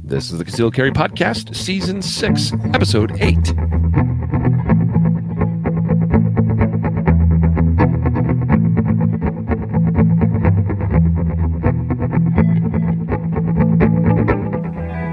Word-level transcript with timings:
This 0.00 0.32
is 0.32 0.38
the 0.38 0.44
Concealed 0.44 0.74
Carry 0.74 0.90
Podcast, 0.90 1.54
Season 1.54 2.00
6, 2.00 2.52
Episode 2.72 3.12
8. 3.20 3.36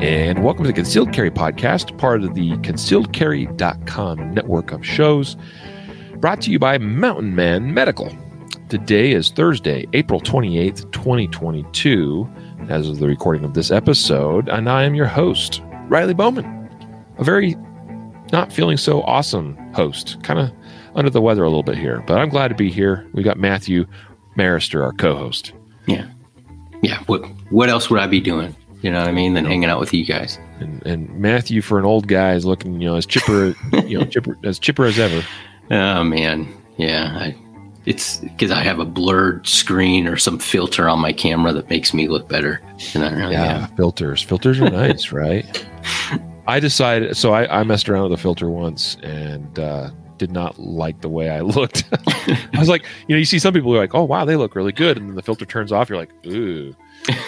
And 0.02 0.44
welcome 0.44 0.64
to 0.64 0.70
the 0.70 0.74
Concealed 0.74 1.12
Carry 1.12 1.32
Podcast, 1.32 1.98
part 1.98 2.24
of 2.24 2.34
the 2.34 2.52
concealedcarry.com 2.58 4.34
network 4.34 4.72
of 4.72 4.86
shows, 4.86 5.36
brought 6.18 6.42
to 6.42 6.52
you 6.52 6.60
by 6.60 6.78
Mountain 6.78 7.36
Man 7.36 7.74
Medical. 7.74 8.16
Today 8.70 9.12
is 9.12 9.32
Thursday, 9.32 9.86
April 9.94 10.22
28th, 10.22 10.92
2022, 10.92 12.30
as 12.70 12.90
of 12.90 13.00
the 13.00 13.08
recording 13.08 13.44
of 13.44 13.54
this 13.54 13.72
episode, 13.72 14.50
and 14.50 14.70
I 14.70 14.84
am 14.84 14.96
your 14.96 15.06
host, 15.06 15.62
Riley 15.88 16.14
Bowman. 16.14 16.46
A 17.18 17.24
very 17.24 17.56
not 18.32 18.52
feeling 18.52 18.78
so 18.78 19.02
awesome 19.04 19.56
host, 19.74 20.22
kind 20.24 20.40
of 20.40 20.52
under 20.96 21.10
the 21.10 21.22
weather 21.22 21.44
a 21.44 21.48
little 21.48 21.64
bit 21.64 21.78
here, 21.78 22.04
but 22.08 22.18
I'm 22.18 22.30
glad 22.30 22.50
to 22.50 22.56
be 22.56 22.70
here. 22.70 23.08
We 23.14 23.24
got 23.24 23.38
Matthew 23.38 23.86
Maruster, 24.36 24.84
our 24.84 24.94
co-host. 24.94 25.54
Yeah. 25.88 26.08
Yeah. 26.82 27.00
What 27.06 27.26
what 27.50 27.70
else 27.70 27.90
would 27.90 28.00
I 28.00 28.08
be 28.08 28.20
doing? 28.20 28.56
You 28.82 28.92
know 28.92 29.00
what 29.00 29.08
I 29.08 29.12
mean? 29.12 29.34
Than 29.34 29.46
hanging 29.46 29.70
out 29.70 29.80
with 29.80 29.94
you 29.94 30.06
guys. 30.06 30.40
And, 30.60 30.86
and 30.86 31.10
Matthew, 31.20 31.62
for 31.62 31.80
an 31.80 31.86
old 31.86 32.08
guy, 32.08 32.34
is 32.34 32.46
looking, 32.46 32.80
you 32.80 32.88
know, 32.88 32.96
as 32.96 33.06
chipper, 33.06 33.54
you 33.86 34.00
know, 34.00 34.06
chipper 34.06 34.38
as 34.44 34.60
chipper 34.60 34.86
as 34.86 34.98
ever. 35.00 35.26
Oh 35.72 36.04
man. 36.04 36.48
Yeah. 36.78 37.16
I 37.18 37.36
it's 37.86 38.18
because 38.18 38.52
I 38.52 38.62
have 38.64 38.80
a 38.80 38.86
blurred 38.86 39.48
screen 39.48 40.08
or 40.08 40.18
some 40.18 40.38
filter 40.40 40.88
on 40.90 41.00
my 41.00 41.14
camera 41.14 41.54
that 41.54 41.70
makes 41.70 41.94
me 41.94 42.08
look 42.08 42.28
better. 42.28 42.62
And 42.94 43.04
I 43.04 43.12
really 43.12 43.34
Yeah, 43.34 43.68
filters. 43.68 44.22
Filters 44.22 44.60
are 44.60 44.70
nice, 44.72 45.12
right? 45.12 45.66
I 46.48 46.60
decided. 46.60 47.16
So 47.16 47.34
I, 47.34 47.60
I 47.60 47.64
messed 47.64 47.90
around 47.90 48.04
with 48.04 48.14
a 48.14 48.22
filter 48.22 48.50
once 48.50 48.98
and 49.04 49.58
uh, 49.60 49.92
did 50.18 50.32
not 50.32 50.60
like 50.60 51.02
the 51.02 51.10
way 51.10 51.30
I 51.30 51.42
looked. 51.42 51.86
I 52.18 52.60
was 52.60 52.70
like, 52.70 52.84
you 53.08 53.16
know, 53.16 53.20
you 53.20 53.26
see 53.26 53.40
some 53.40 53.54
people 53.54 53.72
who 53.72 53.78
are 53.78 53.82
like, 53.82 53.96
oh 53.96 54.04
wow, 54.04 54.26
they 54.26 54.36
look 54.36 54.56
really 54.56 54.74
good, 54.74 54.98
and 54.98 55.08
then 55.10 55.16
the 55.16 55.24
filter 55.24 55.46
turns 55.46 55.72
off. 55.72 55.90
You're 55.90 55.98
like, 55.98 56.12
ooh. 56.26 56.76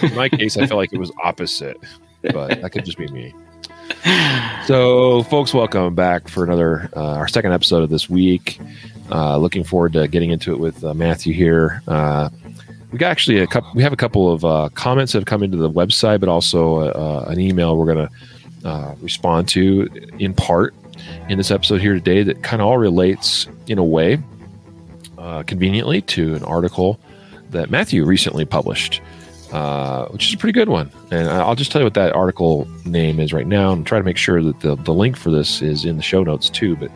In 0.02 0.16
my 0.16 0.27
case, 0.27 0.57
I 0.57 0.67
felt 0.67 0.77
like 0.77 0.91
it 0.91 0.99
was 0.99 1.11
opposite, 1.23 1.77
but 2.22 2.61
that 2.61 2.72
could 2.72 2.83
just 2.83 2.97
be 2.97 3.07
me. 3.07 3.33
So, 4.67 5.23
folks, 5.23 5.53
welcome 5.53 5.95
back 5.95 6.27
for 6.27 6.44
another 6.44 6.89
uh, 6.95 7.16
our 7.16 7.27
second 7.27 7.52
episode 7.53 7.83
of 7.83 7.89
this 7.89 8.09
week. 8.09 8.59
Uh, 9.11 9.37
looking 9.37 9.63
forward 9.63 9.91
to 9.93 10.07
getting 10.07 10.31
into 10.31 10.53
it 10.53 10.59
with 10.59 10.83
uh, 10.85 10.93
Matthew 10.93 11.33
here. 11.33 11.81
Uh, 11.87 12.29
we 12.91 12.97
got 12.97 13.11
actually 13.11 13.39
a 13.39 13.47
couple. 13.47 13.71
We 13.75 13.83
have 13.83 13.93
a 13.93 13.97
couple 13.97 14.31
of 14.31 14.45
uh, 14.45 14.69
comments 14.73 15.11
that 15.11 15.19
have 15.19 15.25
come 15.25 15.43
into 15.43 15.57
the 15.57 15.69
website, 15.69 16.19
but 16.21 16.29
also 16.29 16.79
uh, 16.79 17.25
an 17.27 17.39
email 17.39 17.77
we're 17.77 17.93
going 17.93 18.07
to 18.07 18.95
respond 19.01 19.47
to 19.49 19.89
in 20.19 20.33
part 20.33 20.73
in 21.29 21.37
this 21.37 21.51
episode 21.51 21.81
here 21.81 21.93
today. 21.93 22.23
That 22.23 22.41
kind 22.43 22.61
of 22.61 22.67
all 22.67 22.77
relates 22.77 23.47
in 23.67 23.77
a 23.77 23.83
way, 23.83 24.17
conveniently, 25.45 26.01
to 26.03 26.35
an 26.35 26.43
article 26.43 26.99
that 27.49 27.69
Matthew 27.69 28.05
recently 28.05 28.45
published, 28.45 29.01
uh, 29.51 30.05
which 30.07 30.27
is 30.27 30.33
a 30.33 30.37
pretty 30.37 30.53
good 30.53 30.69
one. 30.69 30.89
And 31.11 31.29
I'll 31.29 31.55
just 31.55 31.71
tell 31.71 31.81
you 31.81 31.85
what 31.85 31.95
that 31.95 32.13
article 32.13 32.67
name 32.85 33.19
is 33.19 33.33
right 33.33 33.47
now, 33.47 33.73
and 33.73 33.85
try 33.85 33.99
to 33.99 34.05
make 34.05 34.17
sure 34.17 34.41
that 34.41 34.59
the 34.61 34.75
the 34.75 34.93
link 34.93 35.17
for 35.17 35.31
this 35.31 35.61
is 35.61 35.85
in 35.85 35.97
the 35.97 36.03
show 36.03 36.23
notes 36.23 36.49
too. 36.49 36.75
But 36.75 36.91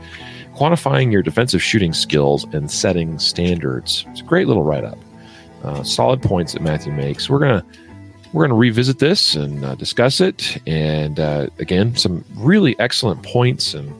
quantifying 0.56 1.11
your 1.11 1.22
defensive 1.22 1.61
shooting 1.61 1.94
skills 1.94 2.45
and 2.53 2.72
setting 2.72 3.20
standards. 3.20 4.06
It's 4.09 4.22
a 4.22 4.23
great 4.23 4.48
little 4.48 4.64
write 4.64 4.84
up. 4.84 4.98
Uh, 5.64 5.84
solid 5.84 6.22
points 6.22 6.53
that 6.53 6.61
Matthew 6.61 6.94
makes. 6.94 7.30
We're 7.30 7.39
gonna 7.39 7.66
we're 8.34 8.44
gonna 8.44 8.56
revisit 8.59 9.00
this 9.00 9.36
and 9.36 9.66
uh, 9.66 9.76
discuss 9.76 10.22
it. 10.22 10.58
And 10.67 11.20
uh, 11.20 11.48
again, 11.59 11.95
some 11.95 12.23
really 12.36 12.78
excellent 12.80 13.23
points 13.23 13.73
and 13.73 13.94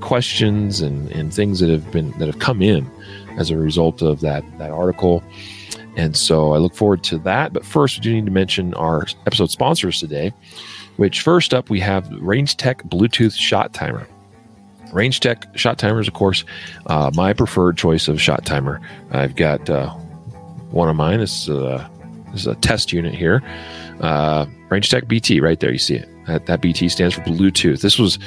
questions 0.00 0.80
and, 0.80 1.10
and 1.12 1.32
things 1.32 1.60
that 1.60 1.70
have 1.70 1.90
been 1.92 2.10
that 2.18 2.26
have 2.26 2.40
come 2.40 2.60
in 2.60 2.90
as 3.38 3.50
a 3.50 3.56
result 3.56 4.02
of 4.02 4.20
that 4.20 4.44
that 4.58 4.70
article. 4.70 5.22
And 5.96 6.16
so 6.16 6.54
I 6.54 6.58
look 6.58 6.74
forward 6.74 7.04
to 7.04 7.18
that. 7.18 7.52
But 7.52 7.64
first, 7.64 7.98
we 7.98 8.02
do 8.02 8.14
need 8.14 8.24
to 8.26 8.32
mention 8.32 8.74
our 8.74 9.06
episode 9.26 9.50
sponsors 9.50 10.00
today. 10.00 10.32
Which 10.96 11.22
first 11.22 11.54
up, 11.54 11.70
we 11.70 11.80
have 11.80 12.10
Range 12.20 12.54
Tech 12.56 12.82
Bluetooth 12.84 13.34
Shot 13.34 13.72
Timer. 13.72 14.06
Range 14.92 15.18
Tech 15.18 15.46
shot 15.56 15.78
timers, 15.78 16.08
of 16.08 16.14
course, 16.14 16.44
uh, 16.86 17.10
my 17.14 17.32
preferred 17.32 17.76
choice 17.76 18.08
of 18.08 18.20
shot 18.20 18.44
timer. 18.44 18.80
I've 19.10 19.36
got 19.36 19.68
uh, 19.68 19.90
one 20.70 20.88
of 20.88 20.96
mine. 20.96 21.20
This 21.20 21.42
is, 21.42 21.48
a, 21.48 21.90
this 22.30 22.40
is 22.42 22.46
a 22.46 22.54
test 22.56 22.92
unit 22.92 23.14
here. 23.14 23.42
Uh, 24.00 24.46
Range 24.68 24.88
Tech 24.88 25.08
BT, 25.08 25.40
right 25.40 25.58
there. 25.60 25.72
You 25.72 25.78
see 25.78 25.96
it. 25.96 26.08
That, 26.26 26.46
that 26.46 26.60
BT 26.60 26.88
stands 26.88 27.14
for 27.14 27.22
Bluetooth. 27.22 27.80
This 27.80 27.98
was, 27.98 28.18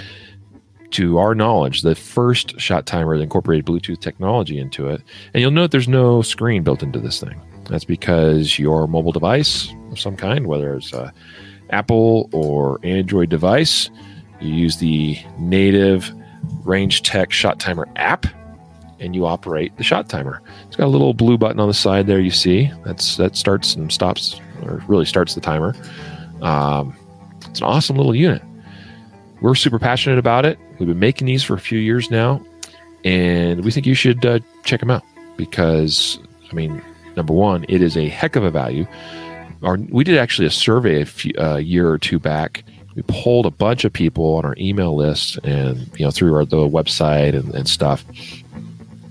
to 0.92 1.18
our 1.18 1.34
knowledge, 1.34 1.82
the 1.82 1.96
first 1.96 2.60
shot 2.60 2.86
timer 2.86 3.18
that 3.18 3.24
incorporated 3.24 3.66
Bluetooth 3.66 4.00
technology 4.00 4.60
into 4.60 4.90
it. 4.90 5.02
And 5.34 5.42
you'll 5.42 5.52
note 5.52 5.72
there's 5.72 5.88
no 5.88 6.22
screen 6.22 6.64
built 6.64 6.84
into 6.84 7.00
this 7.00 7.20
thing. 7.20 7.42
That's 7.70 7.86
because 7.86 8.60
your 8.60 8.88
mobile 8.88 9.12
device 9.12 9.74
of 9.92 10.00
some 10.00 10.16
kind, 10.16 10.46
whether 10.48 10.76
it's 10.76 10.94
a 10.94 11.14
Apple 11.72 12.30
or 12.32 12.80
Android 12.84 13.30
device, 13.30 13.90
you 14.40 14.54
use 14.54 14.78
the 14.78 15.18
native 15.40 16.14
Range 16.64 17.02
Tech 17.02 17.32
Shot 17.32 17.60
Timer 17.60 17.88
app, 17.96 18.26
and 19.00 19.16
you 19.16 19.26
operate 19.26 19.76
the 19.78 19.84
shot 19.84 20.10
timer. 20.10 20.42
It's 20.68 20.76
got 20.76 20.86
a 20.86 20.88
little 20.88 21.14
blue 21.14 21.38
button 21.38 21.60
on 21.60 21.68
the 21.68 21.74
side 21.74 22.08
there. 22.08 22.20
You 22.20 22.32
see 22.32 22.72
that's 22.84 23.18
that 23.18 23.36
starts 23.36 23.76
and 23.76 23.92
stops, 23.92 24.40
or 24.64 24.82
really 24.88 25.06
starts 25.06 25.36
the 25.36 25.42
timer. 25.42 25.76
Um, 26.42 26.96
it's 27.50 27.60
an 27.60 27.66
awesome 27.66 27.98
little 27.98 28.16
unit. 28.16 28.42
We're 29.42 29.56
super 29.56 29.80
passionate 29.80 30.18
about 30.18 30.46
it. 30.46 30.58
We've 30.80 30.88
been 30.88 31.00
making 31.00 31.28
these 31.28 31.44
for 31.44 31.54
a 31.54 31.60
few 31.60 31.80
years 31.80 32.10
now, 32.10 32.42
and 33.04 33.64
we 33.64 33.72
think 33.72 33.86
you 33.86 33.94
should 33.94 34.26
uh, 34.26 34.40
check 34.64 34.80
them 34.80 34.92
out 34.92 35.04
because, 35.38 36.20
I 36.50 36.56
mean, 36.56 36.82
number 37.16 37.34
one, 37.34 37.66
it 37.70 37.82
is 37.82 37.98
a 37.98 38.08
heck 38.08 38.36
of 38.36 38.44
a 38.44 38.52
value. 38.52 38.88
Our, 39.62 39.78
we 39.90 40.04
did 40.04 40.18
actually 40.18 40.48
a 40.48 40.52
survey 40.52 41.02
a 41.02 41.06
few, 41.06 41.34
uh, 41.38 41.58
year 41.58 41.90
or 41.90 41.98
two 41.98 42.20
back 42.20 42.64
we 42.96 43.04
polled 43.04 43.46
a 43.46 43.52
bunch 43.52 43.84
of 43.84 43.94
people 43.94 44.36
on 44.36 44.46
our 44.46 44.56
email 44.58 44.96
list 44.96 45.38
and 45.44 45.90
you 45.98 46.06
know 46.06 46.12
through 46.12 46.34
our 46.34 46.46
the 46.46 46.58
website 46.58 47.36
and, 47.36 47.54
and 47.54 47.68
stuff 47.68 48.06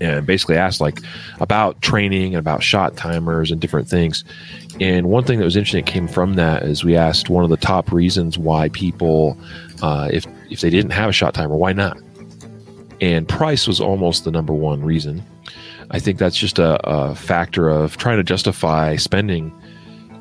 and 0.01 0.25
basically 0.25 0.57
asked 0.57 0.81
like 0.81 0.99
about 1.39 1.81
training 1.81 2.35
and 2.35 2.39
about 2.39 2.61
shot 2.61 2.97
timers 2.97 3.51
and 3.51 3.61
different 3.61 3.87
things. 3.87 4.25
And 4.81 5.07
one 5.07 5.23
thing 5.23 5.39
that 5.39 5.45
was 5.45 5.55
interesting 5.55 5.85
that 5.85 5.91
came 5.91 6.07
from 6.07 6.33
that 6.33 6.63
is 6.63 6.83
we 6.83 6.97
asked 6.97 7.29
one 7.29 7.45
of 7.45 7.49
the 7.49 7.57
top 7.57 7.91
reasons 7.91 8.37
why 8.37 8.69
people 8.69 9.37
uh, 9.81 10.09
if 10.11 10.25
if 10.49 10.61
they 10.61 10.69
didn't 10.69 10.91
have 10.91 11.09
a 11.09 11.13
shot 11.13 11.33
timer 11.33 11.55
why 11.55 11.73
not? 11.73 11.97
And 13.01 13.27
price 13.27 13.67
was 13.67 13.79
almost 13.81 14.23
the 14.23 14.31
number 14.31 14.53
one 14.53 14.81
reason. 14.81 15.23
I 15.91 15.99
think 15.99 16.17
that's 16.17 16.37
just 16.37 16.59
a, 16.59 16.79
a 16.87 17.13
factor 17.13 17.69
of 17.69 17.97
trying 17.97 18.17
to 18.17 18.23
justify 18.23 18.95
spending 18.95 19.53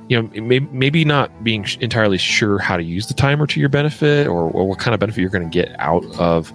you 0.08 0.20
know, 0.20 0.28
may, 0.42 0.60
maybe 0.60 1.04
not 1.04 1.42
being 1.42 1.66
entirely 1.80 2.18
sure 2.18 2.58
how 2.58 2.76
to 2.76 2.82
use 2.82 3.06
the 3.06 3.14
timer 3.14 3.46
to 3.46 3.60
your 3.60 3.68
benefit 3.68 4.26
or, 4.26 4.50
or 4.50 4.68
what 4.68 4.78
kind 4.78 4.94
of 4.94 5.00
benefit 5.00 5.20
you're 5.20 5.30
going 5.30 5.48
to 5.48 5.54
get 5.54 5.74
out 5.78 6.04
of 6.18 6.52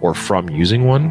or 0.00 0.14
from 0.14 0.48
using 0.50 0.84
one. 0.84 1.10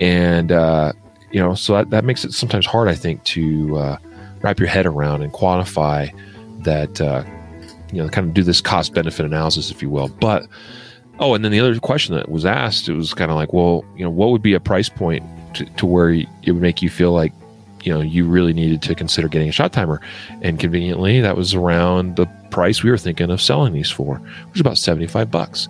And, 0.00 0.50
uh, 0.50 0.92
you 1.30 1.40
know, 1.40 1.54
so 1.54 1.74
that, 1.74 1.90
that 1.90 2.04
makes 2.04 2.24
it 2.24 2.32
sometimes 2.32 2.66
hard, 2.66 2.88
I 2.88 2.94
think, 2.94 3.22
to 3.24 3.76
uh, 3.76 3.98
wrap 4.40 4.58
your 4.58 4.68
head 4.68 4.86
around 4.86 5.22
and 5.22 5.32
quantify 5.32 6.12
that, 6.64 7.00
uh, 7.00 7.24
you 7.92 8.02
know, 8.02 8.08
kind 8.08 8.26
of 8.26 8.34
do 8.34 8.42
this 8.42 8.60
cost 8.60 8.92
benefit 8.92 9.24
analysis, 9.24 9.70
if 9.70 9.82
you 9.82 9.90
will. 9.90 10.08
But, 10.08 10.46
oh, 11.20 11.34
and 11.34 11.44
then 11.44 11.52
the 11.52 11.60
other 11.60 11.78
question 11.78 12.14
that 12.16 12.28
was 12.28 12.44
asked, 12.44 12.88
it 12.88 12.94
was 12.94 13.14
kind 13.14 13.30
of 13.30 13.36
like, 13.36 13.52
well, 13.52 13.84
you 13.96 14.04
know, 14.04 14.10
what 14.10 14.30
would 14.30 14.42
be 14.42 14.54
a 14.54 14.60
price 14.60 14.88
point 14.88 15.24
to, 15.54 15.64
to 15.64 15.86
where 15.86 16.10
it 16.10 16.26
would 16.46 16.62
make 16.62 16.82
you 16.82 16.90
feel 16.90 17.12
like, 17.12 17.32
you 17.84 17.92
know 17.92 18.00
you 18.00 18.26
really 18.26 18.52
needed 18.52 18.82
to 18.82 18.94
consider 18.94 19.28
getting 19.28 19.48
a 19.48 19.52
shot 19.52 19.72
timer. 19.72 20.00
And 20.42 20.58
conveniently 20.58 21.20
that 21.20 21.36
was 21.36 21.54
around 21.54 22.16
the 22.16 22.26
price 22.50 22.82
we 22.82 22.90
were 22.90 22.98
thinking 22.98 23.30
of 23.30 23.40
selling 23.42 23.72
these 23.72 23.90
for 23.90 24.16
which 24.16 24.56
is 24.56 24.60
about 24.60 24.78
75 24.78 25.30
bucks. 25.30 25.68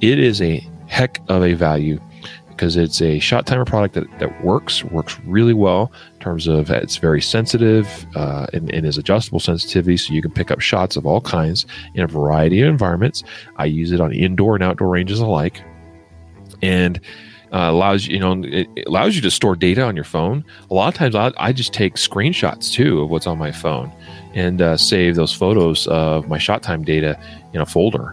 It 0.00 0.18
is 0.18 0.42
a 0.42 0.66
heck 0.86 1.20
of 1.28 1.42
a 1.42 1.54
value 1.54 2.00
because 2.48 2.76
it's 2.76 3.02
a 3.02 3.18
shot 3.18 3.46
timer 3.46 3.64
product 3.64 3.94
that, 3.94 4.18
that 4.18 4.44
works 4.44 4.84
works 4.84 5.18
really 5.20 5.54
well 5.54 5.92
in 6.14 6.20
terms 6.20 6.46
of 6.46 6.70
it's 6.70 6.96
very 6.96 7.20
sensitive 7.20 8.06
uh, 8.14 8.46
and, 8.52 8.72
and 8.72 8.86
is 8.86 8.96
adjustable 8.96 9.40
sensitivity 9.40 9.96
so 9.96 10.12
you 10.12 10.22
can 10.22 10.30
pick 10.30 10.50
up 10.50 10.60
shots 10.60 10.96
of 10.96 11.06
all 11.06 11.20
kinds 11.20 11.66
in 11.94 12.04
a 12.04 12.06
variety 12.06 12.60
of 12.60 12.68
environments. 12.68 13.24
I 13.56 13.64
use 13.64 13.92
it 13.92 14.00
on 14.00 14.12
indoor 14.12 14.54
and 14.54 14.62
outdoor 14.62 14.88
ranges 14.88 15.20
alike. 15.20 15.62
And 16.62 17.00
uh, 17.54 17.70
allows 17.70 18.06
you, 18.08 18.18
know, 18.18 18.42
it, 18.42 18.68
it 18.74 18.86
allows 18.88 19.14
you 19.14 19.22
to 19.22 19.30
store 19.30 19.54
data 19.54 19.82
on 19.82 19.94
your 19.94 20.04
phone. 20.04 20.44
A 20.70 20.74
lot 20.74 20.88
of 20.88 20.94
times, 20.94 21.14
I, 21.14 21.32
I 21.38 21.52
just 21.52 21.72
take 21.72 21.94
screenshots 21.94 22.72
too 22.72 23.00
of 23.00 23.10
what's 23.10 23.28
on 23.28 23.38
my 23.38 23.52
phone 23.52 23.92
and 24.34 24.60
uh, 24.60 24.76
save 24.76 25.14
those 25.14 25.32
photos 25.32 25.86
of 25.86 26.26
my 26.26 26.36
shot 26.36 26.64
time 26.64 26.82
data 26.82 27.18
in 27.52 27.60
a 27.60 27.66
folder. 27.66 28.12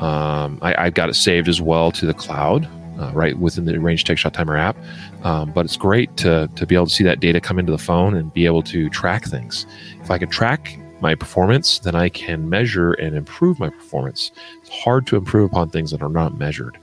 Um, 0.00 0.58
I, 0.60 0.74
I've 0.86 0.94
got 0.94 1.08
it 1.08 1.14
saved 1.14 1.48
as 1.48 1.60
well 1.60 1.92
to 1.92 2.04
the 2.04 2.14
cloud, 2.14 2.68
uh, 2.98 3.12
right 3.12 3.38
within 3.38 3.64
the 3.64 3.78
Range 3.78 4.02
Tech 4.02 4.18
Shot 4.18 4.34
Timer 4.34 4.56
app. 4.56 4.76
Um, 5.22 5.52
but 5.52 5.64
it's 5.64 5.76
great 5.76 6.16
to 6.18 6.50
to 6.56 6.66
be 6.66 6.74
able 6.74 6.86
to 6.86 6.92
see 6.92 7.04
that 7.04 7.20
data 7.20 7.40
come 7.40 7.60
into 7.60 7.70
the 7.70 7.78
phone 7.78 8.16
and 8.16 8.32
be 8.34 8.44
able 8.44 8.62
to 8.64 8.90
track 8.90 9.24
things. 9.24 9.66
If 10.02 10.10
I 10.10 10.18
can 10.18 10.30
track 10.30 10.76
my 11.00 11.14
performance, 11.14 11.78
then 11.78 11.94
I 11.94 12.08
can 12.08 12.48
measure 12.48 12.94
and 12.94 13.14
improve 13.14 13.60
my 13.60 13.70
performance. 13.70 14.32
It's 14.60 14.70
hard 14.70 15.06
to 15.08 15.16
improve 15.16 15.52
upon 15.52 15.70
things 15.70 15.92
that 15.92 16.02
are 16.02 16.10
not 16.10 16.36
measured. 16.36 16.76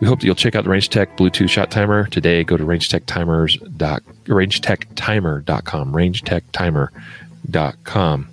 We 0.00 0.08
hope 0.08 0.20
that 0.20 0.26
you'll 0.26 0.34
check 0.34 0.54
out 0.54 0.64
the 0.64 0.70
Range 0.70 0.88
Tech 0.88 1.16
Bluetooth 1.16 1.48
shot 1.48 1.70
timer 1.70 2.06
today. 2.08 2.44
Go 2.44 2.56
to 2.56 2.64
rangetechtimers.com, 2.64 4.14
rangetechtimer.com, 4.26 5.92
rangetechtimer.com. 5.92 8.28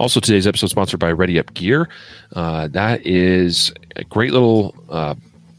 Also, 0.00 0.18
today's 0.20 0.46
episode 0.46 0.70
sponsored 0.70 1.00
by 1.00 1.12
Ready 1.12 1.38
Up 1.38 1.52
Gear. 1.54 1.88
Uh, 2.34 2.68
that 2.68 3.06
is 3.06 3.72
a 3.96 4.04
great 4.04 4.32
little 4.32 4.74
uh, 4.88 5.14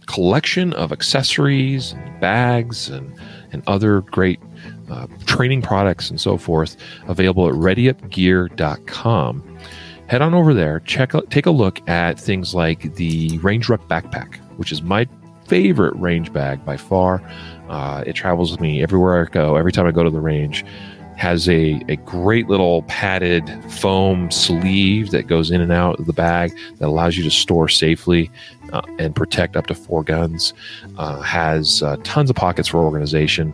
collection 0.06 0.74
of 0.74 0.92
accessories, 0.92 1.94
bags, 2.19 2.89
and 2.89 3.13
and 3.51 3.63
other 3.68 4.01
great 4.01 4.39
uh, 4.89 5.07
training 5.25 5.62
products 5.62 6.10
and 6.10 6.19
so 6.19 6.38
forth 6.38 6.75
available 7.07 7.48
at 7.48 7.54
readyupgear.com. 7.56 9.57
Head 10.07 10.21
on 10.21 10.33
over 10.33 10.54
there, 10.54 10.80
check 10.81 11.13
take 11.30 11.45
a 11.45 11.51
look 11.51 11.88
at 11.88 12.19
things 12.19 12.54
like 12.56 12.95
the 12.95 13.38
Range 13.39 13.68
Ruck 13.69 13.88
backpack, 13.88 14.39
which 14.59 14.71
is 14.71 14.81
my 14.81 15.07
favorite 15.47 15.95
range 15.95 16.31
bag 16.31 16.63
by 16.63 16.77
far. 16.77 17.23
Uh, 17.69 18.03
it 18.06 18.13
travels 18.13 18.51
with 18.51 18.61
me 18.61 18.83
everywhere 18.83 19.25
I 19.25 19.29
go. 19.31 19.56
Every 19.56 19.71
time 19.71 19.88
I 19.88 19.91
go 19.91 20.03
to 20.03 20.09
the 20.09 20.19
range, 20.19 20.63
has 21.19 21.50
a, 21.50 21.81
a 21.89 21.97
great 21.97 22.47
little 22.47 22.83
padded 22.83 23.50
foam 23.69 24.31
sleeve 24.31 25.11
that 25.11 25.27
goes 25.27 25.51
in 25.51 25.59
and 25.59 25.71
out 25.71 26.00
of 26.00 26.06
the 26.06 26.13
bag 26.13 26.57
that 26.77 26.88
allows 26.88 27.17
you 27.17 27.23
to 27.23 27.29
store 27.29 27.67
safely 27.67 28.31
uh, 28.71 28.81
and 29.00 29.13
protect 29.15 29.57
up 29.57 29.67
to 29.67 29.75
four 29.75 30.01
guns. 30.01 30.53
Uh, 30.97 31.19
has 31.21 31.83
uh, 31.83 31.97
tons 32.03 32.29
of 32.29 32.38
pockets 32.38 32.69
for 32.69 32.77
organization. 32.77 33.53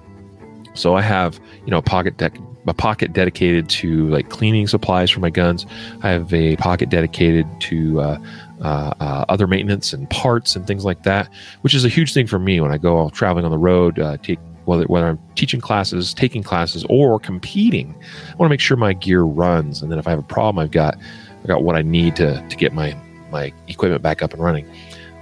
So 0.76 0.96
I 0.96 1.02
have, 1.02 1.40
you 1.66 1.72
know, 1.72 1.80
a 1.80 1.82
pocket 1.82 2.18
deck, 2.18 2.38
a 2.68 2.74
pocket 2.74 3.14
dedicated 3.14 3.68
to 3.70 4.10
like 4.10 4.30
cleaning 4.30 4.68
supplies 4.68 5.10
for 5.10 5.20
my 5.20 5.32
guns. 5.32 5.66
I 6.04 6.10
have 6.10 6.32
a 6.34 6.58
pocket 6.58 6.90
dedicated 6.90 7.48
to 7.62 8.02
uh, 8.02 8.20
uh, 8.62 8.94
uh, 9.00 9.26
other 9.30 9.48
maintenance 9.48 9.94
and 9.94 10.10
parts 10.10 10.56
and 10.56 10.66
things 10.66 10.86
like 10.86 11.04
that, 11.04 11.30
which 11.62 11.74
is 11.74 11.86
a 11.86 11.90
huge 11.90 12.14
thing 12.14 12.28
for 12.28 12.40
me 12.40 12.60
when 12.62 12.72
I 12.72 12.78
go 12.78 13.10
traveling 13.10 13.46
on 13.46 13.52
the 13.52 13.58
road, 13.58 14.00
uh, 14.00 14.18
take 14.18 14.40
whether 14.66 14.86
whether 14.86 15.08
I'm 15.08 15.20
teaching 15.36 15.62
classes, 15.62 16.14
taking 16.14 16.44
classes, 16.44 16.86
or 16.90 17.20
competing. 17.20 17.96
I 18.30 18.36
want 18.36 18.50
to 18.50 18.54
make 18.54 18.60
sure 18.60 18.78
my 18.78 18.94
gear 18.94 19.22
runs, 19.22 19.82
and 19.82 19.92
then 19.92 20.00
if 20.00 20.08
I 20.08 20.12
have 20.12 20.20
a 20.20 20.24
problem, 20.24 20.64
I've 20.64 20.72
got 20.72 20.98
I 21.44 21.48
got 21.48 21.64
what 21.64 21.76
I 21.76 21.82
need 21.82 22.16
to 22.18 22.46
to 22.48 22.56
get 22.56 22.74
my 22.74 22.98
my 23.32 23.54
equipment 23.68 24.02
back 24.02 24.22
up 24.22 24.34
and 24.34 24.42
running. 24.42 24.68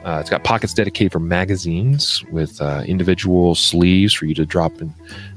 Uh, 0.05 0.17
it's 0.19 0.29
got 0.29 0.43
pockets 0.43 0.73
dedicated 0.73 1.13
for 1.13 1.19
magazines 1.19 2.23
with 2.25 2.61
uh, 2.61 2.83
individual 2.85 3.55
sleeves 3.55 4.13
for 4.13 4.25
you 4.25 4.35
to 4.35 4.45
drop 4.45 4.81
and, 4.81 4.93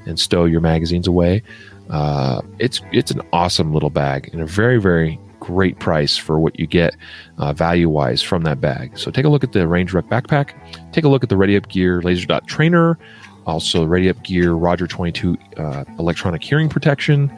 and 0.06 0.18
stow 0.18 0.44
your 0.44 0.60
magazines 0.60 1.06
away. 1.06 1.40
Uh, 1.88 2.42
it's 2.58 2.80
it's 2.92 3.12
an 3.12 3.22
awesome 3.32 3.72
little 3.72 3.90
bag 3.90 4.28
and 4.32 4.42
a 4.42 4.46
very 4.46 4.80
very 4.80 5.20
great 5.46 5.78
price 5.78 6.16
for 6.16 6.40
what 6.40 6.58
you 6.58 6.66
get 6.66 6.96
uh, 7.38 7.52
value 7.52 7.88
wise 7.88 8.22
from 8.22 8.42
that 8.42 8.60
bag. 8.60 8.98
So 8.98 9.10
take 9.10 9.24
a 9.24 9.28
look 9.28 9.44
at 9.44 9.52
the 9.52 9.68
Range 9.68 9.92
Ruck 9.92 10.06
backpack. 10.06 10.52
Take 10.92 11.04
a 11.04 11.08
look 11.08 11.22
at 11.22 11.28
the 11.28 11.36
Ready 11.36 11.56
Up 11.56 11.68
Gear 11.68 12.02
Laser 12.02 12.26
Dot 12.26 12.46
Trainer 12.46 12.98
also 13.46 13.84
Ready 13.84 14.08
Up 14.08 14.22
Gear, 14.22 14.52
Roger 14.54 14.86
22 14.86 15.38
uh, 15.56 15.84
electronic 15.98 16.42
hearing 16.42 16.68
protection. 16.68 17.30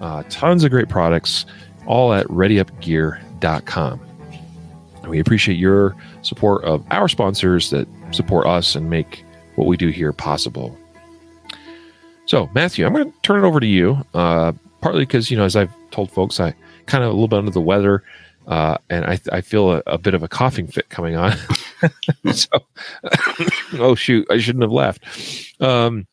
Uh, 0.00 0.22
tons 0.28 0.64
of 0.64 0.70
great 0.70 0.88
products, 0.88 1.44
all 1.86 2.12
at 2.14 2.26
readyupgear.com. 2.28 4.00
we 5.08 5.18
appreciate 5.18 5.56
your 5.56 5.96
support 6.22 6.64
of 6.64 6.84
our 6.90 7.08
sponsors 7.08 7.70
that 7.70 7.88
support 8.12 8.46
us 8.46 8.74
and 8.76 8.88
make 8.88 9.24
what 9.56 9.66
we 9.66 9.76
do 9.76 9.88
here 9.88 10.12
possible. 10.12 10.78
So, 12.26 12.48
Matthew, 12.54 12.86
I'm 12.86 12.92
going 12.92 13.10
to 13.10 13.18
turn 13.22 13.42
it 13.42 13.46
over 13.46 13.58
to 13.58 13.66
you, 13.66 14.04
uh, 14.14 14.52
partly 14.80 15.02
because, 15.02 15.30
you 15.30 15.36
know, 15.36 15.44
as 15.44 15.56
I've 15.56 15.72
told 15.90 16.12
folks, 16.12 16.38
I 16.38 16.54
kind 16.88 17.04
of 17.04 17.10
a 17.10 17.12
little 17.12 17.28
bit 17.28 17.38
under 17.38 17.50
the 17.50 17.60
weather. 17.60 18.02
Uh, 18.46 18.78
and 18.88 19.04
I, 19.04 19.20
I 19.30 19.40
feel 19.42 19.72
a, 19.72 19.82
a, 19.86 19.98
bit 19.98 20.14
of 20.14 20.22
a 20.22 20.28
coughing 20.28 20.66
fit 20.66 20.88
coming 20.88 21.16
on. 21.16 21.36
so, 22.32 22.48
oh 23.74 23.94
shoot, 23.94 24.26
I 24.30 24.38
shouldn't 24.38 24.62
have 24.62 24.72
left. 24.72 25.04
Um, 25.60 26.06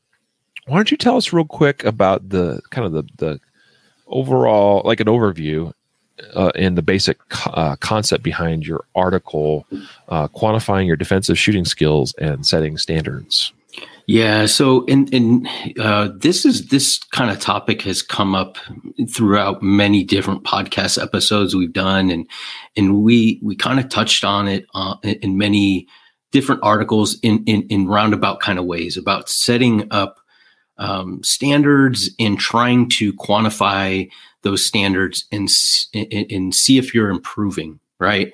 why 0.67 0.77
don't 0.77 0.91
you 0.91 0.97
tell 0.97 1.15
us 1.15 1.31
real 1.31 1.45
quick 1.45 1.85
about 1.85 2.27
the 2.29 2.61
kind 2.71 2.85
of 2.85 2.91
the 2.91 3.03
the 3.17 3.39
overall, 4.07 4.81
like 4.83 4.99
an 4.99 5.07
overview, 5.07 5.71
uh, 6.33 6.51
and 6.55 6.77
the 6.77 6.81
basic 6.81 7.17
uh, 7.47 7.75
concept 7.77 8.23
behind 8.23 8.67
your 8.67 8.83
article, 8.95 9.65
uh, 10.09 10.27
quantifying 10.27 10.87
your 10.87 10.97
defensive 10.97 11.37
shooting 11.39 11.65
skills 11.65 12.13
and 12.19 12.45
setting 12.45 12.77
standards. 12.77 13.53
Yeah. 14.07 14.45
So, 14.45 14.85
in 14.85 15.07
in 15.07 15.47
uh, 15.79 16.09
this 16.15 16.45
is 16.45 16.67
this 16.67 16.99
kind 17.11 17.31
of 17.31 17.39
topic 17.39 17.81
has 17.83 18.01
come 18.03 18.35
up 18.35 18.57
throughout 19.09 19.63
many 19.63 20.03
different 20.03 20.43
podcast 20.43 21.01
episodes 21.01 21.55
we've 21.55 21.73
done, 21.73 22.11
and 22.11 22.27
and 22.77 23.01
we 23.01 23.39
we 23.41 23.55
kind 23.55 23.79
of 23.79 23.89
touched 23.89 24.23
on 24.23 24.47
it 24.47 24.67
uh, 24.75 24.95
in 25.03 25.37
many 25.37 25.87
different 26.31 26.61
articles 26.63 27.17
in 27.21 27.43
in 27.45 27.63
in 27.69 27.87
roundabout 27.87 28.41
kind 28.41 28.59
of 28.59 28.65
ways 28.65 28.95
about 28.95 29.29
setting 29.29 29.87
up 29.91 30.19
um, 30.77 31.23
standards 31.23 32.09
and 32.19 32.37
trying 32.37 32.89
to 32.89 33.13
quantify 33.13 34.07
those 34.43 34.63
standards 34.63 35.25
and 35.31 35.49
and 35.93 36.53
see 36.53 36.77
if 36.77 36.93
you're 36.93 37.09
improving 37.09 37.79
right 37.99 38.33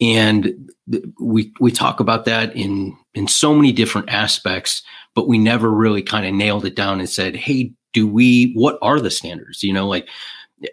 and 0.00 0.72
we 1.20 1.52
we 1.60 1.70
talk 1.70 2.00
about 2.00 2.24
that 2.24 2.54
in 2.56 2.96
in 3.14 3.28
so 3.28 3.54
many 3.54 3.72
different 3.72 4.08
aspects 4.10 4.82
but 5.14 5.28
we 5.28 5.38
never 5.38 5.70
really 5.70 6.02
kind 6.02 6.26
of 6.26 6.34
nailed 6.34 6.64
it 6.64 6.74
down 6.74 7.00
and 7.00 7.08
said, 7.08 7.36
hey, 7.36 7.72
do 7.92 8.06
we, 8.08 8.52
what 8.54 8.78
are 8.80 9.00
the 9.00 9.10
standards? 9.10 9.62
You 9.62 9.72
know, 9.72 9.86
like 9.86 10.08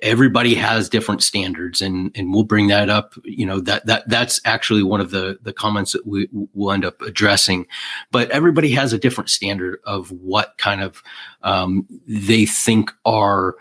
everybody 0.02 0.54
has 0.54 0.88
different 0.88 1.24
standards 1.24 1.82
and 1.82 2.12
and 2.14 2.32
we'll 2.32 2.44
bring 2.44 2.68
that 2.68 2.92
up 2.92 3.16
you 3.24 3.44
know 3.44 3.60
that 3.60 3.84
that 3.88 4.08
that's 4.08 4.40
actually 4.46 4.84
one 4.84 5.02
of 5.02 5.10
the 5.10 5.40
the 5.42 5.52
comments 5.52 5.94
that 5.94 6.06
we 6.06 6.30
will 6.54 6.72
end 6.72 6.86
up 6.86 7.02
addressing 7.02 7.66
but 8.12 8.30
everybody 8.30 8.70
has 8.70 8.94
a 8.94 9.00
different 9.00 9.32
standard 9.32 9.80
of 9.86 10.12
what 10.12 10.56
kind 10.60 10.84
of 10.84 11.02
um, 11.42 11.88
they 12.08 12.46
think 12.46 12.92
are 13.04 13.56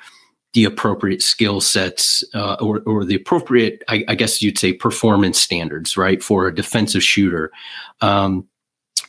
the 0.59 0.65
appropriate 0.65 1.23
skill 1.23 1.61
sets 1.61 2.25
uh, 2.35 2.57
or, 2.61 2.81
or 2.85 3.05
the 3.05 3.15
appropriate 3.15 3.85
I, 3.87 4.05
I, 4.09 4.17
guess 4.17 4.43
you'd 4.43 4.59
say 4.59 4.73
performance 4.73 5.41
standards 5.41 5.97
right 5.97 6.21
for 6.21 6.49
a 6.49 6.55
defensive 6.55 7.05
shooter 7.05 7.53
um, 8.01 8.49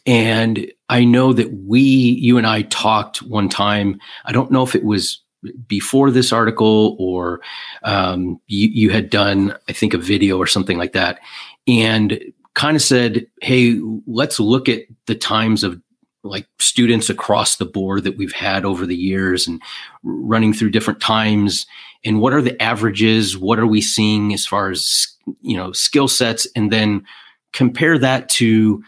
and 0.05 0.71
I 0.89 1.03
know 1.05 1.33
that 1.33 1.51
we, 1.51 1.81
you 1.81 2.37
and 2.37 2.45
I 2.45 2.63
talked 2.63 3.21
one 3.23 3.49
time. 3.49 3.99
I 4.25 4.31
don't 4.31 4.51
know 4.51 4.63
if 4.63 4.75
it 4.75 4.83
was 4.83 5.21
before 5.67 6.11
this 6.11 6.31
article 6.31 6.95
or 6.99 7.41
um, 7.83 8.39
you, 8.47 8.67
you 8.67 8.89
had 8.91 9.09
done, 9.09 9.55
I 9.67 9.73
think, 9.73 9.95
a 9.95 9.97
video 9.97 10.37
or 10.37 10.45
something 10.47 10.77
like 10.77 10.93
that, 10.93 11.19
and 11.67 12.19
kind 12.53 12.75
of 12.75 12.83
said, 12.83 13.25
"Hey, 13.41 13.79
let's 14.05 14.39
look 14.39 14.69
at 14.69 14.83
the 15.07 15.15
times 15.15 15.63
of 15.63 15.81
like 16.23 16.45
students 16.59 17.09
across 17.09 17.55
the 17.55 17.65
board 17.65 18.03
that 18.03 18.17
we've 18.17 18.33
had 18.33 18.65
over 18.65 18.85
the 18.85 18.95
years 18.95 19.47
and 19.47 19.61
running 20.03 20.53
through 20.53 20.69
different 20.69 20.99
times 20.99 21.65
and 22.03 22.19
what 22.19 22.33
are 22.33 22.41
the 22.41 22.61
averages 22.61 23.37
what 23.37 23.57
are 23.57 23.67
we 23.67 23.81
seeing 23.81 24.33
as 24.33 24.45
far 24.45 24.69
as 24.69 25.07
you 25.41 25.55
know 25.55 25.71
skill 25.71 26.07
sets 26.07 26.45
and 26.55 26.71
then 26.71 27.05
compare 27.53 27.97
that 27.97 28.27
to 28.29 28.83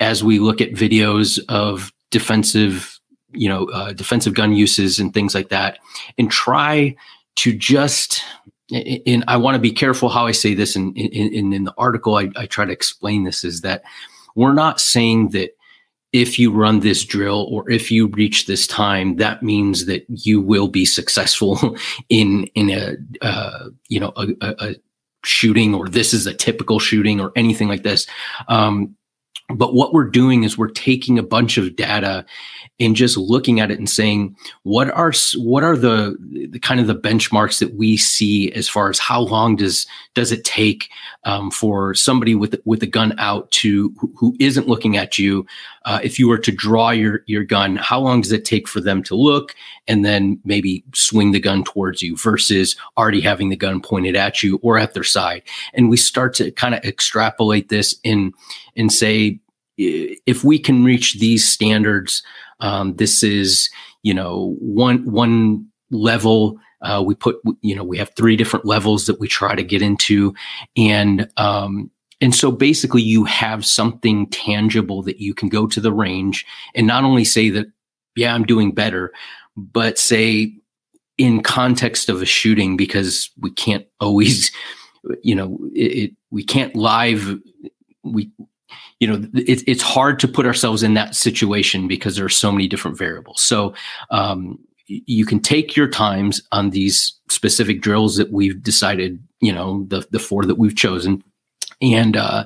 as 0.00 0.24
we 0.24 0.38
look 0.38 0.60
at 0.60 0.72
videos 0.72 1.38
of 1.48 1.92
defensive, 2.10 2.98
you 3.32 3.48
know, 3.48 3.66
uh, 3.66 3.92
defensive 3.92 4.34
gun 4.34 4.54
uses 4.54 4.98
and 4.98 5.14
things 5.14 5.34
like 5.34 5.50
that, 5.50 5.78
and 6.18 6.30
try 6.30 6.96
to 7.36 7.52
just 7.52 8.22
and 8.72 9.24
I 9.26 9.36
want 9.36 9.56
to 9.56 9.60
be 9.60 9.72
careful 9.72 10.08
how 10.08 10.26
I 10.26 10.32
say 10.32 10.54
this. 10.54 10.76
And 10.76 10.96
in, 10.96 11.32
in, 11.32 11.52
in, 11.52 11.64
the 11.64 11.74
article, 11.76 12.14
I, 12.14 12.30
I 12.36 12.46
try 12.46 12.64
to 12.64 12.72
explain 12.72 13.24
this 13.24 13.42
is 13.42 13.62
that 13.62 13.82
we're 14.36 14.52
not 14.52 14.80
saying 14.80 15.30
that 15.30 15.56
if 16.12 16.38
you 16.38 16.50
run 16.50 16.80
this 16.80 17.04
drill 17.04 17.46
or 17.50 17.70
if 17.70 17.90
you 17.90 18.08
reach 18.08 18.46
this 18.46 18.66
time, 18.66 19.16
that 19.16 19.42
means 19.42 19.86
that 19.86 20.04
you 20.08 20.40
will 20.40 20.68
be 20.68 20.84
successful 20.84 21.76
in 22.08 22.44
in 22.54 22.70
a 22.70 22.96
uh, 23.24 23.68
you 23.88 24.00
know 24.00 24.12
a, 24.16 24.28
a, 24.40 24.74
shooting 25.22 25.74
or 25.74 25.86
this 25.86 26.14
is 26.14 26.26
a 26.26 26.32
typical 26.32 26.78
shooting 26.78 27.20
or 27.20 27.30
anything 27.36 27.68
like 27.68 27.82
this. 27.82 28.06
Um, 28.48 28.96
but 29.54 29.74
what 29.74 29.92
we're 29.92 30.08
doing 30.08 30.44
is 30.44 30.56
we're 30.56 30.68
taking 30.68 31.18
a 31.18 31.22
bunch 31.22 31.58
of 31.58 31.76
data 31.76 32.24
and 32.78 32.96
just 32.96 33.16
looking 33.16 33.60
at 33.60 33.70
it 33.70 33.78
and 33.78 33.88
saying 33.88 34.34
what 34.62 34.90
are 34.90 35.12
what 35.36 35.62
are 35.62 35.76
the, 35.76 36.16
the 36.50 36.58
kind 36.58 36.80
of 36.80 36.86
the 36.86 36.94
benchmarks 36.94 37.58
that 37.58 37.74
we 37.74 37.96
see 37.96 38.50
as 38.52 38.68
far 38.68 38.88
as 38.88 38.98
how 38.98 39.20
long 39.20 39.56
does 39.56 39.86
does 40.14 40.32
it 40.32 40.44
take 40.44 40.90
um, 41.24 41.50
for 41.50 41.94
somebody 41.94 42.34
with 42.34 42.60
with 42.64 42.82
a 42.82 42.86
gun 42.86 43.14
out 43.18 43.50
to 43.50 43.94
who, 43.98 44.12
who 44.16 44.36
isn't 44.40 44.68
looking 44.68 44.96
at 44.96 45.18
you 45.18 45.46
uh, 45.84 46.00
if 46.02 46.18
you 46.18 46.28
were 46.28 46.38
to 46.38 46.52
draw 46.52 46.90
your 46.90 47.22
your 47.26 47.44
gun 47.44 47.76
how 47.76 48.00
long 48.00 48.20
does 48.20 48.32
it 48.32 48.44
take 48.44 48.66
for 48.66 48.80
them 48.80 49.02
to 49.02 49.14
look 49.14 49.54
and 49.90 50.04
then 50.04 50.40
maybe 50.44 50.84
swing 50.94 51.32
the 51.32 51.40
gun 51.40 51.64
towards 51.64 52.00
you 52.00 52.16
versus 52.16 52.76
already 52.96 53.20
having 53.20 53.48
the 53.48 53.56
gun 53.56 53.80
pointed 53.80 54.14
at 54.14 54.42
you 54.42 54.60
or 54.62 54.78
at 54.78 54.94
their 54.94 55.04
side? 55.04 55.42
And 55.74 55.90
we 55.90 55.96
start 55.96 56.32
to 56.34 56.52
kind 56.52 56.74
of 56.74 56.84
extrapolate 56.84 57.68
this 57.70 57.98
in 58.04 58.32
and 58.76 58.92
say 58.92 59.39
if 60.26 60.44
we 60.44 60.58
can 60.58 60.84
reach 60.84 61.18
these 61.18 61.46
standards 61.48 62.22
um, 62.60 62.96
this 62.96 63.22
is, 63.22 63.70
you 64.02 64.14
know, 64.14 64.56
one 64.60 65.10
one 65.10 65.66
level 65.90 66.58
Uh, 66.82 67.02
we 67.04 67.14
put, 67.14 67.36
you 67.60 67.74
know, 67.74 67.84
we 67.84 67.98
have 67.98 68.10
three 68.16 68.36
different 68.36 68.64
levels 68.64 69.04
that 69.04 69.20
we 69.20 69.28
try 69.28 69.54
to 69.54 69.62
get 69.62 69.82
into, 69.82 70.32
and 70.76 71.28
um, 71.36 71.90
and 72.22 72.34
so 72.34 72.50
basically, 72.50 73.02
you 73.02 73.24
have 73.24 73.66
something 73.66 74.26
tangible 74.30 75.02
that 75.02 75.20
you 75.20 75.34
can 75.34 75.48
go 75.48 75.66
to 75.66 75.80
the 75.80 75.92
range 75.92 76.46
and 76.74 76.86
not 76.86 77.04
only 77.04 77.24
say 77.24 77.50
that, 77.50 77.66
yeah, 78.16 78.34
I'm 78.34 78.44
doing 78.46 78.72
better, 78.72 79.12
but 79.56 79.98
say 79.98 80.54
in 81.18 81.42
context 81.42 82.08
of 82.08 82.22
a 82.22 82.26
shooting 82.26 82.76
because 82.78 83.30
we 83.40 83.50
can't 83.50 83.86
always, 84.00 84.50
you 85.22 85.34
know, 85.34 85.58
it, 85.74 86.10
it 86.10 86.10
we 86.30 86.44
can't 86.44 86.74
live 86.74 87.38
we 88.02 88.30
you 89.00 89.08
know 89.08 89.26
it, 89.34 89.64
it's 89.66 89.82
hard 89.82 90.20
to 90.20 90.28
put 90.28 90.46
ourselves 90.46 90.82
in 90.82 90.94
that 90.94 91.14
situation 91.14 91.88
because 91.88 92.16
there 92.16 92.24
are 92.24 92.28
so 92.28 92.52
many 92.52 92.68
different 92.68 92.96
variables. 92.96 93.42
So 93.42 93.74
um, 94.10 94.58
you 94.86 95.24
can 95.24 95.40
take 95.40 95.76
your 95.76 95.88
times 95.88 96.42
on 96.52 96.70
these 96.70 97.14
specific 97.28 97.80
drills 97.80 98.16
that 98.16 98.32
we've 98.32 98.62
decided 98.62 99.22
you 99.40 99.52
know 99.52 99.84
the 99.88 100.06
the 100.10 100.18
four 100.18 100.44
that 100.44 100.58
we've 100.58 100.76
chosen 100.76 101.22
and 101.80 102.16
uh 102.16 102.44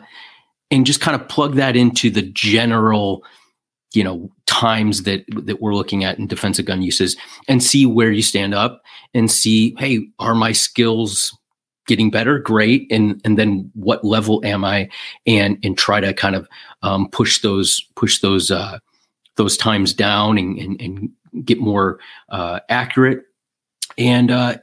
and 0.71 0.87
just 0.87 1.01
kind 1.01 1.21
of 1.21 1.29
plug 1.29 1.55
that 1.55 1.77
into 1.77 2.11
the 2.11 2.23
general 2.23 3.25
you 3.93 4.05
know 4.05 4.31
times 4.47 5.05
that 5.05 5.25
that 5.29 5.61
we're 5.61 5.75
looking 5.75 6.05
at 6.05 6.19
in 6.19 6.27
defensive 6.27 6.67
gun 6.67 6.83
uses 6.83 7.17
and 7.49 7.63
see 7.63 7.87
where 7.87 8.13
you 8.13 8.23
stand 8.23 8.55
up 8.55 8.83
and 9.15 9.31
see 9.31 9.75
hey 9.79 10.07
are 10.19 10.35
my 10.35 10.53
skills 10.53 11.37
getting 11.87 12.11
better 12.11 12.39
great 12.39 12.91
and 12.91 13.21
and 13.25 13.39
then 13.39 13.71
what 13.75 14.05
level 14.05 14.41
am 14.45 14.65
i? 14.65 14.89
And 15.27 15.59
and 15.63 15.77
try 15.77 16.01
to 16.01 16.13
kind 16.13 16.37
of 16.37 16.49
um, 16.83 17.09
push 17.11 17.41
those 17.41 17.81
push 17.95 18.21
those 18.21 18.51
uh, 18.51 18.79
those 19.37 19.57
times 19.57 19.93
down 19.93 20.39
and, 20.39 20.59
and, 20.59 20.81
and 20.81 21.45
get 21.45 21.61
more 21.61 21.99
uh, 22.29 22.61
accurate. 22.69 23.25
And 23.99 24.31
uh, 24.31 24.57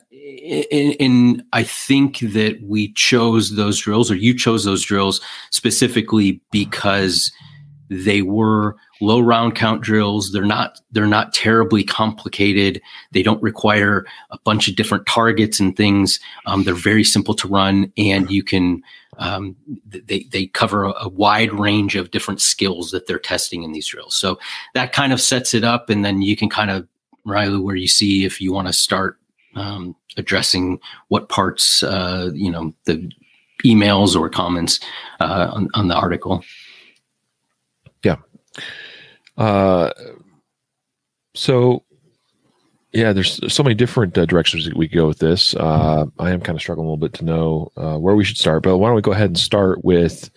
and, 0.72 0.96
and 1.00 1.44
I 1.54 1.64
think 1.64 2.20
that 2.20 2.60
we 2.64 2.94
chose 2.94 3.56
those 3.56 3.80
drills, 3.80 4.12
or 4.12 4.16
you 4.16 4.38
chose 4.38 4.64
those 4.66 4.84
drills 4.84 5.22
specifically 5.52 6.42
because 6.52 7.32
they 7.92 8.22
were 8.22 8.78
low 9.02 9.20
round 9.20 9.54
count 9.54 9.82
drills. 9.82 10.32
They're 10.32 10.46
not 10.46 10.80
they're 10.92 11.06
not 11.06 11.34
terribly 11.34 11.84
complicated. 11.84 12.82
They 13.12 13.22
don't 13.22 13.44
require 13.44 14.06
a 14.30 14.40
bunch 14.46 14.70
of 14.70 14.78
different 14.78 15.06
targets 15.08 15.60
and 15.60 15.76
things. 15.76 16.18
Um, 16.46 16.64
they're 16.64 16.74
very 16.74 17.04
simple 17.04 17.34
to 17.34 17.50
run, 17.50 17.92
and 17.98 18.32
you 18.32 18.44
can 18.44 18.82
um, 19.18 19.58
they 19.86 20.24
they 20.32 20.46
cover 20.48 20.86
a, 20.86 20.94
a, 21.02 21.10
wide 21.10 21.52
range 21.52 21.98
of 21.98 22.12
different 22.12 22.40
skills 22.40 22.92
that 22.92 23.08
they're 23.08 23.20
testing 23.20 23.64
in 23.64 23.74
these 23.74 23.88
drills. 23.88 24.16
So 24.16 24.40
that 24.74 24.94
kind 24.94 25.12
of 25.12 25.20
sets 25.20 25.54
it 25.54 25.66
up, 25.66 25.90
and 25.90 26.06
then 26.06 26.22
you 26.22 26.38
can 26.38 26.50
kind 26.50 26.72
of 26.72 26.88
Riley 27.26 27.60
where 27.60 27.76
you 27.76 27.90
see 27.90 28.24
if 28.24 28.40
you 28.40 28.54
want 28.54 28.68
to 28.68 28.74
start 28.74 29.20
um, 29.56 29.98
addressing 30.16 30.80
what 31.10 31.28
parts 31.28 31.84
uh, 31.84 32.32
you 32.34 32.50
know 32.50 32.74
the 32.86 33.12
emails 33.66 34.16
or 34.16 34.30
comments 34.30 34.80
uh, 35.20 35.52
on, 35.52 35.68
on 35.74 35.90
the 35.90 35.96
article. 35.96 36.42
Yeah. 38.04 38.18
Uh, 39.38 39.92
so 41.34 41.84
yeah, 42.94 43.14
there's 43.14 43.54
so 43.54 43.64
many 43.64 43.74
different 43.74 44.18
uh, 44.18 44.26
directions 44.26 44.70
we 44.74 44.88
go 44.88 45.08
with 45.08 45.20
this. 45.20 45.56
Uh, 45.56 46.06
I 46.20 46.32
am 46.32 46.42
kind 46.42 46.58
of 46.58 46.62
struggling 46.62 46.88
a 46.88 46.92
little 46.92 47.08
bit 47.08 47.14
to 47.20 47.26
know 47.26 47.72
uh, 47.78 47.98
where 47.98 48.16
we 48.16 48.26
should 48.26 48.38
start, 48.38 48.64
but 48.64 48.78
why 48.78 48.90
don't 48.90 48.98
we 48.98 49.02
go 49.02 49.14
ahead 49.14 49.30
and 49.30 49.40
start 49.40 49.86
with 49.86 50.30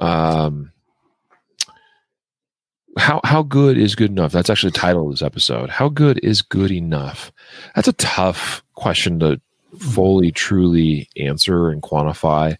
um, 0.00 0.72
how 2.98 3.20
how 3.24 3.42
good 3.42 3.78
is 3.78 3.94
good 3.94 4.10
enough? 4.10 4.32
That's 4.32 4.50
actually 4.50 4.70
the 4.70 4.78
title 4.78 5.06
of 5.06 5.12
this 5.12 5.22
episode. 5.22 5.70
How 5.70 5.88
good 5.88 6.18
is 6.24 6.42
good 6.42 6.72
enough? 6.72 7.30
That's 7.74 7.88
a 7.88 7.92
tough 7.94 8.64
question 8.74 9.20
to 9.20 9.40
fully, 9.78 10.32
truly 10.32 11.08
answer 11.16 11.68
and 11.68 11.82
quantify, 11.82 12.56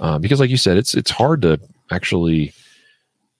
uh, 0.00 0.18
because, 0.18 0.40
like 0.40 0.50
you 0.50 0.56
said, 0.56 0.78
it's 0.78 0.94
it's 0.94 1.10
hard 1.10 1.42
to 1.42 1.60
actually 1.90 2.54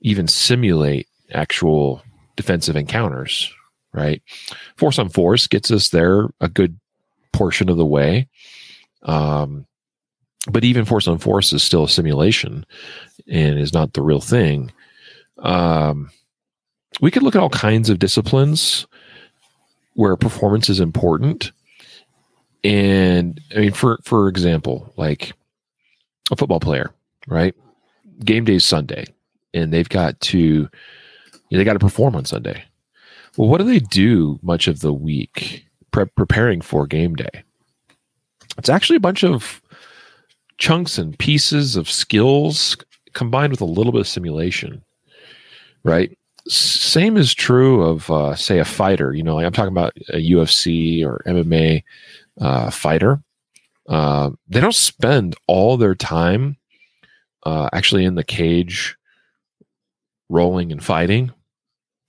even 0.03 0.29
simulate 0.29 1.09
actual 1.33 2.03
defensive 2.37 2.77
encounters, 2.77 3.53
right? 3.93 4.23
Force 4.77 4.99
on 4.99 5.09
force 5.09 5.47
gets 5.47 5.71
us 5.71 5.89
there 5.89 6.29
a 6.41 6.49
good 6.49 6.79
portion 7.33 7.69
of 7.69 7.77
the 7.77 7.87
way. 7.87 8.29
Um, 9.03 9.67
but 10.51 10.65
even 10.65 10.85
force 10.85 11.07
on 11.07 11.19
force 11.19 11.53
is 11.53 11.63
still 11.63 11.85
a 11.85 11.89
simulation 11.89 12.67
and 13.29 13.59
is 13.59 13.73
not 13.73 13.93
the 13.93 14.03
real 14.03 14.21
thing. 14.21 14.73
Um, 15.39 16.11
we 17.01 17.11
could 17.11 17.23
look 17.23 17.35
at 17.35 17.41
all 17.41 17.49
kinds 17.49 17.89
of 17.89 17.99
disciplines 17.99 18.87
where 19.95 20.17
performance 20.17 20.69
is 20.69 20.81
important. 20.81 21.53
And 22.65 23.41
I 23.55 23.61
mean, 23.61 23.73
for 23.73 23.99
for 24.05 24.29
example, 24.29 24.93
like 24.97 25.33
a 26.31 26.37
football 26.37 26.61
player, 26.61 26.93
right? 27.27 27.55
Game 28.25 28.45
day 28.45 28.55
is 28.55 28.65
Sunday, 28.65 29.07
and 29.55 29.73
they've 29.73 29.89
got 29.89 30.21
to 30.21 30.69
they 31.51 31.65
got 31.65 31.75
to 31.75 31.79
perform 31.79 32.17
on 32.17 32.25
Sunday. 32.25 32.65
Well, 33.37 33.49
what 33.49 33.59
do 33.59 33.65
they 33.65 33.79
do 33.79 34.39
much 34.43 34.69
of 34.69 34.81
the 34.81 34.93
week 34.93 35.65
pre- 35.91 36.07
preparing 36.17 36.61
for 36.61 36.87
game 36.87 37.15
day? 37.15 37.45
It's 38.59 38.69
actually 38.69 38.97
a 38.97 39.01
bunch 39.01 39.25
of 39.25 39.63
chunks 40.59 40.99
and 40.99 41.19
pieces 41.19 41.77
of 41.77 41.91
skills 41.91 42.77
combined 43.15 43.53
with 43.53 43.61
a 43.61 43.67
little 43.67 43.93
bit 43.93 44.03
of 44.03 44.09
simulation, 44.09 44.83
right? 45.83 46.17
Same 46.49 47.17
is 47.17 47.35
true 47.35 47.83
of, 47.83 48.11
uh, 48.11 48.35
say, 48.35 48.59
a 48.59 48.65
fighter. 48.65 49.15
You 49.15 49.23
know, 49.23 49.39
I'm 49.39 49.53
talking 49.53 49.73
about 49.73 49.97
a 50.09 50.31
UFC 50.31 51.05
or 51.05 51.23
MMA 51.27 51.83
uh, 52.41 52.71
fighter. 52.71 53.23
Uh, 53.89 54.31
they 54.49 54.61
don't 54.61 54.75
spend 54.75 55.37
all 55.47 55.77
their 55.77 55.95
time 55.95 56.57
uh, 57.45 57.69
actually 57.73 58.05
in 58.05 58.15
the 58.15 58.25
cage 58.25 58.97
rolling 60.29 60.73
and 60.73 60.83
fighting 60.83 61.33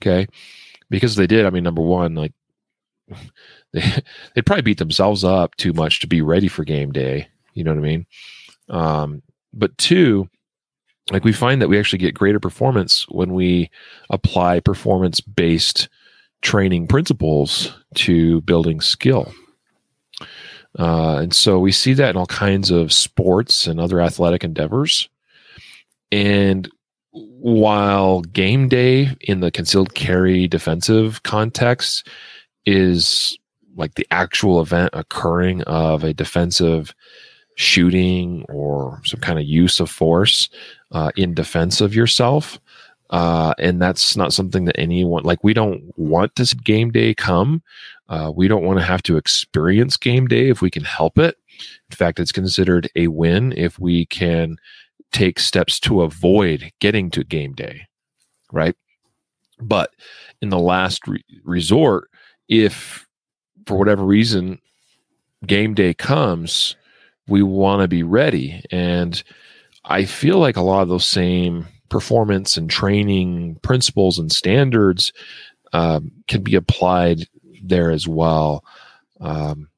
Okay. 0.04 0.28
Because 0.90 1.16
they 1.16 1.28
did, 1.28 1.46
I 1.46 1.50
mean, 1.50 1.64
number 1.64 1.82
one, 1.82 2.14
like 2.16 2.34
they 3.74 4.02
they'd 4.36 4.46
probably 4.46 4.64
beat 4.64 4.78
themselves 4.78 5.24
up 5.24 5.56
too 5.56 5.74
much 5.74 6.00
to 6.02 6.08
be 6.08 6.22
ready 6.22 6.48
for 6.48 6.64
game 6.64 6.92
day. 6.92 7.28
You 7.54 7.64
know 7.64 7.72
what 7.72 7.80
I 7.80 7.82
mean? 7.82 8.06
Um, 8.70 9.22
but 9.54 9.78
two, 9.78 10.30
like 11.12 11.24
we 11.24 11.34
find 11.34 11.62
that 11.62 11.70
we 11.70 11.80
actually 11.80 12.00
get 12.00 12.14
greater 12.14 12.40
performance 12.40 13.08
when 13.10 13.34
we 13.34 13.70
apply 14.10 14.60
performance 14.60 15.22
based 15.22 15.88
training 16.42 16.88
principles 16.88 17.74
to 17.96 18.42
building 18.42 18.82
skill. 18.82 19.34
Uh, 20.78 21.18
and 21.18 21.34
so 21.34 21.60
we 21.60 21.72
see 21.72 21.94
that 21.94 22.10
in 22.10 22.18
all 22.18 22.26
kinds 22.26 22.72
of 22.72 22.92
sports 22.92 23.68
and 23.68 23.80
other 23.80 24.02
athletic 24.02 24.44
endeavors. 24.44 25.08
And 26.12 26.70
while 27.14 28.22
game 28.22 28.68
day 28.68 29.16
in 29.22 29.40
the 29.40 29.52
concealed 29.52 29.94
carry 29.94 30.48
defensive 30.48 31.24
context 31.24 32.08
is 32.66 33.38
like 33.76 33.96
the 33.96 34.08
actual 34.12 34.62
event 34.62 34.90
occurring 34.94 35.62
of 35.64 36.04
a 36.04 36.14
defensive 36.14 36.94
shooting 37.56 38.44
or 38.50 39.00
some 39.06 39.20
kind 39.20 39.38
of 39.38 39.46
use 39.46 39.80
of 39.80 39.90
force 39.90 40.50
uh, 40.92 41.12
in 41.16 41.34
defense 41.34 41.82
of 41.82 41.94
yourself. 41.94 42.60
Uh, 43.10 43.54
and 43.60 43.80
that's 43.80 44.18
not 44.18 44.34
something 44.34 44.66
that 44.66 44.80
anyone 44.80 45.24
like. 45.24 45.44
We 45.44 45.54
don't 45.54 45.84
want 45.98 46.36
to 46.36 46.48
see 46.48 46.58
game 46.64 46.90
day 46.90 47.14
come. 47.14 47.62
Uh, 48.10 48.32
we 48.36 48.48
don't 48.48 48.64
want 48.64 48.80
to 48.80 48.86
have 48.86 49.04
to 49.04 49.18
experience 49.18 49.98
game 49.98 50.26
day 50.26 50.50
if 50.50 50.62
we 50.64 50.72
can 50.72 50.84
help 50.84 51.20
it. 51.20 51.38
In 51.92 51.96
fact, 51.96 52.20
it's 52.20 52.32
considered 52.32 52.90
a 52.96 53.08
win 53.08 53.54
if 53.56 53.78
we 53.78 54.08
can 54.08 54.58
take 55.14 55.40
steps 55.40 55.80
to 55.82 56.02
avoid 56.02 56.72
getting 56.80 57.10
to 57.12 57.24
game 57.24 57.54
day, 57.54 57.88
right? 58.52 58.76
But 59.60 59.92
in 60.42 60.50
the 60.50 60.60
last 60.60 61.08
re- 61.08 61.24
resort, 61.44 62.10
if 62.50 63.08
for 63.66 63.78
whatever 63.78 64.04
reason 64.04 64.60
game 65.46 65.74
day 65.74 65.94
comes, 65.94 66.76
we 67.28 67.44
want 67.44 67.82
to 67.82 67.88
be 67.88 68.04
ready. 68.04 68.62
And 68.72 69.24
I 69.86 70.06
feel 70.06 70.40
like 70.40 70.58
a 70.58 70.62
lot 70.62 70.82
of 70.82 70.90
those 70.90 71.06
same 71.06 71.68
performance 71.90 72.58
and 72.58 72.70
training 72.70 73.56
principles 73.62 74.18
and 74.18 74.32
standards 74.32 75.14
um, 75.74 76.12
can 76.28 76.42
be 76.42 76.56
applied 76.56 77.28
there 77.64 77.92
as 77.92 78.08
well. 78.08 78.64
Um, 79.22 79.70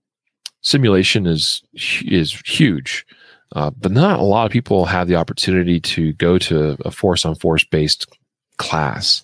simulation 0.62 1.28
is 1.28 1.62
is 1.74 2.42
huge. 2.46 3.06
Uh, 3.54 3.70
but 3.70 3.92
not 3.92 4.20
a 4.20 4.24
lot 4.24 4.46
of 4.46 4.52
people 4.52 4.86
have 4.86 5.08
the 5.08 5.16
opportunity 5.16 5.80
to 5.80 6.14
go 6.14 6.38
to 6.38 6.76
a 6.84 6.92
force 6.92 7.26
on 7.26 7.36
force 7.36 7.64
based 7.64 8.08
class 8.58 9.24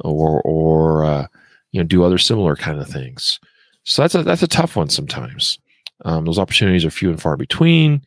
or 0.00 0.40
or 0.42 1.04
uh, 1.04 1.26
you 1.72 1.80
know 1.80 1.86
do 1.86 2.04
other 2.04 2.18
similar 2.18 2.56
kind 2.56 2.80
of 2.80 2.88
things. 2.88 3.40
So 3.84 4.02
that's 4.02 4.14
a 4.14 4.22
that's 4.22 4.42
a 4.42 4.48
tough 4.48 4.76
one 4.76 4.88
sometimes. 4.88 5.58
Um, 6.04 6.24
those 6.24 6.38
opportunities 6.38 6.84
are 6.84 6.90
few 6.90 7.10
and 7.10 7.20
far 7.20 7.36
between, 7.36 8.02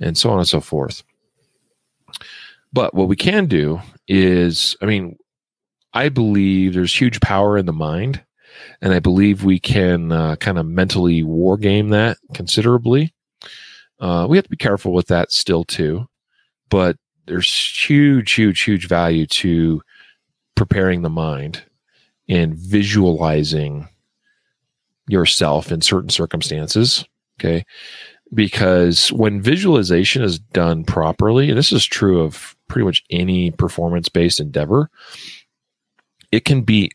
and 0.00 0.16
so 0.16 0.30
on 0.30 0.38
and 0.38 0.48
so 0.48 0.60
forth. 0.60 1.02
But 2.72 2.94
what 2.94 3.08
we 3.08 3.16
can 3.16 3.46
do 3.46 3.80
is, 4.08 4.76
I 4.82 4.86
mean, 4.86 5.16
I 5.94 6.08
believe 6.08 6.74
there's 6.74 6.98
huge 6.98 7.20
power 7.20 7.56
in 7.56 7.66
the 7.66 7.72
mind, 7.72 8.22
and 8.82 8.92
I 8.92 8.98
believe 8.98 9.44
we 9.44 9.58
can 9.58 10.12
uh, 10.12 10.36
kind 10.36 10.58
of 10.58 10.66
mentally 10.66 11.22
war 11.22 11.56
game 11.56 11.90
that 11.90 12.18
considerably. 12.34 13.14
Uh, 13.98 14.26
we 14.28 14.36
have 14.36 14.44
to 14.44 14.50
be 14.50 14.56
careful 14.56 14.92
with 14.92 15.06
that 15.06 15.32
still 15.32 15.64
too, 15.64 16.06
but 16.68 16.96
there's 17.26 17.52
huge, 17.88 18.32
huge, 18.32 18.62
huge 18.62 18.88
value 18.88 19.26
to 19.26 19.82
preparing 20.54 21.02
the 21.02 21.10
mind 21.10 21.62
and 22.28 22.54
visualizing 22.54 23.88
yourself 25.08 25.70
in 25.70 25.80
certain 25.80 26.10
circumstances. 26.10 27.04
Okay. 27.38 27.64
Because 28.34 29.12
when 29.12 29.40
visualization 29.40 30.22
is 30.22 30.38
done 30.38 30.84
properly, 30.84 31.48
and 31.48 31.56
this 31.56 31.72
is 31.72 31.84
true 31.84 32.22
of 32.22 32.56
pretty 32.68 32.84
much 32.84 33.04
any 33.10 33.52
performance 33.52 34.08
based 34.08 34.40
endeavor, 34.40 34.90
it 36.32 36.44
can 36.44 36.62
be 36.62 36.90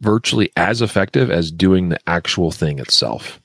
virtually 0.00 0.50
as 0.56 0.82
effective 0.82 1.30
as 1.30 1.50
doing 1.50 1.88
the 1.88 1.98
actual 2.06 2.50
thing 2.50 2.78
itself. 2.78 3.40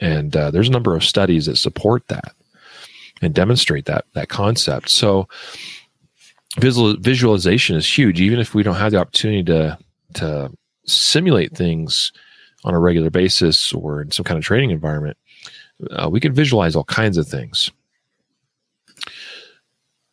And 0.00 0.34
uh, 0.36 0.50
there's 0.50 0.68
a 0.68 0.72
number 0.72 0.96
of 0.96 1.04
studies 1.04 1.46
that 1.46 1.56
support 1.56 2.06
that 2.08 2.34
and 3.20 3.34
demonstrate 3.34 3.84
that 3.86 4.04
that 4.14 4.28
concept. 4.28 4.88
So 4.88 5.28
visual, 6.58 6.96
visualization 6.96 7.76
is 7.76 7.98
huge. 7.98 8.20
Even 8.20 8.38
if 8.38 8.54
we 8.54 8.62
don't 8.62 8.76
have 8.76 8.92
the 8.92 8.98
opportunity 8.98 9.44
to 9.44 9.78
to 10.14 10.50
simulate 10.86 11.56
things 11.56 12.12
on 12.64 12.74
a 12.74 12.78
regular 12.78 13.10
basis 13.10 13.72
or 13.72 14.02
in 14.02 14.10
some 14.10 14.24
kind 14.24 14.38
of 14.38 14.44
training 14.44 14.70
environment, 14.70 15.16
uh, 15.90 16.08
we 16.10 16.20
can 16.20 16.32
visualize 16.32 16.76
all 16.76 16.84
kinds 16.84 17.16
of 17.16 17.26
things. 17.26 17.70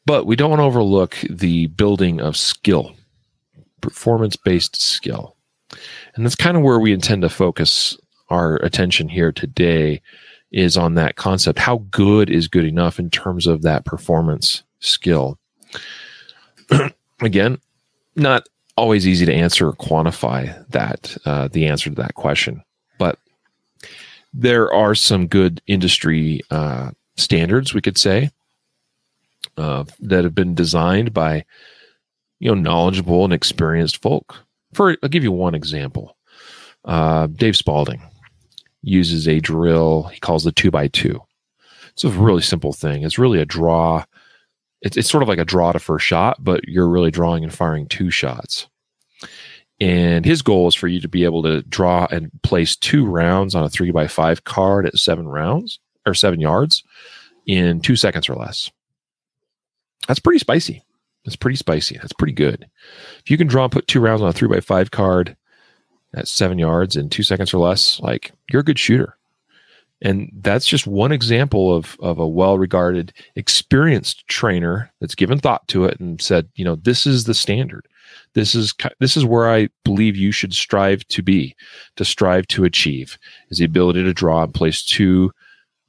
But 0.06 0.26
we 0.26 0.36
don't 0.36 0.50
want 0.50 0.60
to 0.60 0.66
overlook 0.66 1.18
the 1.30 1.68
building 1.68 2.20
of 2.20 2.36
skill, 2.36 2.96
performance 3.82 4.36
based 4.36 4.82
skill. 4.82 5.36
And 6.16 6.26
that's 6.26 6.36
kind 6.36 6.58
of 6.58 6.64
where 6.64 6.80
we 6.80 6.94
intend 6.94 7.22
to 7.22 7.30
focus 7.30 7.96
our 8.30 8.58
attention 8.58 9.10
here 9.10 9.32
today 9.32 10.02
is 10.52 10.78
on 10.78 10.96
that 10.96 11.16
concept. 11.16 11.60
How 11.60 11.78
good 11.92 12.30
is 12.30 12.48
good 12.48 12.66
enough 12.66 13.00
in 13.00 13.10
terms 13.10 13.48
of 13.48 13.62
that 13.62 13.86
performance 13.86 14.64
skill? 14.80 15.38
Again, 17.22 17.60
not 18.16 18.48
always 18.78 19.08
easy 19.08 19.26
to 19.26 19.34
answer 19.34 19.68
or 19.68 19.74
quantify 19.74 20.68
that, 20.70 21.16
uh, 21.26 21.50
the 21.50 21.68
answer 21.68 21.90
to 21.90 21.96
that 21.98 22.16
question. 22.16 22.64
But 22.98 23.20
there 24.34 24.72
are 24.74 24.96
some 24.96 25.28
good 25.28 25.62
industry 25.68 26.42
uh, 26.50 26.92
standards, 27.18 27.74
we 27.74 27.82
could 27.82 27.98
say, 27.98 28.32
uh, 29.58 29.84
that 30.00 30.24
have 30.24 30.36
been 30.36 30.56
designed 30.56 31.14
by 31.14 31.46
you 32.40 32.50
know 32.50 32.60
knowledgeable 32.60 33.26
and 33.26 33.34
experienced 33.34 34.02
folk. 34.02 34.38
For 34.74 34.96
I'll 35.04 35.10
give 35.10 35.24
you 35.24 35.32
one 35.32 35.56
example. 35.56 36.16
Uh, 36.86 37.28
Dave 37.28 37.58
Spalding 37.58 38.02
uses 38.82 39.28
a 39.28 39.40
drill 39.40 40.04
he 40.04 40.20
calls 40.20 40.44
the 40.44 40.52
two 40.52 40.72
by 40.72 40.88
two. 40.88 41.22
It's 41.90 42.04
a 42.04 42.10
really 42.10 42.42
simple 42.42 42.74
thing. 42.74 43.04
It's 43.04 43.20
really 43.20 43.42
a 43.42 43.46
draw. 43.46 44.06
It's, 44.82 44.96
it's 44.96 45.10
sort 45.10 45.24
of 45.24 45.30
like 45.30 45.40
a 45.40 45.46
draw 45.46 45.72
to 45.72 45.80
first 45.80 46.06
shot, 46.06 46.44
but 46.44 46.68
you're 46.68 46.88
really 46.88 47.12
drawing 47.12 47.44
and 47.44 47.54
firing 47.54 47.88
two 47.88 48.10
shots. 48.10 48.68
And 49.82 50.26
his 50.26 50.42
goal 50.42 50.68
is 50.68 50.76
for 50.76 50.88
you 50.88 51.00
to 51.02 51.08
be 51.08 51.24
able 51.24 51.44
to 51.44 51.62
draw 51.64 52.08
and 52.12 52.30
place 52.44 52.76
two 52.76 53.06
rounds 53.06 53.56
on 53.56 53.64
a 53.64 53.70
three 53.70 53.92
by 53.92 54.08
five 54.08 54.44
card 54.44 54.86
at 54.86 54.98
seven 54.98 55.28
rounds 55.28 55.80
or 56.06 56.14
seven 56.14 56.40
yards 56.40 56.84
in 57.46 57.82
two 57.82 57.96
seconds 57.96 58.30
or 58.30 58.36
less. 58.36 58.72
That's 60.08 60.20
pretty 60.20 60.40
spicy. 60.40 60.84
That's 61.26 61.36
pretty 61.36 61.58
spicy. 61.58 61.98
That's 61.98 62.14
pretty 62.14 62.34
good. 62.34 62.68
If 63.20 63.30
you 63.30 63.38
can 63.38 63.48
draw 63.48 63.66
and 63.66 63.72
put 63.72 63.88
two 63.88 64.00
rounds 64.00 64.22
on 64.22 64.30
a 64.30 64.34
three 64.34 64.48
by 64.48 64.60
five 64.60 64.92
card 64.92 65.36
at 66.16 66.28
seven 66.28 66.58
yards 66.58 66.96
in 66.96 67.10
two 67.10 67.24
seconds 67.24 67.54
or 67.54 67.60
less, 67.60 68.00
like 68.00 68.32
you're 68.52 68.62
a 68.62 68.66
good 68.66 68.80
shooter. 68.80 69.16
And 70.02 70.32
that's 70.42 70.66
just 70.66 70.88
one 70.88 71.12
example 71.12 71.76
of, 71.76 71.98
of 72.00 72.20
a 72.20 72.28
well 72.28 72.58
regarded, 72.58 73.14
experienced 73.36 74.26
trainer 74.28 74.92
that's 75.02 75.16
given 75.16 75.40
thought 75.40 75.68
to 75.70 75.86
it 75.86 76.00
and 76.00 76.22
said, 76.22 76.48
you 76.56 76.64
know, 76.64 76.76
this 76.76 77.06
is 77.06 77.26
the 77.26 77.34
standard. 77.34 77.86
This 78.34 78.56
is 78.56 78.74
this 79.00 79.18
is 79.18 79.26
where 79.26 79.52
I 79.52 79.70
believe 79.84 80.16
you 80.16 80.32
should 80.32 80.54
strive 80.54 81.08
to 81.10 81.22
be, 81.22 81.56
to 81.98 82.06
strive 82.06 82.48
to 82.48 82.64
achieve, 82.64 83.18
is 83.50 83.58
the 83.58 83.66
ability 83.66 84.04
to 84.04 84.14
draw 84.14 84.44
and 84.44 84.54
place 84.54 84.84
two 84.84 85.32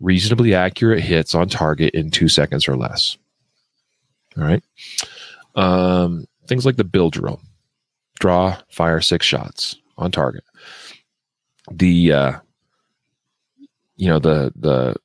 reasonably 0.01 0.55
accurate 0.55 1.01
hits 1.01 1.35
on 1.35 1.49
target 1.49 1.95
in 1.95 2.11
two 2.11 2.29
seconds 2.29 2.67
or 2.67 2.77
less. 2.77 3.17
All 4.37 4.45
right. 4.45 4.63
Um, 5.55 6.27
things 6.47 6.67
like 6.67 6.77
the 6.77 6.85
bill 6.85 7.11
drill, 7.11 7.41
draw, 8.19 8.59
fire 8.71 9.01
six 9.01 9.25
shots 9.25 9.77
on 10.01 10.11
target. 10.11 10.45
The 11.71 12.13
uh, 12.13 12.33
you 13.97 14.09
know 14.09 14.19
the 14.19 14.53
the 14.57 14.97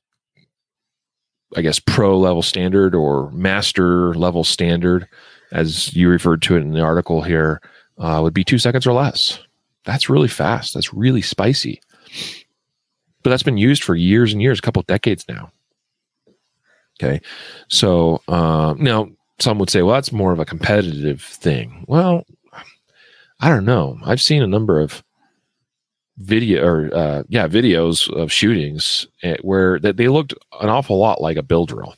I 1.56 1.60
guess 1.60 1.78
pro 1.78 2.18
level 2.18 2.42
standard 2.42 2.94
or 2.94 3.30
master 3.30 4.14
level 4.14 4.42
standard, 4.42 5.06
as 5.52 5.94
you 5.94 6.08
referred 6.08 6.42
to 6.42 6.56
it 6.56 6.62
in 6.62 6.72
the 6.72 6.80
article 6.80 7.22
here, 7.22 7.60
uh, 7.98 8.20
would 8.22 8.34
be 8.34 8.44
two 8.44 8.58
seconds 8.58 8.86
or 8.86 8.92
less. 8.92 9.38
That's 9.84 10.10
really 10.10 10.28
fast. 10.28 10.74
That's 10.74 10.92
really 10.92 11.22
spicy. 11.22 11.80
But 13.22 13.30
that's 13.30 13.42
been 13.42 13.58
used 13.58 13.84
for 13.84 13.94
years 13.94 14.32
and 14.32 14.42
years, 14.42 14.58
a 14.58 14.62
couple 14.62 14.82
decades 14.82 15.24
now. 15.28 15.50
Okay. 17.00 17.20
So 17.68 18.22
uh, 18.28 18.74
now 18.78 19.08
some 19.38 19.58
would 19.58 19.70
say, 19.70 19.82
well, 19.82 19.94
that's 19.94 20.12
more 20.12 20.32
of 20.32 20.38
a 20.38 20.44
competitive 20.44 21.22
thing. 21.22 21.84
Well, 21.88 22.24
I 23.40 23.48
don't 23.48 23.64
know. 23.64 23.98
I've 24.04 24.20
seen 24.20 24.42
a 24.42 24.46
number 24.46 24.80
of 24.80 25.02
video 26.18 26.64
or 26.64 26.94
uh, 26.94 27.22
yeah 27.28 27.46
videos 27.46 28.10
of 28.10 28.32
shootings 28.32 29.06
eh, 29.22 29.36
where 29.42 29.78
that 29.80 29.98
they 29.98 30.08
looked 30.08 30.32
an 30.60 30.70
awful 30.70 30.98
lot 30.98 31.20
like 31.20 31.36
a 31.36 31.42
bill 31.42 31.66
drill. 31.66 31.94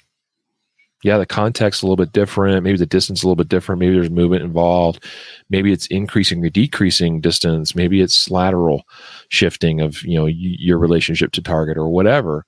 Yeah, 1.05 1.16
the 1.18 1.27
context 1.27 1.83
a 1.83 1.87
little 1.87 1.96
bit 1.96 2.11
different. 2.11 2.64
Maybe 2.64 2.77
the 2.77 2.85
distance 2.85 3.22
a 3.22 3.27
little 3.27 3.37
bit 3.37 3.48
different. 3.48 3.79
Maybe 3.79 3.94
there's 3.94 4.11
movement 4.11 4.42
involved. 4.42 5.05
Maybe 5.48 5.72
it's 5.72 5.87
increasing 5.87 6.44
or 6.44 6.51
decreasing 6.51 7.20
distance. 7.20 7.77
Maybe 7.77 8.01
it's 8.01 8.33
lateral 8.33 8.83
shifting 9.29 9.81
of 9.81 10.03
you 10.03 10.18
know 10.18 10.24
y- 10.24 10.33
your 10.35 10.79
relationship 10.79 11.31
to 11.33 11.42
target 11.42 11.77
or 11.77 11.88
whatever. 11.88 12.44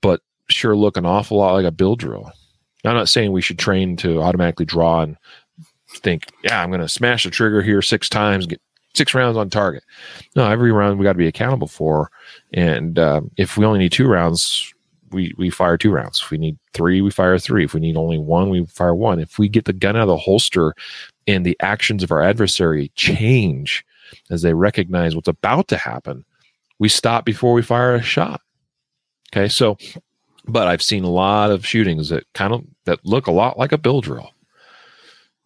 But 0.00 0.20
sure, 0.48 0.76
look 0.76 0.96
an 0.96 1.06
awful 1.06 1.38
lot 1.38 1.52
like 1.54 1.64
a 1.64 1.70
bill 1.70 1.94
drill. 1.94 2.32
I'm 2.84 2.94
not 2.94 3.08
saying 3.08 3.30
we 3.30 3.40
should 3.42 3.60
train 3.60 3.96
to 3.98 4.20
automatically 4.20 4.66
draw 4.66 5.02
and 5.02 5.16
think, 5.98 6.26
yeah, 6.44 6.62
I'm 6.62 6.70
going 6.70 6.80
to 6.80 6.88
smash 6.88 7.24
the 7.24 7.30
trigger 7.30 7.62
here 7.62 7.82
six 7.82 8.08
times, 8.08 8.46
get 8.46 8.60
six 8.94 9.14
rounds 9.14 9.36
on 9.36 9.50
target. 9.50 9.84
No, 10.36 10.48
every 10.50 10.72
round 10.72 10.98
we 10.98 11.04
got 11.04 11.12
to 11.12 11.18
be 11.18 11.26
accountable 11.26 11.68
for. 11.68 12.10
And 12.52 12.98
uh, 12.98 13.22
if 13.36 13.56
we 13.56 13.64
only 13.64 13.78
need 13.78 13.92
two 13.92 14.08
rounds, 14.08 14.72
we, 15.10 15.34
we 15.38 15.50
fire 15.50 15.76
two 15.76 15.90
rounds. 15.90 16.20
If 16.22 16.30
we 16.30 16.38
need 16.38 16.58
three, 16.72 17.00
we 17.00 17.10
fire 17.10 17.38
three. 17.38 17.64
If 17.64 17.74
we 17.74 17.80
need 17.80 17.96
only 17.96 18.18
one, 18.18 18.50
we 18.50 18.64
fire 18.66 18.94
one. 18.94 19.20
If 19.20 19.38
we 19.38 19.48
get 19.48 19.64
the 19.64 19.72
gun 19.72 19.96
out 19.96 20.02
of 20.02 20.08
the 20.08 20.16
holster 20.16 20.74
and 21.26 21.44
the 21.44 21.56
actions 21.60 22.02
of 22.02 22.12
our 22.12 22.22
adversary 22.22 22.90
change 22.94 23.84
as 24.30 24.42
they 24.42 24.54
recognize 24.54 25.14
what's 25.14 25.28
about 25.28 25.68
to 25.68 25.76
happen, 25.76 26.24
we 26.78 26.88
stop 26.88 27.24
before 27.24 27.52
we 27.52 27.62
fire 27.62 27.94
a 27.94 28.02
shot. 28.02 28.40
Okay, 29.34 29.48
so 29.48 29.78
but 30.46 30.68
I've 30.68 30.82
seen 30.82 31.04
a 31.04 31.10
lot 31.10 31.50
of 31.50 31.66
shootings 31.66 32.08
that 32.08 32.24
kind 32.34 32.52
of 32.52 32.64
that 32.84 33.04
look 33.04 33.26
a 33.26 33.32
lot 33.32 33.58
like 33.58 33.72
a 33.72 33.78
bill 33.78 34.00
drill. 34.00 34.32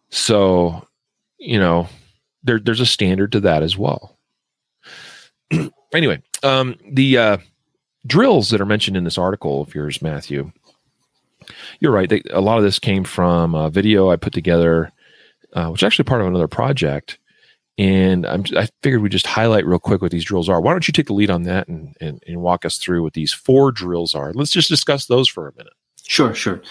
So, 0.09 0.87
you 1.37 1.59
know, 1.59 1.87
there 2.43 2.59
there's 2.59 2.79
a 2.79 2.85
standard 2.85 3.31
to 3.33 3.39
that 3.41 3.63
as 3.63 3.77
well. 3.77 4.17
anyway, 5.93 6.21
um, 6.43 6.75
the 6.89 7.17
uh, 7.17 7.37
drills 8.05 8.49
that 8.49 8.61
are 8.61 8.65
mentioned 8.65 8.97
in 8.97 9.03
this 9.03 9.17
article 9.17 9.61
of 9.61 9.75
yours, 9.75 10.01
Matthew, 10.01 10.51
you're 11.79 11.91
right. 11.91 12.09
They, 12.09 12.21
a 12.31 12.41
lot 12.41 12.57
of 12.57 12.63
this 12.63 12.79
came 12.79 13.03
from 13.03 13.55
a 13.55 13.69
video 13.69 14.09
I 14.09 14.15
put 14.15 14.33
together, 14.33 14.91
uh, 15.53 15.69
which 15.69 15.81
is 15.81 15.85
actually 15.85 16.05
part 16.05 16.21
of 16.21 16.27
another 16.27 16.47
project 16.47 17.19
and 17.77 18.25
I'm, 18.25 18.43
I 18.55 18.67
figured 18.81 19.01
we'd 19.01 19.11
just 19.11 19.27
highlight 19.27 19.65
real 19.65 19.79
quick 19.79 20.01
what 20.01 20.11
these 20.11 20.25
drills 20.25 20.49
are. 20.49 20.59
Why 20.59 20.71
don't 20.71 20.87
you 20.87 20.91
take 20.91 21.05
the 21.07 21.13
lead 21.13 21.29
on 21.29 21.43
that 21.43 21.67
and, 21.67 21.95
and, 22.01 22.23
and 22.25 22.41
walk 22.41 22.65
us 22.65 22.77
through 22.77 23.03
what 23.03 23.13
these 23.13 23.33
four 23.33 23.71
drills 23.71 24.15
are? 24.15 24.33
Let's 24.33 24.51
just 24.51 24.69
discuss 24.69 25.05
those 25.05 25.27
for 25.27 25.47
a 25.47 25.53
minute. 25.55 25.73
Sure, 26.07 26.33
sure. 26.33 26.61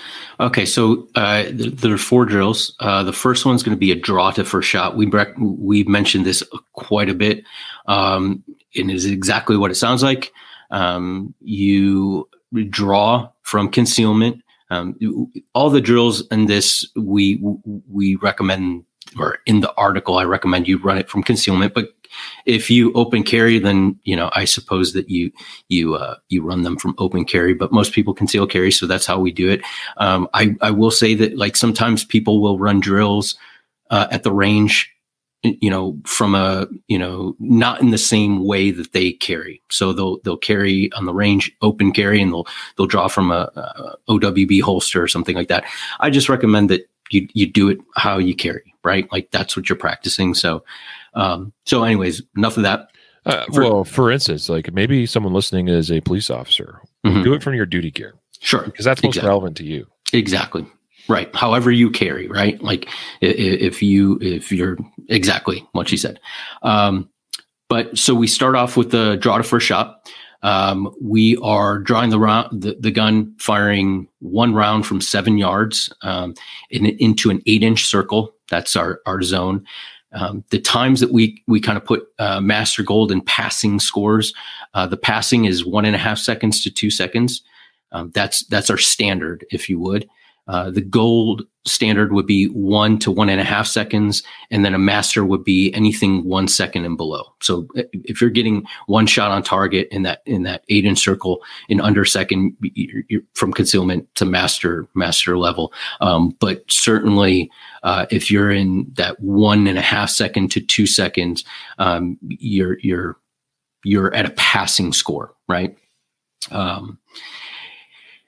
Okay, 0.41 0.65
so 0.65 1.09
uh, 1.15 1.45
there 1.53 1.93
are 1.93 1.99
four 1.99 2.25
drills. 2.25 2.75
Uh, 2.81 3.03
the 3.03 3.13
first 3.13 3.45
one's 3.45 3.63
going 3.63 3.77
to 3.77 3.79
be 3.79 3.93
a 3.93 3.95
draw 3.95 4.31
to 4.31 4.45
first 4.47 4.67
shot. 4.69 4.97
We 4.97 5.05
rec- 5.07 5.37
we 5.39 5.85
mentioned 5.85 6.25
this 6.25 6.43
quite 6.73 7.11
a 7.11 7.15
bit, 7.15 7.45
um, 7.87 8.43
and 8.75 8.91
is 8.91 9.05
exactly 9.05 9.59
what 9.59 9.71
it 9.71 9.75
sounds 9.75 10.03
like. 10.03 10.33
Um, 10.71 11.35
you 11.41 12.29
draw 12.71 13.29
from 13.43 13.69
concealment. 13.71 14.43
Um, 14.71 14.97
all 15.55 15.69
the 15.69 15.83
drills 15.83 16.27
in 16.29 16.47
this 16.47 16.89
we 16.97 17.39
we 17.89 18.17
recommend 18.17 18.85
or 19.19 19.39
in 19.45 19.61
the 19.61 19.73
article, 19.75 20.17
I 20.17 20.25
recommend 20.25 20.67
you 20.67 20.79
run 20.79 20.99
it 20.99 21.11
from 21.11 21.23
concealment. 21.23 21.75
But 21.75 21.91
if 22.45 22.71
you 22.71 22.93
open 22.95 23.23
carry, 23.23 23.59
then 23.59 23.99
you 24.05 24.17
know 24.17 24.31
I 24.35 24.45
suppose 24.45 24.93
that 24.93 25.09
you 25.09 25.33
you 25.69 25.95
uh, 25.95 26.17
you 26.29 26.43
run 26.43 26.63
them 26.63 26.77
from 26.77 26.95
open 26.99 27.25
carry. 27.25 27.55
But 27.55 27.73
most 27.73 27.93
people 27.93 28.15
conceal 28.15 28.47
carry, 28.47 28.71
so 28.71 28.87
that's 28.87 29.07
how 29.07 29.19
we 29.19 29.33
do 29.33 29.51
it. 29.51 29.63
Um, 29.97 30.29
I 30.35 30.57
I 30.61 30.71
will 30.71 30.91
say 30.91 31.15
that 31.15 31.37
like 31.37 31.57
sometimes 31.57 32.05
people 32.05 32.41
will 32.41 32.59
run 32.59 32.81
drills 32.81 33.37
uh, 33.91 34.09
at 34.11 34.23
the 34.23 34.33
range 34.33 34.91
you 35.43 35.71
know, 35.71 35.99
from 36.05 36.35
a, 36.35 36.67
you 36.89 36.99
know, 36.99 37.37
not 37.39 37.81
in 37.81 37.91
the 37.91 37.99
same 37.99 38.45
way 38.45 38.71
that 38.71 38.93
they 38.93 39.13
carry. 39.13 39.63
So 39.71 39.93
they'll, 39.93 40.19
they'll 40.21 40.37
carry 40.37 40.91
on 40.93 41.05
the 41.07 41.15
range 41.15 41.53
open 41.63 41.93
carry 41.93 42.21
and 42.21 42.33
they'll, 42.33 42.47
they'll 42.77 42.87
draw 42.87 43.09
from 43.09 43.31
a, 43.31 43.51
a 43.55 43.97
OWB 44.09 44.61
holster 44.63 45.03
or 45.03 45.09
something 45.09 45.37
like 45.37 45.49
that. 45.49 45.65
I 46.01 46.11
just 46.11 46.29
recommend 46.29 46.71
that 46.71 46.89
you, 47.11 47.29
you 47.35 47.47
do 47.47 47.69
it 47.69 47.79
how 47.95 48.19
you 48.19 48.35
carry, 48.35 48.75
right? 48.85 49.11
Like 49.13 49.31
that's 49.31 49.57
what 49.57 49.69
you're 49.69 49.77
practicing. 49.77 50.35
So, 50.35 50.65
um, 51.17 51.53
so 51.65 51.83
anyways, 51.83 52.23
enough 52.37 52.57
of 52.57 52.63
that. 52.63 52.91
Uh, 53.25 53.45
for, 53.53 53.63
well, 53.63 53.85
for 53.85 54.13
instance, 54.13 54.49
like 54.49 54.73
maybe 54.73 55.05
someone 55.05 55.33
listening 55.33 55.69
is 55.69 55.91
a 55.91 56.01
police 56.01 56.31
officer. 56.31 56.81
Mm-hmm. 57.05 57.23
Do 57.23 57.35
it 57.35 57.43
from 57.43 57.55
your 57.55 57.67
duty 57.67 57.91
gear. 57.91 58.15
Sure. 58.41 58.63
Because 58.63 58.85
that's 58.85 59.03
most 59.03 59.17
exactly. 59.17 59.29
relevant 59.29 59.57
to 59.57 59.65
you. 59.65 59.87
Exactly. 60.13 60.65
Right. 61.09 61.35
However 61.35 61.71
you 61.71 61.91
carry, 61.91 62.29
right? 62.29 62.63
Like 62.63 62.89
if 63.21 63.83
you, 63.83 64.19
if 64.21 64.53
you're 64.53 64.77
exactly 65.09 65.67
what 65.73 65.89
she 65.89 65.97
said. 65.97 66.21
Um, 66.63 67.09
but 67.69 67.99
so 67.99 68.15
we 68.15 68.29
start 68.29 68.55
off 68.55 68.77
with 68.77 68.91
the 68.93 69.17
draw 69.17 69.39
to 69.39 69.43
first 69.43 69.67
shot. 69.67 70.09
Um, 70.43 70.95
we 71.03 71.37
are 71.39 71.79
drawing 71.79 72.11
the 72.11 72.21
round, 72.21 72.63
the, 72.63 72.77
the, 72.79 72.91
gun 72.93 73.35
firing 73.39 74.07
one 74.21 74.55
round 74.55 74.87
from 74.87 75.01
seven 75.01 75.39
yards 75.39 75.93
um, 76.03 76.35
in, 76.71 76.87
into 76.87 77.31
an 77.31 77.43
eight 77.47 77.65
inch 77.65 77.87
circle. 77.87 78.33
That's 78.49 78.77
our, 78.77 79.01
our 79.07 79.23
zone. 79.23 79.65
Um, 80.17 80.45
the 80.51 80.59
times 80.59 81.01
that 81.01 81.13
we 81.13 81.43
we 81.47 81.61
kind 81.61 81.77
of 81.77 81.85
put 81.85 82.09
uh, 82.19 82.41
master 82.41 82.83
gold 82.83 83.13
in 83.13 83.21
passing 83.21 83.79
scores, 83.79 84.33
uh, 84.73 84.87
the 84.87 84.97
passing 84.97 85.45
is 85.45 85.65
one 85.65 85.85
and 85.85 85.95
a 85.95 85.99
half 85.99 86.19
seconds 86.19 86.63
to 86.63 86.71
two 86.71 86.91
seconds. 86.91 87.43
Um, 87.93 88.11
that's 88.15 88.45
that's 88.47 88.71
our 88.71 88.79
standard, 88.79 89.45
if 89.51 89.69
you 89.69 89.79
would. 89.79 90.09
Uh, 90.49 90.71
the 90.71 90.81
gold 90.81 91.43
standard 91.65 92.13
would 92.13 92.27
be 92.27 92.47
one 92.47 92.99
to 92.99 93.11
one 93.11 93.29
and 93.29 93.41
a 93.41 93.45
half 93.45 93.67
seconds, 93.67 94.23
and 94.51 94.65
then 94.65 94.75
a 94.75 94.79
master 94.79 95.25
would 95.25 95.43
be 95.43 95.73
anything 95.75 96.25
one 96.25 96.47
second 96.47 96.85
and 96.85 96.97
below. 96.97 97.25
So 97.43 97.67
if 97.75 98.21
you're 98.21 98.31
getting 98.31 98.65
one 98.87 99.07
shot 99.07 99.33
on 99.33 99.43
target 99.43 99.89
in 99.91 100.03
that 100.03 100.23
in 100.25 100.45
that 100.45 100.63
eight 100.69 100.85
inch 100.85 101.01
circle 101.01 101.43
in 101.69 101.81
under 101.81 102.05
second, 102.05 102.57
you're, 102.61 103.03
you're 103.09 103.23
from 103.35 103.53
concealment 103.53 104.13
to 104.15 104.25
master 104.25 104.87
master 104.95 105.37
level. 105.37 105.73
Um, 106.01 106.37
but 106.39 106.65
certainly, 106.71 107.51
uh, 107.83 108.07
if 108.11 108.31
you're 108.31 108.53
in 108.53 108.87
that 108.95 109.19
one 109.21 109.67
and 109.67 109.79
a 109.79 109.83
half 109.83 110.11
second 110.11 110.53
to 110.53 110.61
two 110.61 110.87
seconds, 110.87 111.45
um, 111.79 112.19
you're 112.29 112.79
you're 112.81 113.17
you're 113.83 114.15
at 114.15 114.27
a 114.27 114.31
passing 114.31 114.93
score, 114.93 115.35
right? 115.49 115.77
Um, 116.51 116.99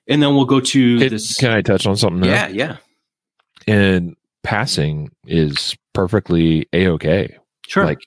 and 0.08 0.22
then 0.22 0.34
we'll 0.34 0.44
go 0.44 0.60
to 0.60 0.98
it, 1.00 1.10
this. 1.10 1.36
Can 1.36 1.50
I 1.50 1.62
touch 1.62 1.86
on 1.86 1.96
something? 1.96 2.22
There? 2.22 2.30
Yeah, 2.30 2.48
yeah. 2.48 2.76
And 3.66 4.16
passing 4.42 5.10
is 5.26 5.76
perfectly 5.92 6.66
a 6.72 6.88
okay. 6.88 7.36
Sure. 7.66 7.84
Like 7.84 8.06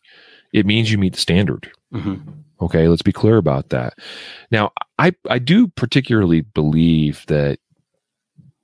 it 0.53 0.65
means 0.65 0.91
you 0.91 0.97
meet 0.97 1.13
the 1.13 1.19
standard. 1.19 1.71
Mm-hmm. 1.93 2.31
Okay, 2.61 2.87
let's 2.87 3.01
be 3.01 3.11
clear 3.11 3.37
about 3.37 3.69
that. 3.69 3.97
Now, 4.51 4.71
I 4.99 5.13
I 5.29 5.39
do 5.39 5.67
particularly 5.67 6.41
believe 6.41 7.25
that 7.27 7.59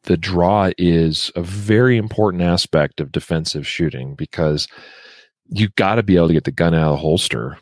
the 0.04 0.18
draw 0.18 0.72
is 0.78 1.32
a 1.36 1.42
very 1.42 1.98
important 1.98 2.42
aspect 2.42 3.02
of 3.02 3.12
defensive 3.12 3.68
shooting 3.68 4.16
because 4.16 4.68
you've 5.50 5.76
got 5.76 5.96
to 5.96 6.04
be 6.04 6.16
able 6.16 6.28
to 6.28 6.34
get 6.34 6.46
the 6.46 6.52
gun 6.52 6.74
out 6.74 6.88
of 6.88 6.92
the 6.94 7.02
holster 7.02 7.58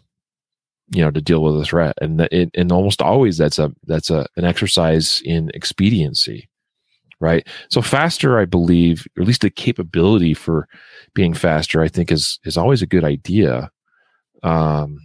you 0.90 1.02
know 1.02 1.12
to 1.12 1.22
deal 1.22 1.44
with 1.44 1.60
a 1.60 1.66
threat. 1.66 1.96
And 2.02 2.22
it, 2.22 2.50
and 2.54 2.72
almost 2.72 3.02
always 3.02 3.38
that's 3.38 3.60
a 3.60 3.74
that's 3.86 4.10
a 4.10 4.28
an 4.38 4.46
exercise 4.46 5.22
in 5.26 5.52
expediency 5.54 6.50
right? 7.22 7.48
So 7.70 7.82
faster 7.82 8.40
i 8.40 8.46
believe 8.46 9.08
or 9.18 9.22
at 9.22 9.28
least 9.28 9.42
the 9.42 9.50
capability 9.50 10.34
for 10.34 10.68
being 11.14 11.34
faster 11.34 11.82
i 11.82 11.88
think 11.88 12.12
is 12.12 12.40
is 12.44 12.58
always 12.58 12.82
a 12.82 12.88
good 12.88 13.04
idea. 13.04 13.72
Um 14.44 15.00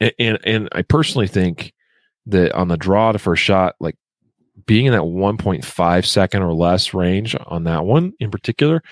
and 0.00 0.12
and, 0.18 0.38
and 0.44 0.68
i 0.72 0.82
personally 0.82 1.28
think 1.28 1.72
that 2.26 2.52
on 2.52 2.68
the 2.68 2.76
draw 2.76 3.12
to 3.12 3.18
first 3.18 3.42
shot 3.42 3.74
like 3.80 3.96
being 4.66 4.86
in 4.86 4.92
that 4.92 5.02
1.5 5.02 6.06
second 6.06 6.42
or 6.42 6.52
less 6.52 6.94
range 6.94 7.34
on 7.46 7.64
that 7.64 7.84
one 7.84 8.12
in 8.20 8.30
particular 8.30 8.82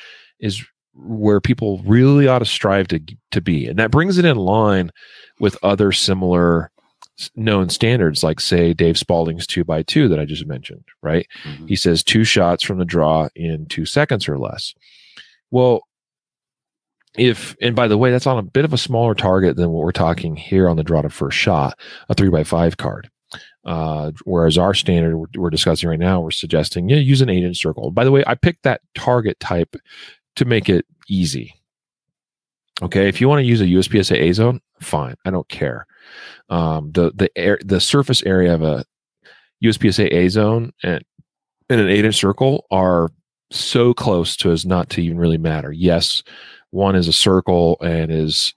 is 0.40 0.64
where 1.02 1.40
people 1.40 1.82
really 1.84 2.28
ought 2.28 2.40
to 2.40 2.44
strive 2.44 2.88
to 2.88 3.00
to 3.30 3.40
be 3.40 3.66
and 3.66 3.78
that 3.78 3.90
brings 3.90 4.18
it 4.18 4.24
in 4.24 4.36
line 4.36 4.90
with 5.38 5.56
other 5.62 5.92
similar 5.92 6.70
known 7.36 7.68
standards 7.68 8.22
like 8.22 8.40
say 8.40 8.72
dave 8.72 8.96
spalding's 8.96 9.46
2 9.46 9.64
by 9.64 9.82
2 9.82 10.08
that 10.08 10.20
i 10.20 10.24
just 10.24 10.46
mentioned 10.46 10.84
right 11.02 11.26
mm-hmm. 11.44 11.66
he 11.66 11.76
says 11.76 12.02
two 12.02 12.24
shots 12.24 12.62
from 12.62 12.78
the 12.78 12.84
draw 12.84 13.28
in 13.34 13.66
two 13.66 13.84
seconds 13.84 14.28
or 14.28 14.38
less 14.38 14.74
well 15.50 15.82
if 17.18 17.56
and 17.60 17.76
by 17.76 17.88
the 17.88 17.98
way 17.98 18.10
that's 18.10 18.26
on 18.26 18.38
a 18.38 18.42
bit 18.42 18.64
of 18.64 18.72
a 18.72 18.78
smaller 18.78 19.14
target 19.14 19.56
than 19.56 19.70
what 19.70 19.84
we're 19.84 19.92
talking 19.92 20.36
here 20.36 20.68
on 20.68 20.76
the 20.76 20.84
draw 20.84 21.02
to 21.02 21.10
first 21.10 21.36
shot 21.36 21.78
a 22.08 22.14
3 22.14 22.30
by 22.30 22.44
5 22.44 22.76
card 22.76 23.10
uh, 23.64 24.10
whereas 24.24 24.56
our 24.56 24.72
standard 24.72 25.16
we're, 25.16 25.26
we're, 25.36 25.50
discussing 25.50 25.88
right 25.88 25.98
now, 25.98 26.20
we're 26.20 26.30
suggesting 26.30 26.88
yeah, 26.88 26.96
use 26.96 27.20
an 27.20 27.28
eight 27.28 27.44
inch 27.44 27.58
circle. 27.58 27.90
By 27.90 28.04
the 28.04 28.10
way, 28.10 28.24
I 28.26 28.34
picked 28.34 28.62
that 28.62 28.80
target 28.94 29.38
type 29.38 29.76
to 30.36 30.44
make 30.44 30.68
it 30.68 30.86
easy. 31.08 31.54
Okay, 32.82 33.08
if 33.08 33.20
you 33.20 33.28
want 33.28 33.40
to 33.40 33.46
use 33.46 33.60
a 33.60 33.66
USPSA 33.66 34.16
A 34.16 34.32
zone, 34.32 34.60
fine. 34.80 35.14
I 35.24 35.30
don't 35.30 35.48
care. 35.48 35.86
Um, 36.48 36.90
the 36.92 37.12
the 37.14 37.30
air 37.36 37.58
the 37.64 37.80
surface 37.80 38.22
area 38.24 38.54
of 38.54 38.62
a 38.62 38.84
USPSA 39.62 40.10
A 40.12 40.28
zone 40.28 40.72
and 40.82 41.04
in 41.68 41.78
an 41.78 41.88
eight 41.88 42.04
inch 42.04 42.16
circle 42.16 42.66
are 42.70 43.10
so 43.50 43.92
close 43.92 44.36
to 44.38 44.50
as 44.50 44.64
not 44.64 44.88
to 44.90 45.02
even 45.02 45.18
really 45.18 45.38
matter. 45.38 45.72
Yes, 45.72 46.22
one 46.70 46.96
is 46.96 47.08
a 47.08 47.12
circle 47.12 47.76
and 47.82 48.10
is 48.10 48.54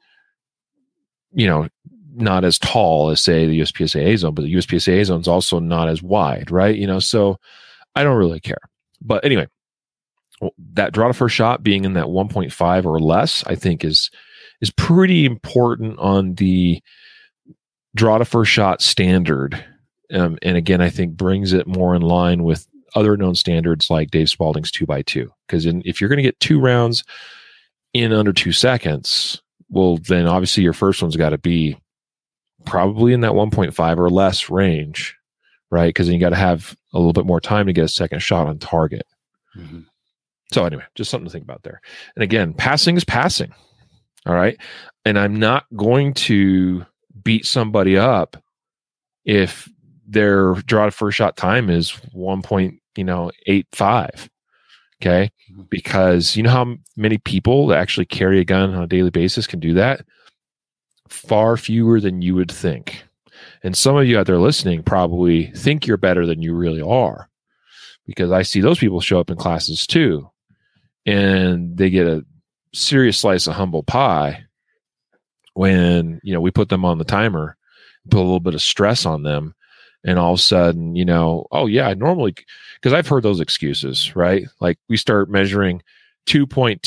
you 1.34 1.48
know 1.48 1.68
not 2.16 2.46
as 2.46 2.60
tall 2.60 3.10
as 3.10 3.20
say 3.20 3.46
the 3.46 3.60
USPSA 3.60 4.06
A 4.06 4.18
zone, 4.18 4.34
but 4.34 4.44
the 4.44 4.54
USPSA 4.54 5.02
A 5.02 5.06
zone 5.06 5.22
is 5.22 5.28
also 5.28 5.60
not 5.60 5.90
as 5.90 6.02
wide, 6.02 6.50
right? 6.52 6.76
You 6.76 6.88
know, 6.88 7.00
so 7.00 7.38
I 7.96 8.04
don't 8.04 8.18
really 8.18 8.40
care. 8.40 8.62
But 9.02 9.26
anyway, 9.26 9.48
that 10.74 10.94
draw 10.94 11.08
to 11.08 11.14
first 11.14 11.36
shot 11.36 11.64
being 11.64 11.86
in 11.86 11.94
that 11.94 12.06
1.5 12.06 12.86
or 12.86 13.00
less, 13.00 13.44
I 13.46 13.56
think 13.56 13.84
is 13.84 14.10
is 14.62 14.72
pretty 14.72 15.26
important 15.26 16.00
on 16.00 16.36
the 16.36 16.82
draw 17.96 18.18
to 18.18 18.26
first 18.26 18.52
shot 18.52 18.82
standard. 18.82 19.64
Um, 20.14 20.38
and 20.42 20.58
again, 20.58 20.82
I 20.82 20.90
think 20.90 21.18
brings 21.18 21.54
it 21.54 21.68
more 21.68 21.96
in 21.96 22.02
line 22.02 22.44
with 22.44 22.68
other 22.96 23.18
known 23.18 23.36
standards 23.36 23.90
like 23.90 24.12
Dave 24.12 24.28
Spalding's 24.28 24.72
two 24.72 24.86
by 24.86 25.02
two. 25.02 25.32
Because 25.48 25.66
if 25.66 26.00
you're 26.00 26.10
going 26.10 26.18
to 26.18 26.24
get 26.24 26.40
two 26.40 26.60
rounds 26.60 27.04
in 27.94 28.14
under 28.14 28.34
two 28.34 28.52
seconds, 28.52 29.42
well, 29.70 29.98
then 29.98 30.28
obviously 30.28 30.64
your 30.64 30.74
first 30.74 31.02
one's 31.02 31.16
got 31.16 31.30
to 31.30 31.38
be 31.38 31.78
probably 32.66 33.14
in 33.14 33.22
that 33.22 33.34
1.5 33.34 33.98
or 33.98 34.10
less 34.10 34.50
range, 34.50 35.16
right? 35.72 35.88
Because 35.88 36.08
then 36.08 36.14
you 36.14 36.20
got 36.20 36.30
to 36.30 36.36
have 36.36 36.76
a 36.94 36.98
little 36.98 37.14
bit 37.14 37.26
more 37.26 37.42
time 37.42 37.66
to 37.66 37.74
get 37.74 37.86
a 37.86 37.90
second 37.90 38.20
shot 38.20 38.48
on 38.48 38.60
target. 38.60 39.06
Mm-hmm. 39.58 39.82
So 40.54 40.66
anyway, 40.66 40.84
just 40.96 41.10
something 41.10 41.26
to 41.26 41.32
think 41.32 41.44
about 41.44 41.64
there. 41.64 41.82
And 42.16 42.24
again, 42.24 42.54
passing 42.54 42.96
is 42.96 43.04
passing. 43.04 43.54
All 44.26 44.36
right. 44.36 44.58
And 45.04 45.18
I'm 45.18 45.36
not 45.36 45.66
going 45.76 46.14
to 46.14 46.86
beat 47.24 47.46
somebody 47.46 47.98
up 47.98 48.38
if 49.26 49.68
their 50.08 50.54
draw 50.54 50.86
to 50.86 50.92
first 50.92 51.18
shot 51.18 51.36
time 51.38 51.70
is 51.70 51.90
1 52.12 52.42
point, 52.44 52.76
you 52.96 53.04
know, 53.04 53.32
85. 53.48 54.30
Okay. 55.02 55.32
Mm-hmm. 55.52 55.64
Because 55.70 56.38
you 56.38 56.44
know 56.44 56.52
how 56.52 56.76
many 56.96 57.18
people 57.18 57.68
that 57.68 57.80
actually 57.80 58.06
carry 58.06 58.40
a 58.40 58.46
gun 58.46 58.74
on 58.74 58.84
a 58.84 58.88
daily 58.88 59.10
basis 59.10 59.48
can 59.48 59.60
do 59.60 59.74
that? 59.74 60.06
Far 61.10 61.58
fewer 61.58 62.00
than 62.00 62.22
you 62.22 62.36
would 62.36 62.52
think. 62.52 63.04
And 63.64 63.76
some 63.76 63.98
of 63.98 64.06
you 64.06 64.20
out 64.20 64.28
there 64.28 64.38
listening 64.38 64.84
probably 64.84 65.48
think 65.56 65.88
you're 65.88 65.98
better 65.98 66.26
than 66.26 66.42
you 66.42 66.54
really 66.54 66.82
are 66.82 67.30
because 68.06 68.32
I 68.32 68.44
see 68.44 68.62
those 68.62 68.80
people 68.80 69.02
show 69.02 69.20
up 69.20 69.30
in 69.30 69.38
classes 69.38 69.88
too 69.88 70.30
and 71.06 71.78
they 71.78 71.90
get 71.90 72.08
a 72.08 72.26
serious 72.74 73.18
slice 73.18 73.48
of 73.48 73.56
humble 73.56 73.84
pie 73.84 74.44
when 75.54 76.20
you 76.24 76.34
know 76.34 76.42
we 76.42 76.52
put 76.52 76.70
them 76.70 76.86
on 76.86 76.98
the 76.98 77.04
timer 77.04 77.56
put 78.10 78.18
a 78.18 78.22
little 78.22 78.40
bit 78.40 78.56
of 78.56 78.62
stress 78.62 79.06
on 79.06 79.24
them 79.24 79.54
and 80.04 80.18
all 80.18 80.34
of 80.34 80.40
a 80.40 80.42
sudden 80.42 80.96
you 80.96 81.06
know 81.06 81.46
oh 81.52 81.68
yeah 81.68 81.88
i 81.88 81.94
normally 81.94 82.34
because 82.76 82.94
i've 82.94 83.08
heard 83.08 83.24
those 83.24 83.40
excuses 83.40 84.16
right? 84.16 84.46
Like 84.60 84.78
we 84.90 84.98
start 84.98 85.30
measuring 85.30 85.82
2.25 86.26 86.80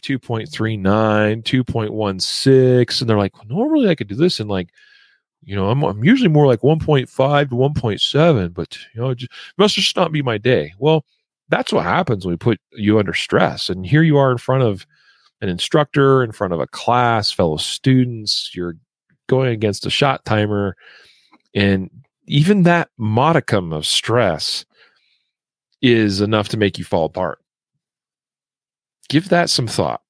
2.39 0.00 1.42
2.16 1.42 3.00
and 3.00 3.10
they're 3.10 3.18
like 3.18 3.34
normally 3.48 3.88
i 3.88 3.94
could 3.94 4.08
do 4.08 4.14
this 4.14 4.40
in 4.40 4.48
like 4.48 4.70
you 5.44 5.54
know 5.54 5.68
i'm, 5.68 5.82
I'm 5.82 6.04
usually 6.04 6.28
more 6.28 6.46
like 6.46 6.60
1.5 6.60 7.48
to 7.50 7.54
1.7 7.54 8.54
but 8.54 8.78
you 8.94 9.00
know 9.00 9.10
it 9.10 9.18
just, 9.18 9.32
must 9.58 9.74
just 9.74 9.96
not 9.96 10.12
be 10.12 10.22
my 10.22 10.38
day. 10.38 10.72
Well 10.78 11.04
that's 11.48 11.72
what 11.72 11.84
happens 11.84 12.24
when 12.24 12.32
we 12.32 12.38
put 12.38 12.60
you 12.72 12.98
under 12.98 13.14
stress. 13.14 13.68
And 13.68 13.86
here 13.86 14.02
you 14.02 14.18
are 14.18 14.30
in 14.30 14.38
front 14.38 14.62
of 14.62 14.86
an 15.40 15.48
instructor, 15.48 16.22
in 16.22 16.32
front 16.32 16.52
of 16.52 16.60
a 16.60 16.66
class, 16.66 17.30
fellow 17.30 17.56
students, 17.56 18.50
you're 18.54 18.76
going 19.28 19.50
against 19.50 19.86
a 19.86 19.90
shot 19.90 20.24
timer. 20.24 20.76
And 21.54 21.90
even 22.26 22.64
that 22.64 22.90
modicum 22.98 23.72
of 23.72 23.86
stress 23.86 24.64
is 25.80 26.20
enough 26.20 26.48
to 26.48 26.56
make 26.56 26.78
you 26.78 26.84
fall 26.84 27.06
apart. 27.06 27.38
Give 29.08 29.28
that 29.30 29.48
some 29.48 29.66
thought. 29.66 30.02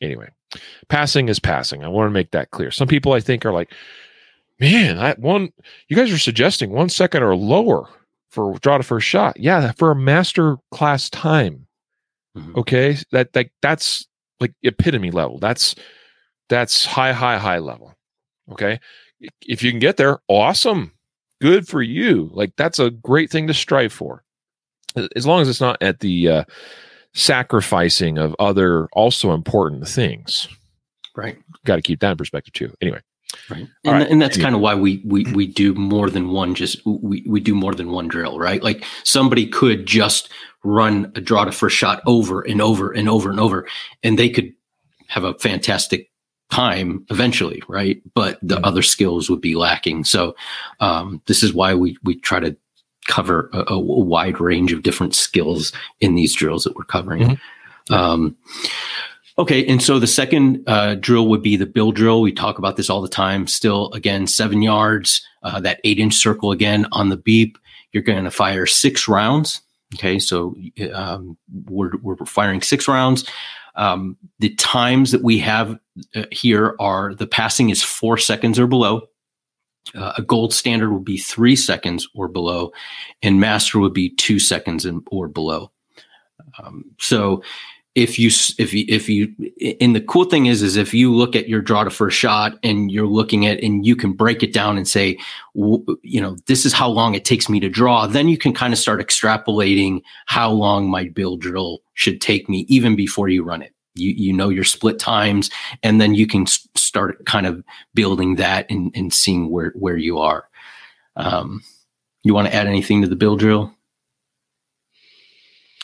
anyway, 0.00 0.30
passing 0.88 1.28
is 1.28 1.38
passing. 1.38 1.84
I 1.84 1.88
want 1.88 2.08
to 2.08 2.12
make 2.12 2.32
that 2.32 2.50
clear. 2.50 2.70
Some 2.70 2.88
people 2.88 3.12
I 3.12 3.20
think 3.20 3.44
are 3.44 3.52
like, 3.52 3.72
man, 4.58 4.98
I 4.98 5.14
one 5.14 5.52
you 5.88 5.96
guys 5.96 6.12
are 6.12 6.18
suggesting 6.18 6.70
one 6.70 6.88
second 6.88 7.22
or 7.22 7.36
lower 7.36 7.88
for 8.30 8.58
draw 8.60 8.78
to 8.78 8.84
first 8.84 9.06
shot. 9.06 9.38
Yeah, 9.38 9.72
for 9.72 9.90
a 9.90 9.96
master 9.96 10.56
class 10.70 11.10
time. 11.10 11.66
Mm-hmm. 12.36 12.58
Okay. 12.58 12.96
That 13.12 13.32
that 13.32 13.50
that's 13.60 14.06
like 14.38 14.52
epitome 14.62 15.10
level. 15.10 15.38
That's 15.38 15.74
that's 16.48 16.84
high, 16.84 17.12
high, 17.12 17.38
high 17.38 17.58
level. 17.58 17.94
Okay. 18.52 18.80
If 19.42 19.62
you 19.62 19.70
can 19.70 19.80
get 19.80 19.96
there, 19.96 20.18
awesome. 20.28 20.92
Good 21.40 21.66
for 21.68 21.82
you. 21.82 22.30
Like 22.32 22.52
that's 22.56 22.78
a 22.78 22.90
great 22.90 23.30
thing 23.30 23.46
to 23.46 23.54
strive 23.54 23.92
for. 23.92 24.24
As 25.14 25.26
long 25.26 25.40
as 25.40 25.48
it's 25.48 25.60
not 25.60 25.80
at 25.80 26.00
the 26.00 26.28
uh, 26.28 26.44
sacrificing 27.14 28.18
of 28.18 28.34
other 28.38 28.86
also 28.92 29.32
important 29.32 29.86
things. 29.86 30.48
Right. 31.16 31.38
Got 31.64 31.76
to 31.76 31.82
keep 31.82 32.00
that 32.00 32.12
in 32.12 32.16
perspective 32.16 32.52
too. 32.52 32.72
Anyway. 32.80 33.00
Right. 33.48 33.68
And, 33.84 33.94
right. 33.94 34.08
and 34.08 34.20
that's 34.20 34.36
kind 34.36 34.54
of 34.54 34.60
why 34.60 34.74
we, 34.74 35.02
we, 35.04 35.24
we 35.32 35.46
do 35.46 35.74
more 35.74 36.10
than 36.10 36.30
one, 36.30 36.54
just 36.54 36.84
we, 36.84 37.24
we 37.26 37.40
do 37.40 37.54
more 37.54 37.74
than 37.74 37.90
one 37.90 38.08
drill, 38.08 38.38
right? 38.38 38.62
Like 38.62 38.84
somebody 39.04 39.46
could 39.46 39.86
just 39.86 40.30
run 40.62 41.10
a 41.14 41.20
draw 41.20 41.44
to 41.44 41.52
first 41.52 41.76
shot 41.76 42.02
over 42.06 42.42
and 42.42 42.60
over 42.60 42.92
and 42.92 43.08
over 43.08 43.30
and 43.30 43.40
over, 43.40 43.66
and 44.02 44.18
they 44.18 44.28
could 44.28 44.52
have 45.08 45.24
a 45.24 45.34
fantastic 45.34 46.10
time 46.50 47.06
eventually, 47.10 47.62
right? 47.68 48.02
But 48.14 48.38
the 48.42 48.56
mm-hmm. 48.56 48.64
other 48.64 48.82
skills 48.82 49.30
would 49.30 49.40
be 49.40 49.54
lacking. 49.54 50.04
So 50.04 50.34
um, 50.80 51.22
this 51.26 51.42
is 51.42 51.54
why 51.54 51.74
we, 51.74 51.96
we 52.02 52.18
try 52.20 52.40
to 52.40 52.56
cover 53.06 53.50
a, 53.52 53.64
a, 53.68 53.78
wide 53.78 54.40
range 54.40 54.72
of 54.72 54.82
different 54.82 55.14
skills 55.14 55.72
in 56.00 56.14
these 56.14 56.34
drills 56.34 56.64
that 56.64 56.76
we're 56.76 56.84
covering. 56.84 57.22
Mm-hmm. 57.22 57.94
Um, 57.94 58.36
Okay, 59.40 59.64
and 59.66 59.82
so 59.82 59.98
the 59.98 60.06
second 60.06 60.62
uh, 60.66 60.96
drill 60.96 61.26
would 61.28 61.40
be 61.40 61.56
the 61.56 61.64
bill 61.64 61.92
drill. 61.92 62.20
We 62.20 62.30
talk 62.30 62.58
about 62.58 62.76
this 62.76 62.90
all 62.90 63.00
the 63.00 63.08
time. 63.08 63.46
Still, 63.46 63.90
again, 63.94 64.26
seven 64.26 64.60
yards, 64.60 65.26
uh, 65.42 65.58
that 65.60 65.80
eight 65.82 65.98
inch 65.98 66.12
circle 66.12 66.52
again 66.52 66.84
on 66.92 67.08
the 67.08 67.16
beep. 67.16 67.56
You're 67.92 68.02
going 68.02 68.24
to 68.24 68.30
fire 68.30 68.66
six 68.66 69.08
rounds. 69.08 69.62
Okay, 69.94 70.18
so 70.18 70.54
um, 70.92 71.38
we're, 71.70 71.92
we're 72.02 72.16
firing 72.26 72.60
six 72.60 72.86
rounds. 72.86 73.26
Um, 73.76 74.18
the 74.40 74.54
times 74.56 75.10
that 75.12 75.22
we 75.22 75.38
have 75.38 75.78
uh, 76.14 76.24
here 76.30 76.76
are 76.78 77.14
the 77.14 77.26
passing 77.26 77.70
is 77.70 77.82
four 77.82 78.18
seconds 78.18 78.58
or 78.58 78.66
below. 78.66 79.08
Uh, 79.94 80.12
a 80.18 80.22
gold 80.22 80.52
standard 80.52 80.92
would 80.92 81.06
be 81.06 81.16
three 81.16 81.56
seconds 81.56 82.06
or 82.14 82.28
below, 82.28 82.72
and 83.22 83.40
master 83.40 83.78
would 83.78 83.94
be 83.94 84.14
two 84.16 84.38
seconds 84.38 84.84
and, 84.84 85.00
or 85.10 85.28
below. 85.28 85.72
Um, 86.58 86.84
so 86.98 87.42
if 87.96 88.18
you 88.18 88.30
if 88.58 88.72
you 88.72 88.84
if 88.88 89.08
you 89.08 89.34
and 89.80 89.96
the 89.96 90.00
cool 90.00 90.24
thing 90.24 90.46
is 90.46 90.62
is 90.62 90.76
if 90.76 90.94
you 90.94 91.12
look 91.12 91.34
at 91.34 91.48
your 91.48 91.60
draw 91.60 91.82
to 91.82 91.90
first 91.90 92.16
shot 92.16 92.56
and 92.62 92.90
you're 92.90 93.06
looking 93.06 93.46
at 93.46 93.60
and 93.62 93.84
you 93.84 93.96
can 93.96 94.12
break 94.12 94.44
it 94.44 94.52
down 94.52 94.76
and 94.76 94.86
say 94.86 95.18
you 95.54 96.20
know 96.20 96.36
this 96.46 96.64
is 96.64 96.72
how 96.72 96.88
long 96.88 97.14
it 97.14 97.24
takes 97.24 97.48
me 97.48 97.58
to 97.58 97.68
draw 97.68 98.06
then 98.06 98.28
you 98.28 98.38
can 98.38 98.52
kind 98.52 98.72
of 98.72 98.78
start 98.78 99.00
extrapolating 99.00 100.00
how 100.26 100.50
long 100.50 100.88
my 100.88 101.08
bill 101.08 101.36
drill 101.36 101.80
should 101.94 102.20
take 102.20 102.48
me 102.48 102.64
even 102.68 102.94
before 102.94 103.28
you 103.28 103.42
run 103.42 103.60
it. 103.60 103.74
You 103.94 104.10
you 104.10 104.32
know 104.32 104.50
your 104.50 104.64
split 104.64 105.00
times 105.00 105.50
and 105.82 106.00
then 106.00 106.14
you 106.14 106.28
can 106.28 106.46
start 106.46 107.26
kind 107.26 107.46
of 107.46 107.64
building 107.92 108.36
that 108.36 108.70
and, 108.70 108.92
and 108.94 109.12
seeing 109.12 109.50
where 109.50 109.72
where 109.74 109.96
you 109.96 110.18
are. 110.18 110.48
Um, 111.16 111.62
you 112.22 112.34
want 112.34 112.46
to 112.46 112.54
add 112.54 112.68
anything 112.68 113.02
to 113.02 113.08
the 113.08 113.16
bill 113.16 113.36
drill? 113.36 113.74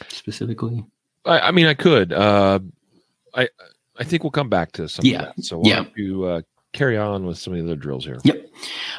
Specifically 0.09 0.85
I, 1.27 1.49
I 1.49 1.51
mean, 1.51 1.67
I 1.67 1.75
could. 1.75 2.13
Uh, 2.13 2.61
I 3.35 3.49
I 3.99 4.05
think 4.05 4.23
we'll 4.23 4.31
come 4.31 4.49
back 4.49 4.73
to 4.73 4.89
some 4.89 5.05
yeah. 5.05 5.23
of 5.23 5.37
that. 5.37 5.45
So 5.45 5.59
why 5.59 5.69
yeah. 5.69 5.77
don't 5.77 5.97
you 5.97 6.25
uh, 6.25 6.43
carry 6.73 6.97
on 6.97 7.27
with 7.27 7.39
some 7.39 7.55
of 7.55 7.59
the 7.59 7.65
other 7.65 7.77
drills 7.77 8.05
here? 8.05 8.19
Yep. 8.25 8.47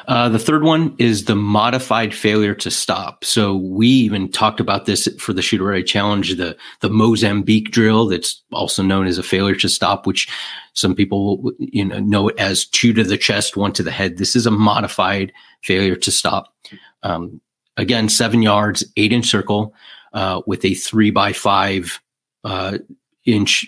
Uh, 0.06 0.28
the 0.28 0.38
third 0.38 0.62
one 0.62 0.94
is 0.98 1.24
the 1.24 1.34
modified 1.34 2.14
failure 2.14 2.54
to 2.54 2.70
stop. 2.70 3.24
So 3.24 3.56
we 3.56 3.86
even 3.86 4.30
talked 4.30 4.60
about 4.60 4.86
this 4.86 5.08
for 5.18 5.32
the 5.32 5.42
Shoot 5.42 5.60
Ready 5.60 5.82
Challenge, 5.82 6.36
the 6.36 6.56
the 6.80 6.90
Mozambique 6.90 7.70
drill 7.70 8.06
that's 8.06 8.42
also 8.52 8.82
known 8.82 9.06
as 9.06 9.18
a 9.18 9.22
failure 9.22 9.56
to 9.56 9.68
stop, 9.68 10.06
which 10.06 10.28
some 10.74 10.94
people 10.94 11.52
you 11.58 11.84
know 11.84 11.98
know 12.00 12.28
it 12.28 12.38
as 12.38 12.66
two 12.66 12.92
to 12.92 13.04
the 13.04 13.18
chest, 13.18 13.56
one 13.56 13.72
to 13.72 13.82
the 13.82 13.90
head. 13.90 14.18
This 14.18 14.36
is 14.36 14.46
a 14.46 14.50
modified 14.50 15.32
failure 15.62 15.96
to 15.96 16.10
stop. 16.10 16.54
Um, 17.02 17.40
again, 17.76 18.08
seven 18.08 18.42
yards, 18.42 18.84
eight 18.96 19.12
inch 19.12 19.26
circle 19.26 19.74
uh, 20.12 20.42
with 20.46 20.64
a 20.64 20.74
three 20.74 21.10
by 21.10 21.32
five 21.32 22.00
uh, 22.44 22.78
inch 23.24 23.66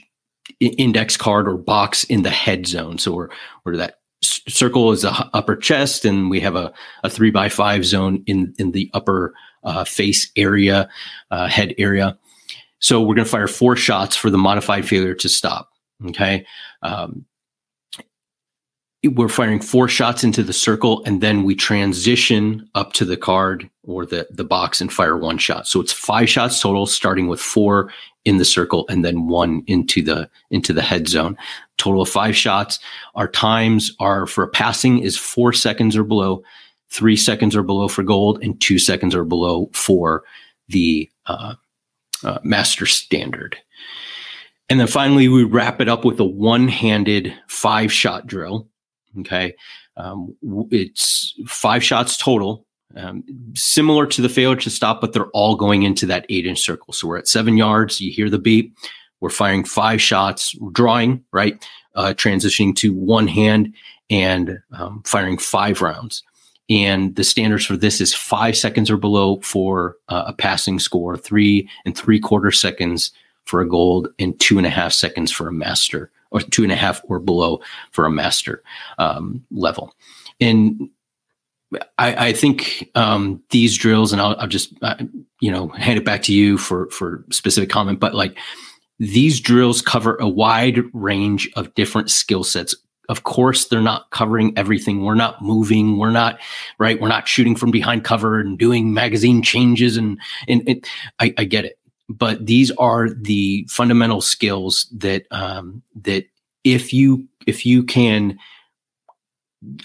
index 0.59 1.17
card 1.17 1.49
or 1.49 1.57
box 1.57 2.05
in 2.05 2.23
the 2.23 2.31
head 2.31 2.67
zone. 2.67 2.99
So 2.99 3.13
we're, 3.13 3.29
we're 3.65 3.77
that 3.77 3.99
circle 4.23 4.93
is 4.93 5.03
the 5.03 5.31
upper 5.33 5.57
chest 5.57 6.05
and 6.05 6.31
we 6.31 6.41
have 6.41 6.57
a, 6.57 6.73
a 7.05 7.11
three 7.11 7.31
by 7.31 7.49
five 7.49 7.85
zone 7.85 8.23
in, 8.27 8.55
in 8.59 8.73
the 8.73 8.91
upper 8.93 9.35
uh, 9.65 9.85
face 9.85 10.31
area, 10.37 10.89
uh, 11.31 11.47
head 11.47 11.75
area. 11.79 12.19
So 12.79 13.01
we're 13.01 13.15
going 13.15 13.27
to 13.27 13.31
fire 13.31 13.47
four 13.47 13.77
shots 13.77 14.17
for 14.17 14.31
the 14.31 14.39
modified 14.39 14.87
failure 14.87 15.15
to 15.15 15.29
stop. 15.29 15.71
Okay. 16.07 16.47
Um, 16.83 17.27
we're 19.05 19.29
firing 19.29 19.61
four 19.61 19.89
shots 19.89 20.25
into 20.25 20.43
the 20.43 20.53
circle 20.53 21.03
and 21.05 21.23
then 21.23 21.43
we 21.43 21.55
transition 21.55 22.69
up 22.75 22.93
to 22.95 23.05
the 23.07 23.17
card 23.17 23.69
or 23.83 24.05
the, 24.05 24.27
the 24.31 24.45
box 24.45 24.81
and 24.81 24.93
fire 24.93 25.17
one 25.17 25.39
shot. 25.39 25.67
So 25.67 25.81
it's 25.81 25.93
five 25.93 26.29
shots 26.29 26.61
total, 26.61 26.87
starting 26.87 27.27
with 27.27 27.41
four 27.41 27.91
in 28.25 28.37
the 28.37 28.45
circle 28.45 28.87
and 28.89 29.05
then 29.05 29.27
one 29.27 29.63
into 29.67 30.03
the 30.03 30.29
into 30.51 30.73
the 30.73 30.83
head 30.83 31.09
zone. 31.09 31.37
Total 31.79 32.03
of 32.03 32.09
five 32.09 32.37
shots. 32.37 32.79
Our 33.15 33.29
times 33.29 33.95
are 33.99 34.27
for 34.27 34.47
passing 34.47 34.99
is 34.99 35.17
four 35.17 35.53
seconds 35.53 35.97
or 35.97 36.05
below, 36.05 36.43
three 36.91 37.17
seconds 37.17 37.57
or 37.57 37.63
below 37.63 37.89
for 37.89 38.03
gold, 38.03 38.43
and 38.43 38.61
two 38.61 38.79
seconds 38.79 39.15
or 39.15 39.25
below 39.25 39.71
for 39.73 40.23
the 40.69 41.11
uh, 41.27 41.55
uh, 42.23 42.39
master 42.43 42.87
standard. 42.87 43.57
And 44.69 44.79
then 44.79 44.87
finally, 44.87 45.29
we 45.29 45.43
wrap 45.43 45.81
it 45.81 45.89
up 45.89 46.05
with 46.05 46.21
a 46.21 46.25
one-handed 46.25 47.35
five-shot 47.49 48.29
drill. 48.29 48.69
Okay, 49.19 49.55
um, 49.97 50.37
it's 50.71 51.35
five 51.47 51.83
shots 51.83 52.17
total 52.17 52.65
um, 52.97 53.25
similar 53.55 54.07
to 54.07 54.23
the 54.23 54.29
failure 54.29 54.57
to 54.61 54.71
stop, 54.71 55.01
but 55.01 55.13
they're 55.13 55.29
all 55.29 55.57
going 55.57 55.83
into 55.83 56.07
that 56.07 56.27
eight 56.29 56.47
inch 56.47 56.61
circle. 56.61 56.93
So 56.93 57.09
we're 57.09 57.19
at 57.19 57.29
seven 57.29 57.57
yards. 57.57 58.01
You 58.01 58.11
hear 58.13 58.31
the 58.31 58.39
beep. 58.39 58.77
We're 59.21 59.31
firing 59.31 59.65
five 59.65 60.01
shots, 60.01 60.57
drawing, 60.73 61.25
right? 61.33 61.63
Uh, 61.95 62.15
transitioning 62.17 62.75
to 62.77 62.95
one 62.95 63.29
hand 63.29 63.75
and 64.09 64.61
um, 64.73 65.03
firing 65.05 65.39
five 65.39 65.83
rounds. 65.83 66.23
And 66.69 67.17
the 67.17 67.25
standards 67.25 67.67
for 67.67 67.77
this 67.77 68.01
is 68.01 68.15
five 68.15 68.57
seconds 68.57 68.91
or 68.91 68.97
below 68.97 69.41
for 69.41 69.97
uh, 70.09 70.25
a 70.29 70.33
passing 70.33 70.79
score, 70.79 71.17
three 71.17 71.69
and 71.85 71.97
three 71.97 72.21
quarter 72.21 72.53
seconds 72.53 73.13
for 73.45 73.61
a 73.61 73.69
gold, 73.69 74.09
and 74.21 74.39
two 74.39 74.57
and 74.57 74.67
a 74.67 74.71
half 74.71 74.93
seconds 74.93 75.33
for 75.33 75.49
a 75.49 75.53
master, 75.53 76.11
or 76.31 76.41
two 76.41 76.63
and 76.63 76.71
a 76.71 76.77
half 76.77 77.01
or 77.05 77.19
below 77.19 77.61
for 77.91 78.07
a 78.07 78.11
master 78.11 78.63
um, 78.99 79.45
level. 79.51 79.95
And 80.41 80.89
I, 81.99 82.29
I 82.29 82.33
think 82.33 82.91
um, 82.95 83.43
these 83.51 83.77
drills, 83.77 84.13
and 84.13 84.21
I'll, 84.21 84.35
I'll 84.39 84.49
just 84.49 84.73
uh, 84.83 84.97
you 85.41 85.51
know 85.51 85.69
hand 85.69 85.99
it 85.99 86.05
back 86.05 86.23
to 86.25 86.35
you 86.35 86.59
for 86.59 86.89
for 86.91 87.25
specific 87.31 87.71
comment, 87.71 88.01
but 88.01 88.15
like 88.15 88.37
these 88.99 89.41
drills 89.41 89.81
cover 89.81 90.17
a 90.17 90.29
wide 90.29 90.81
range 90.93 91.49
of 91.57 91.75
different 91.75 92.11
skill 92.11 92.45
sets. 92.45 92.75
Of 93.09 93.25
course, 93.25 93.67
they're 93.67 93.81
not 93.81 94.11
covering 94.11 94.53
everything. 94.57 95.05
We're 95.05 95.15
not 95.15 95.43
moving. 95.43 95.99
We're 95.99 96.11
not 96.11 96.41
right. 96.79 97.01
We're 97.01 97.09
not 97.09 97.27
shooting 97.27 97.57
from 97.57 97.71
behind 97.71 98.05
cover 98.05 98.39
and 98.39 98.59
doing 98.59 98.93
magazine 98.93 99.43
changes. 99.43 99.97
And 99.97 100.19
and, 100.49 100.85
I, 101.19 101.35
I 101.39 101.45
get 101.45 101.65
it, 101.65 101.79
but 102.09 102.47
these 102.47 102.71
are 102.73 103.09
the 103.09 103.67
fundamental 103.69 104.21
skills 104.21 104.89
that 104.97 105.25
um, 105.31 105.83
that 106.03 106.27
if 106.65 106.93
you 106.93 107.27
if 107.47 107.65
you 107.65 107.85
can 107.85 108.39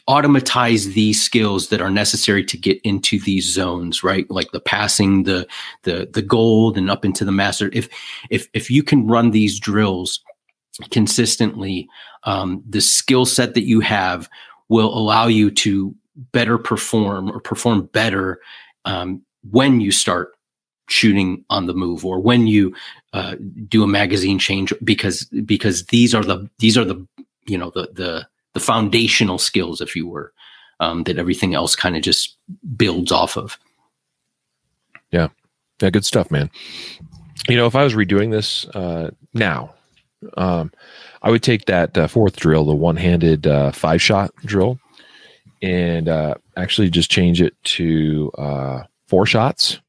automatize 0.08 0.94
these 0.94 1.22
skills 1.22 1.68
that 1.68 1.82
are 1.82 1.90
necessary 1.90 2.46
to 2.46 2.58
get 2.58 2.80
into 2.84 3.20
these 3.20 3.52
zones 3.52 4.04
right? 4.04 4.30
Like 4.32 4.52
the 4.52 4.60
passing 4.60 5.24
the 5.24 5.48
the 5.84 6.10
the 6.14 6.22
gold 6.22 6.78
and 6.78 6.90
up 6.90 7.04
into 7.04 7.26
the 7.26 7.32
master. 7.32 7.70
If 7.74 7.90
if 8.30 8.48
if 8.54 8.72
you 8.72 8.84
can 8.84 9.08
run 9.08 9.32
these 9.32 9.60
drills 9.60 10.22
consistently 10.92 11.88
um, 12.24 12.64
the 12.68 12.82
skill 12.82 13.26
set 13.26 13.54
that 13.54 13.64
you 13.64 13.80
have 13.80 14.30
will 14.70 14.94
allow 14.98 15.28
you 15.28 15.52
to 15.52 15.96
better 16.32 16.58
perform 16.58 17.30
or 17.32 17.40
perform 17.40 17.86
better 17.94 18.40
um, 18.86 19.22
when 19.52 19.80
you 19.80 19.92
start 19.92 20.32
shooting 20.88 21.44
on 21.50 21.66
the 21.66 21.74
move 21.74 22.06
or 22.06 22.20
when 22.20 22.48
you 22.48 22.74
uh, 23.14 23.36
do 23.68 23.84
a 23.84 23.88
magazine 23.88 24.38
change 24.38 24.74
because 24.84 25.26
because 25.46 25.86
these 25.88 26.14
are 26.14 26.24
the 26.24 26.50
these 26.60 26.78
are 26.78 26.86
the 26.86 27.06
you 27.46 27.58
know 27.58 27.72
the 27.72 27.90
the 27.94 28.28
the 28.56 28.60
foundational 28.60 29.38
skills, 29.38 29.82
if 29.82 29.96
you 29.96 30.08
were, 30.08 30.34
um, 30.80 31.04
that 31.04 31.20
everything 31.20 31.54
else 31.54 31.76
kind 31.76 31.96
of 31.96 32.02
just 32.02 32.36
builds 32.76 33.12
off 33.12 33.38
of. 33.38 33.60
Yeah. 35.12 35.28
Yeah. 35.80 35.92
Good 35.92 36.06
stuff, 36.06 36.32
man. 36.32 36.50
You 37.48 37.56
know, 37.56 37.68
if 37.68 37.76
I 37.76 37.84
was 37.84 37.94
redoing 37.94 38.32
this 38.32 38.66
uh, 38.70 39.12
now, 39.36 39.76
Um, 40.38 40.72
I 41.22 41.30
would 41.30 41.44
take 41.44 41.66
that 41.66 41.96
uh, 41.98 42.08
fourth 42.08 42.38
drill, 42.38 42.66
the 42.66 42.74
one-handed 42.74 43.46
uh, 43.46 43.72
five-shot 43.72 44.32
drill, 44.44 44.80
and 45.62 46.10
uh, 46.10 46.36
actually 46.56 46.90
just 46.90 47.12
change 47.12 47.42
it 47.42 47.54
to 47.78 48.32
uh, 48.38 48.84
four 49.08 49.28
shots, 49.28 49.80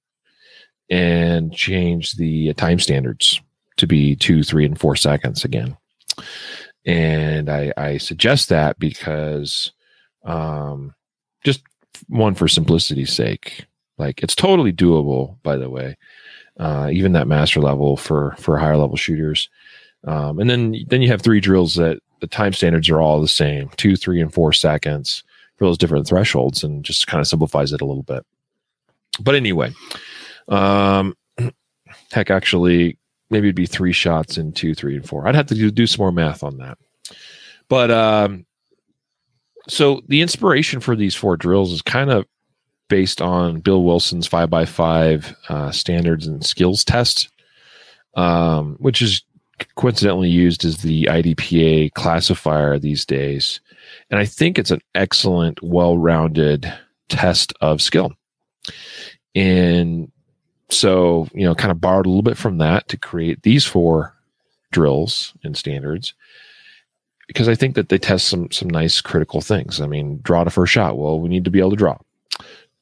and 0.90 1.54
change 1.54 2.16
the 2.16 2.52
time 2.54 2.78
standards 2.78 3.40
to 3.76 3.86
be 3.86 4.16
two, 4.16 4.42
three, 4.42 4.66
and 4.66 4.78
four 4.78 4.96
seconds 4.96 5.44
again. 5.44 5.76
And 6.86 7.50
I, 7.50 7.72
I 7.76 7.98
suggest 7.98 8.48
that 8.48 8.78
because 8.78 9.72
um, 10.24 10.94
just 11.44 11.62
one 12.08 12.34
for 12.34 12.48
simplicity's 12.48 13.12
sake. 13.12 13.66
Like 13.98 14.22
it's 14.22 14.34
totally 14.34 14.72
doable, 14.72 15.36
by 15.42 15.56
the 15.56 15.68
way. 15.68 15.96
Uh, 16.58 16.88
even 16.90 17.12
that 17.12 17.28
master 17.28 17.60
level 17.60 17.96
for 17.96 18.34
for 18.38 18.56
higher 18.56 18.76
level 18.76 18.96
shooters. 18.96 19.48
Um, 20.04 20.38
and 20.38 20.48
then 20.48 20.76
then 20.88 21.02
you 21.02 21.08
have 21.08 21.20
three 21.20 21.40
drills 21.40 21.74
that 21.74 21.98
the 22.20 22.26
time 22.26 22.52
standards 22.52 22.88
are 22.88 23.00
all 23.00 23.20
the 23.20 23.28
same, 23.28 23.68
two, 23.76 23.96
three, 23.96 24.20
and 24.20 24.32
four 24.32 24.52
seconds 24.52 25.22
for 25.56 25.66
those 25.66 25.78
different 25.78 26.06
thresholds, 26.06 26.62
and 26.62 26.84
just 26.84 27.06
kind 27.06 27.20
of 27.20 27.26
simplifies 27.26 27.72
it 27.72 27.80
a 27.80 27.84
little 27.84 28.02
bit. 28.02 28.24
But 29.20 29.34
anyway, 29.34 29.72
um, 30.48 31.16
heck, 32.12 32.30
actually, 32.30 32.98
maybe 33.30 33.48
it'd 33.48 33.56
be 33.56 33.66
three 33.66 33.92
shots 33.92 34.38
in 34.38 34.52
two, 34.52 34.74
three, 34.74 34.96
and 34.96 35.08
four. 35.08 35.26
I'd 35.26 35.34
have 35.34 35.46
to 35.46 35.54
do, 35.54 35.70
do 35.70 35.86
some 35.86 36.02
more 36.02 36.12
math 36.12 36.42
on 36.42 36.58
that. 36.58 36.78
But 37.68 37.90
um, 37.90 38.46
so 39.68 40.02
the 40.08 40.22
inspiration 40.22 40.80
for 40.80 40.94
these 40.94 41.14
four 41.14 41.36
drills 41.36 41.72
is 41.72 41.82
kind 41.82 42.10
of 42.10 42.26
based 42.88 43.20
on 43.20 43.60
Bill 43.60 43.82
Wilson's 43.82 44.26
five 44.26 44.48
by 44.50 44.64
five 44.64 45.36
uh, 45.48 45.70
standards 45.72 46.26
and 46.26 46.44
skills 46.44 46.84
test, 46.84 47.28
um, 48.14 48.76
which 48.78 49.02
is 49.02 49.22
coincidentally 49.74 50.28
used 50.28 50.64
as 50.64 50.78
the 50.78 51.04
IDPA 51.04 51.92
classifier 51.94 52.78
these 52.78 53.04
days. 53.04 53.60
And 54.10 54.20
I 54.20 54.24
think 54.24 54.58
it's 54.58 54.70
an 54.70 54.82
excellent, 54.94 55.62
well 55.62 55.98
rounded 55.98 56.72
test 57.08 57.52
of 57.60 57.82
skill. 57.82 58.12
And 59.34 60.10
so, 60.68 61.28
you 61.32 61.44
know, 61.44 61.54
kind 61.54 61.70
of 61.70 61.80
borrowed 61.80 62.06
a 62.06 62.08
little 62.08 62.22
bit 62.22 62.36
from 62.36 62.58
that 62.58 62.88
to 62.88 62.96
create 62.96 63.42
these 63.42 63.64
four 63.64 64.14
drills 64.72 65.32
and 65.44 65.56
standards 65.56 66.14
because 67.26 67.48
I 67.48 67.54
think 67.54 67.74
that 67.74 67.88
they 67.88 67.98
test 67.98 68.28
some 68.28 68.50
some 68.50 68.68
nice 68.68 69.00
critical 69.00 69.40
things. 69.40 69.80
I 69.80 69.86
mean, 69.86 70.20
draw 70.22 70.44
to 70.44 70.50
first 70.50 70.72
shot. 70.72 70.98
Well, 70.98 71.20
we 71.20 71.28
need 71.28 71.44
to 71.44 71.50
be 71.50 71.58
able 71.58 71.70
to 71.70 71.76
draw. 71.76 71.98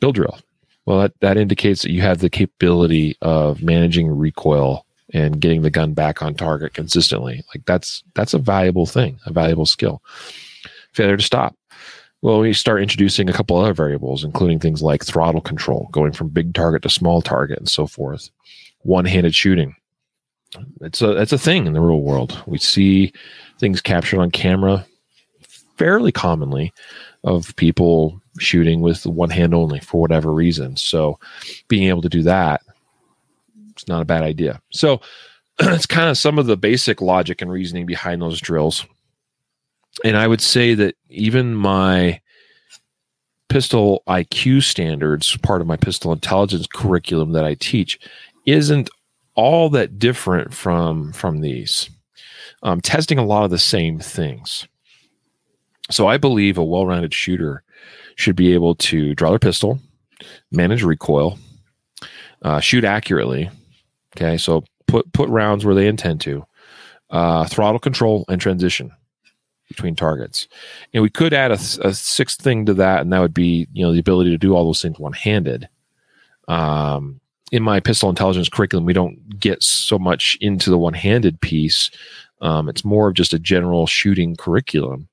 Bill 0.00 0.12
drill. 0.12 0.38
Well, 0.86 1.00
that, 1.00 1.18
that 1.20 1.38
indicates 1.38 1.82
that 1.82 1.92
you 1.92 2.02
have 2.02 2.18
the 2.18 2.28
capability 2.28 3.16
of 3.22 3.62
managing 3.62 4.08
recoil 4.08 4.84
and 5.14 5.40
getting 5.40 5.62
the 5.62 5.70
gun 5.70 5.94
back 5.94 6.20
on 6.20 6.34
target 6.34 6.74
consistently. 6.74 7.42
Like 7.54 7.64
that's 7.64 8.02
that's 8.14 8.34
a 8.34 8.38
valuable 8.38 8.86
thing, 8.86 9.18
a 9.26 9.32
valuable 9.32 9.66
skill. 9.66 10.02
Failure 10.92 11.16
to 11.16 11.22
stop. 11.22 11.56
Well, 12.24 12.40
we 12.40 12.54
start 12.54 12.80
introducing 12.80 13.28
a 13.28 13.34
couple 13.34 13.58
other 13.58 13.74
variables, 13.74 14.24
including 14.24 14.58
things 14.58 14.80
like 14.80 15.04
throttle 15.04 15.42
control, 15.42 15.90
going 15.92 16.12
from 16.12 16.30
big 16.30 16.54
target 16.54 16.80
to 16.84 16.88
small 16.88 17.20
target, 17.20 17.58
and 17.58 17.68
so 17.68 17.86
forth. 17.86 18.30
One-handed 18.80 19.34
shooting. 19.34 19.76
It's 20.80 21.02
a 21.02 21.20
it's 21.20 21.34
a 21.34 21.38
thing 21.38 21.66
in 21.66 21.74
the 21.74 21.82
real 21.82 22.00
world. 22.00 22.42
We 22.46 22.56
see 22.56 23.12
things 23.60 23.82
captured 23.82 24.20
on 24.20 24.30
camera 24.30 24.86
fairly 25.76 26.12
commonly 26.12 26.72
of 27.24 27.54
people 27.56 28.22
shooting 28.38 28.80
with 28.80 29.04
one 29.04 29.28
hand 29.28 29.52
only 29.52 29.80
for 29.80 30.00
whatever 30.00 30.32
reason. 30.32 30.78
So 30.78 31.18
being 31.68 31.90
able 31.90 32.00
to 32.02 32.08
do 32.08 32.22
that 32.22 32.62
it's 33.72 33.86
not 33.86 34.00
a 34.00 34.06
bad 34.06 34.22
idea. 34.22 34.62
So 34.70 35.00
it's 35.58 35.86
kind 35.86 36.08
of 36.08 36.16
some 36.16 36.38
of 36.38 36.46
the 36.46 36.56
basic 36.56 37.02
logic 37.02 37.42
and 37.42 37.50
reasoning 37.50 37.84
behind 37.84 38.22
those 38.22 38.40
drills. 38.40 38.86
And 40.02 40.16
I 40.16 40.26
would 40.26 40.40
say 40.40 40.74
that 40.74 40.96
even 41.08 41.54
my 41.54 42.20
pistol 43.48 44.02
IQ 44.08 44.62
standards, 44.64 45.36
part 45.38 45.60
of 45.60 45.66
my 45.66 45.76
pistol 45.76 46.12
intelligence 46.12 46.66
curriculum 46.66 47.32
that 47.32 47.44
I 47.44 47.54
teach, 47.54 47.98
isn't 48.46 48.90
all 49.34 49.68
that 49.70 49.98
different 49.98 50.52
from 50.52 51.12
from 51.12 51.40
these. 51.40 51.90
Um, 52.62 52.80
testing 52.80 53.18
a 53.18 53.24
lot 53.24 53.44
of 53.44 53.50
the 53.50 53.58
same 53.58 54.00
things. 54.00 54.66
So 55.90 56.06
I 56.06 56.16
believe 56.16 56.56
a 56.56 56.64
well-rounded 56.64 57.12
shooter 57.12 57.62
should 58.16 58.36
be 58.36 58.54
able 58.54 58.74
to 58.76 59.14
draw 59.14 59.30
their 59.30 59.38
pistol, 59.38 59.78
manage 60.50 60.82
recoil, 60.82 61.38
uh, 62.42 62.60
shoot 62.60 62.84
accurately, 62.84 63.50
Okay, 64.16 64.36
so 64.36 64.64
put 64.86 65.12
put 65.12 65.28
rounds 65.28 65.64
where 65.64 65.74
they 65.74 65.88
intend 65.88 66.20
to. 66.22 66.44
Uh, 67.10 67.46
throttle 67.46 67.78
control 67.78 68.24
and 68.28 68.40
transition 68.40 68.90
between 69.74 69.96
targets. 69.96 70.48
And 70.92 71.02
we 71.02 71.10
could 71.10 71.32
add 71.32 71.50
a, 71.50 71.58
a, 71.82 71.94
sixth 71.94 72.40
thing 72.40 72.66
to 72.66 72.74
that, 72.74 73.00
and 73.00 73.12
that 73.12 73.20
would 73.20 73.34
be 73.34 73.66
you 73.72 73.84
know 73.84 73.92
the 73.92 73.98
ability 73.98 74.30
to 74.30 74.38
do 74.38 74.54
all 74.54 74.64
those 74.64 74.82
things 74.82 74.98
one 74.98 75.12
handed. 75.12 75.68
Um, 76.48 77.20
in 77.52 77.62
my 77.62 77.80
pistol 77.80 78.08
intelligence 78.08 78.48
curriculum, 78.48 78.84
we 78.84 78.92
don't 78.92 79.38
get 79.38 79.62
so 79.62 79.98
much 79.98 80.36
into 80.40 80.70
the 80.70 80.78
one 80.78 80.94
handed 80.94 81.40
piece. 81.40 81.90
Um, 82.40 82.68
it's 82.68 82.84
more 82.84 83.08
of 83.08 83.14
just 83.14 83.32
a 83.32 83.38
general 83.38 83.86
shooting 83.86 84.36
curriculum, 84.36 85.08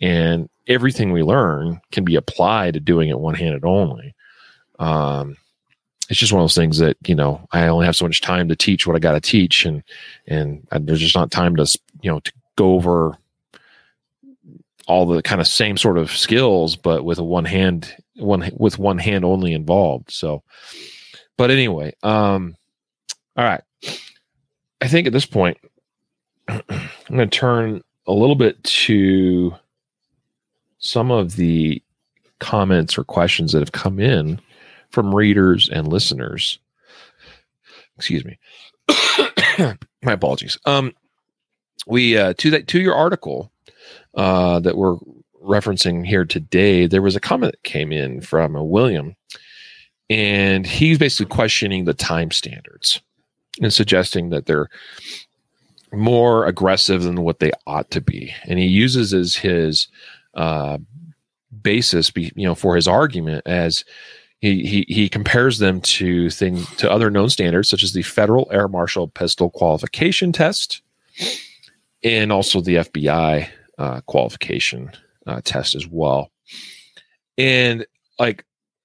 and 0.00 0.48
everything 0.66 1.12
we 1.12 1.22
learn 1.22 1.80
can 1.92 2.04
be 2.04 2.16
applied 2.16 2.74
to 2.74 2.80
doing 2.80 3.08
it 3.08 3.20
one 3.20 3.34
handed 3.34 3.64
only. 3.64 4.14
Um, 4.78 5.36
it's 6.08 6.20
just 6.20 6.32
one 6.32 6.40
of 6.40 6.44
those 6.44 6.54
things 6.54 6.78
that 6.78 6.96
you 7.06 7.14
know 7.14 7.46
I 7.52 7.66
only 7.66 7.86
have 7.86 7.96
so 7.96 8.04
much 8.04 8.20
time 8.20 8.48
to 8.48 8.56
teach 8.56 8.86
what 8.86 8.96
I 8.96 9.00
got 9.00 9.12
to 9.12 9.20
teach, 9.20 9.64
and 9.64 9.82
and 10.26 10.66
there's 10.70 11.00
just 11.00 11.16
not 11.16 11.30
time 11.30 11.56
to 11.56 11.78
you 12.02 12.10
know 12.10 12.20
to 12.20 12.32
go 12.56 12.74
over 12.74 13.16
all 14.86 15.06
the 15.06 15.22
kind 15.22 15.40
of 15.40 15.46
same 15.46 15.76
sort 15.76 15.98
of 15.98 16.10
skills, 16.10 16.76
but 16.76 17.04
with 17.04 17.18
a 17.18 17.24
one 17.24 17.44
hand 17.44 17.94
one 18.16 18.50
with 18.56 18.78
one 18.78 18.98
hand 18.98 19.24
only 19.24 19.52
involved. 19.52 20.10
So, 20.10 20.42
but 21.36 21.50
anyway, 21.50 21.94
um, 22.02 22.56
all 23.36 23.44
right. 23.44 23.62
I 24.80 24.88
think 24.88 25.06
at 25.06 25.12
this 25.12 25.26
point, 25.26 25.58
I'm 26.48 26.60
going 27.08 27.28
to 27.28 27.38
turn 27.38 27.82
a 28.06 28.12
little 28.12 28.36
bit 28.36 28.62
to 28.62 29.54
some 30.78 31.10
of 31.10 31.36
the 31.36 31.82
comments 32.38 32.96
or 32.98 33.04
questions 33.04 33.52
that 33.52 33.60
have 33.60 33.72
come 33.72 33.98
in 33.98 34.40
from 34.90 35.14
readers 35.14 35.68
and 35.68 35.88
listeners. 35.88 36.58
Excuse 37.96 38.24
me. 38.24 38.38
My 40.02 40.12
apologies. 40.12 40.58
Um, 40.66 40.92
we 41.86 42.16
uh, 42.16 42.34
to 42.38 42.50
that 42.50 42.68
to 42.68 42.80
your 42.80 42.94
article 42.94 43.50
uh, 44.16 44.60
that 44.60 44.76
we're 44.76 44.96
referencing 45.44 46.04
here 46.04 46.24
today, 46.24 46.86
there 46.86 47.02
was 47.02 47.16
a 47.16 47.20
comment 47.20 47.52
that 47.52 47.62
came 47.62 47.92
in 47.92 48.20
from 48.20 48.56
a 48.56 48.64
William, 48.64 49.14
and 50.10 50.66
he's 50.66 50.98
basically 50.98 51.34
questioning 51.34 51.84
the 51.84 51.94
time 51.94 52.30
standards 52.30 53.00
and 53.60 53.72
suggesting 53.72 54.30
that 54.30 54.46
they're 54.46 54.68
more 55.92 56.46
aggressive 56.46 57.02
than 57.02 57.22
what 57.22 57.38
they 57.38 57.52
ought 57.66 57.90
to 57.90 58.00
be. 58.00 58.34
And 58.44 58.58
he 58.58 58.66
uses 58.66 59.14
as 59.14 59.36
his 59.36 59.88
uh, 60.34 60.78
basis, 61.62 62.10
be, 62.10 62.32
you 62.34 62.46
know, 62.46 62.54
for 62.54 62.76
his 62.76 62.88
argument 62.88 63.42
as 63.46 63.84
he, 64.40 64.66
he, 64.66 64.84
he 64.88 65.08
compares 65.08 65.58
them 65.58 65.80
to 65.80 66.28
things 66.30 66.68
to 66.76 66.90
other 66.90 67.10
known 67.10 67.30
standards 67.30 67.68
such 67.68 67.82
as 67.82 67.92
the 67.92 68.02
Federal 68.02 68.48
Air 68.52 68.68
Marshal 68.68 69.08
Pistol 69.08 69.50
Qualification 69.50 70.32
Test 70.32 70.82
and 72.02 72.30
also 72.30 72.60
the 72.60 72.76
FBI 72.76 73.48
uh, 73.78 74.00
qualification 74.02 74.90
uh, 75.26 75.40
test 75.44 75.74
as 75.74 75.86
well. 75.86 76.30
And 77.38 77.86
like 78.18 78.44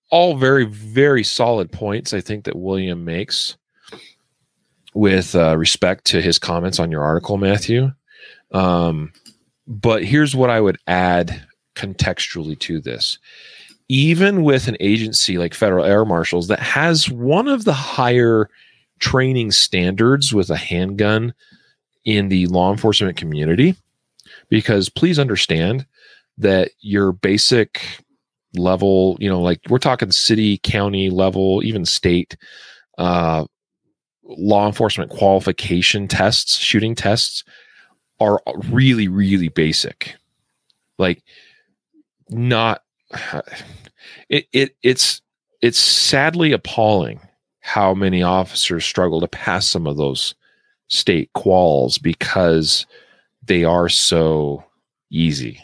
all 0.10 0.36
very 0.36 0.66
very 0.66 1.24
solid 1.24 1.72
points, 1.72 2.14
I 2.14 2.22
think 2.22 2.46
that 2.46 2.58
William 2.58 3.06
makes 3.06 3.58
with 4.94 5.36
uh, 5.36 5.58
respect 5.58 6.06
to 6.06 6.22
his 6.22 6.38
comments 6.38 6.80
on 6.80 6.92
your 6.92 7.04
article, 7.04 7.38
Matthew. 7.38 7.92
Um, 8.52 9.14
but 9.68 10.04
here's 10.04 10.36
what 10.36 10.50
I 10.50 10.60
would 10.60 10.78
add 10.88 11.42
contextually 11.76 12.60
to 12.60 12.82
this 12.82 13.18
even 13.92 14.44
with 14.44 14.70
an 14.70 14.78
agency 14.80 15.38
like 15.38 15.54
Federal 15.54 15.84
Air 15.84 16.06
Marshals 16.06 16.48
that 16.48 16.62
has 16.62 17.10
one 17.10 17.50
of 17.50 17.66
the 17.66 17.74
higher 17.74 18.50
training 19.00 19.52
standards 19.52 20.34
with 20.34 20.50
a 20.50 20.56
handgun 20.56 21.34
in 22.06 22.30
the 22.30 22.48
law 22.48 22.72
enforcement 22.72 23.18
community, 23.18 23.76
because 24.52 24.90
please 24.90 25.18
understand 25.18 25.88
that 26.38 26.72
your 26.82 27.14
basic 27.14 27.82
level, 28.54 29.18
you 29.20 29.30
know, 29.30 29.42
like 29.42 29.62
we're 29.70 29.80
talking 29.80 30.12
city, 30.12 30.60
county 30.60 31.10
level, 31.10 31.64
even 31.64 31.86
state 31.86 32.36
uh, 32.98 33.46
law 34.24 34.68
enforcement 34.68 35.10
qualification 35.10 36.08
tests, 36.08 36.58
shooting 36.58 36.94
tests 36.94 37.46
are 38.20 38.42
really, 38.70 39.08
really 39.08 39.48
basic. 39.48 40.16
Like, 41.00 41.24
not 42.30 42.84
it, 44.30 44.48
it 44.52 44.76
it's 44.84 45.22
it's 45.62 45.80
sadly 45.80 46.52
appalling 46.52 47.22
how 47.62 47.94
many 47.94 48.22
officers 48.22 48.84
struggle 48.84 49.22
to 49.22 49.28
pass 49.28 49.70
some 49.70 49.88
of 49.88 49.96
those 49.96 50.36
state 50.90 51.30
quals 51.34 52.02
because 52.02 52.86
they 53.44 53.64
are 53.64 53.90
so 53.90 54.64
easy. 55.10 55.64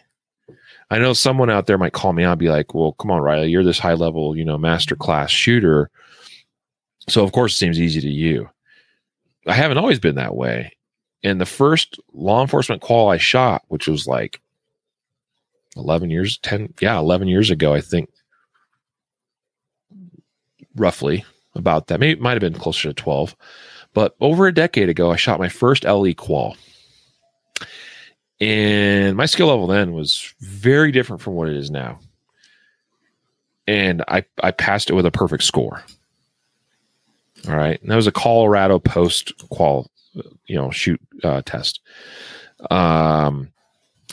I 0.90 1.00
know 1.00 1.14
someone 1.14 1.50
out 1.50 1.66
there 1.66 1.78
might 1.78 1.94
call 1.94 2.14
me 2.14 2.24
out 2.24 2.34
and 2.34 2.40
be 2.40 2.50
like, 2.50 2.74
well, 2.74 2.94
come 2.94 3.12
on, 3.12 3.22
Riley, 3.22 3.50
you're 3.50 3.64
this 3.64 3.80
high 3.80 3.94
level, 3.94 4.38
you 4.38 4.46
know, 4.46 4.58
master 4.58 4.96
class 4.96 5.30
shooter. 5.30 5.90
So, 7.10 7.24
of 7.24 7.34
course, 7.34 7.54
it 7.54 7.58
seems 7.58 7.80
easy 7.80 8.00
to 8.02 8.10
you. 8.10 8.50
I 9.46 9.54
haven't 9.54 9.78
always 9.78 10.00
been 10.00 10.16
that 10.16 10.36
way. 10.36 10.72
And 11.24 11.42
the 11.42 11.46
first 11.46 12.00
law 12.14 12.42
enforcement 12.42 12.82
qual 12.82 13.10
I 13.10 13.18
shot, 13.18 13.64
which 13.68 13.88
was 13.88 14.08
like 14.08 14.42
11 15.76 16.10
years, 16.10 16.38
10, 16.40 16.74
yeah, 16.80 16.98
11 16.98 17.28
years 17.28 17.50
ago, 17.50 17.74
I 17.74 17.82
think, 17.82 18.10
roughly 20.76 21.26
about 21.56 21.88
that. 21.88 22.00
Maybe 22.00 22.14
it 22.14 22.22
might 22.22 22.34
have 22.34 22.42
been 22.42 22.54
closer 22.54 22.90
to 22.90 22.94
12. 22.94 23.36
But 23.94 24.16
over 24.22 24.48
a 24.48 24.54
decade 24.54 24.90
ago, 24.90 25.12
I 25.12 25.16
shot 25.16 25.40
my 25.40 25.50
first 25.50 25.84
LE 25.84 26.14
qual. 26.14 26.56
And 28.40 29.18
my 29.18 29.26
skill 29.26 29.48
level 29.48 29.68
then 29.68 29.94
was 29.94 30.34
very 30.40 30.92
different 30.92 31.22
from 31.22 31.34
what 31.34 31.50
it 31.50 31.56
is 31.56 31.72
now. 31.72 32.00
And 33.66 34.04
I, 34.08 34.24
I 34.42 34.52
passed 34.52 34.90
it 34.90 34.94
with 34.94 35.06
a 35.06 35.12
perfect 35.12 35.44
score. 35.44 35.84
All 37.48 37.56
right. 37.56 37.82
And 37.82 37.92
that 37.92 37.96
was 37.96 38.08
a 38.08 38.12
Colorado 38.12 38.80
post 38.80 39.34
qual, 39.50 39.90
you 40.46 40.56
know, 40.56 40.72
shoot 40.72 41.02
uh, 41.24 41.42
test. 41.46 41.82
Um, 42.72 43.52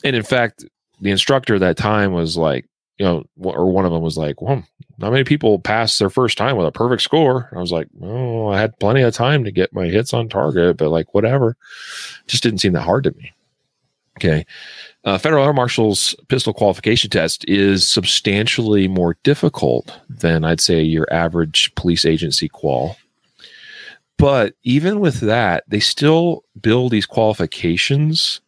and 0.02 0.16
in 0.16 0.22
fact, 0.22 0.64
the 1.00 1.10
instructor 1.10 1.54
at 1.54 1.60
that 1.60 1.76
time 1.76 2.12
was 2.12 2.36
like, 2.36 2.66
you 2.98 3.04
know, 3.04 3.24
or 3.40 3.70
one 3.70 3.84
of 3.84 3.92
them 3.92 4.02
was 4.02 4.16
like, 4.16 4.40
well, 4.40 4.62
not 4.98 5.10
many 5.10 5.24
people 5.24 5.58
pass 5.58 5.98
their 5.98 6.10
first 6.10 6.38
time 6.38 6.56
with 6.56 6.66
a 6.66 6.72
perfect 6.72 7.02
score. 7.02 7.50
I 7.54 7.58
was 7.58 7.72
like, 7.72 7.88
oh, 8.00 8.48
I 8.48 8.60
had 8.60 8.78
plenty 8.78 9.02
of 9.02 9.12
time 9.14 9.44
to 9.44 9.50
get 9.50 9.72
my 9.72 9.86
hits 9.86 10.14
on 10.14 10.28
target, 10.28 10.76
but 10.76 10.90
like, 10.90 11.12
whatever. 11.12 11.56
Just 12.26 12.42
didn't 12.42 12.60
seem 12.60 12.72
that 12.74 12.82
hard 12.82 13.04
to 13.04 13.10
me. 13.12 13.32
Okay. 14.18 14.46
Uh, 15.04 15.18
Federal 15.18 15.44
Air 15.44 15.52
Marshal's 15.52 16.14
pistol 16.28 16.54
qualification 16.54 17.10
test 17.10 17.44
is 17.48 17.86
substantially 17.86 18.86
more 18.88 19.16
difficult 19.22 19.98
than 20.08 20.44
I'd 20.44 20.60
say 20.60 20.82
your 20.82 21.12
average 21.12 21.74
police 21.74 22.04
agency 22.04 22.48
qual. 22.48 22.96
But 24.16 24.54
even 24.62 25.00
with 25.00 25.20
that, 25.20 25.64
they 25.66 25.80
still 25.80 26.44
build 26.60 26.92
these 26.92 27.06
qualifications 27.06 28.40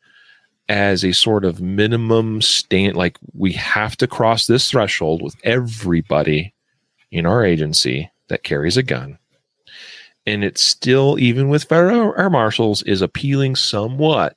as 0.68 1.04
a 1.04 1.12
sort 1.12 1.44
of 1.44 1.60
minimum 1.60 2.40
stand 2.40 2.96
like 2.96 3.18
we 3.34 3.52
have 3.52 3.96
to 3.96 4.06
cross 4.06 4.46
this 4.46 4.70
threshold 4.70 5.22
with 5.22 5.34
everybody 5.44 6.54
in 7.10 7.26
our 7.26 7.44
agency 7.44 8.10
that 8.28 8.42
carries 8.42 8.76
a 8.76 8.82
gun 8.82 9.18
and 10.26 10.42
it's 10.42 10.60
still 10.60 11.18
even 11.18 11.48
with 11.48 11.64
federal 11.64 12.14
air 12.18 12.28
marshals 12.28 12.82
is 12.82 13.00
appealing 13.00 13.54
somewhat 13.56 14.36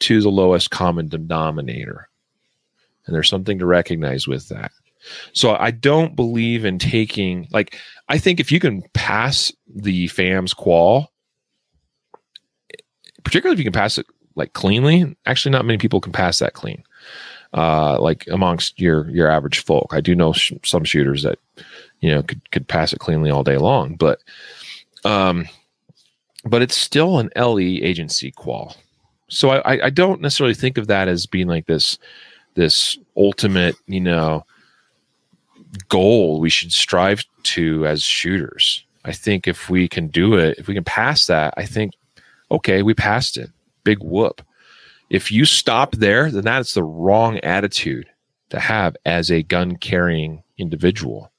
to 0.00 0.20
the 0.20 0.30
lowest 0.30 0.70
common 0.70 1.08
denominator 1.08 2.08
and 3.06 3.14
there's 3.14 3.28
something 3.28 3.58
to 3.58 3.66
recognize 3.66 4.26
with 4.26 4.48
that 4.48 4.72
so 5.32 5.54
i 5.56 5.70
don't 5.70 6.16
believe 6.16 6.64
in 6.64 6.78
taking 6.78 7.46
like 7.50 7.76
i 8.08 8.18
think 8.18 8.40
if 8.40 8.50
you 8.50 8.60
can 8.60 8.82
pass 8.94 9.52
the 9.74 10.06
fams 10.08 10.54
qual 10.54 11.12
particularly 13.24 13.54
if 13.54 13.58
you 13.58 13.64
can 13.64 13.72
pass 13.72 13.98
it 13.98 14.06
like 14.36 14.52
cleanly. 14.52 15.16
Actually, 15.26 15.52
not 15.52 15.64
many 15.64 15.78
people 15.78 16.00
can 16.00 16.12
pass 16.12 16.38
that 16.38 16.52
clean. 16.52 16.84
Uh, 17.52 17.98
like 18.00 18.26
amongst 18.28 18.78
your 18.78 19.10
your 19.10 19.28
average 19.28 19.64
folk, 19.64 19.88
I 19.92 20.00
do 20.00 20.14
know 20.14 20.32
sh- 20.32 20.52
some 20.62 20.84
shooters 20.84 21.22
that 21.24 21.38
you 22.00 22.14
know 22.14 22.22
could 22.22 22.48
could 22.52 22.68
pass 22.68 22.92
it 22.92 23.00
cleanly 23.00 23.30
all 23.30 23.42
day 23.42 23.56
long, 23.56 23.96
but 23.96 24.20
um, 25.04 25.46
but 26.44 26.62
it's 26.62 26.76
still 26.76 27.18
an 27.18 27.30
LE 27.34 27.58
agency 27.58 28.30
qual. 28.30 28.76
So 29.28 29.50
I, 29.50 29.86
I 29.86 29.90
don't 29.90 30.20
necessarily 30.20 30.54
think 30.54 30.78
of 30.78 30.86
that 30.86 31.08
as 31.08 31.26
being 31.26 31.48
like 31.48 31.66
this 31.66 31.98
this 32.54 32.96
ultimate 33.16 33.76
you 33.86 34.00
know 34.00 34.44
goal 35.88 36.40
we 36.40 36.48
should 36.48 36.72
strive 36.72 37.24
to 37.42 37.86
as 37.86 38.02
shooters. 38.02 38.84
I 39.04 39.12
think 39.12 39.46
if 39.46 39.68
we 39.68 39.88
can 39.88 40.08
do 40.08 40.34
it, 40.34 40.58
if 40.58 40.66
we 40.68 40.74
can 40.74 40.84
pass 40.84 41.26
that, 41.26 41.54
I 41.56 41.64
think 41.66 41.92
okay, 42.50 42.82
we 42.82 42.94
passed 42.94 43.36
it 43.36 43.50
big 43.86 43.98
whoop. 44.02 44.42
If 45.08 45.30
you 45.30 45.44
stop 45.46 45.92
there, 45.92 46.30
then 46.30 46.44
that's 46.44 46.74
the 46.74 46.82
wrong 46.82 47.38
attitude 47.38 48.08
to 48.50 48.60
have 48.60 48.96
as 49.06 49.30
a 49.30 49.44
gun 49.44 49.76
carrying 49.76 50.42
individual. 50.58 51.30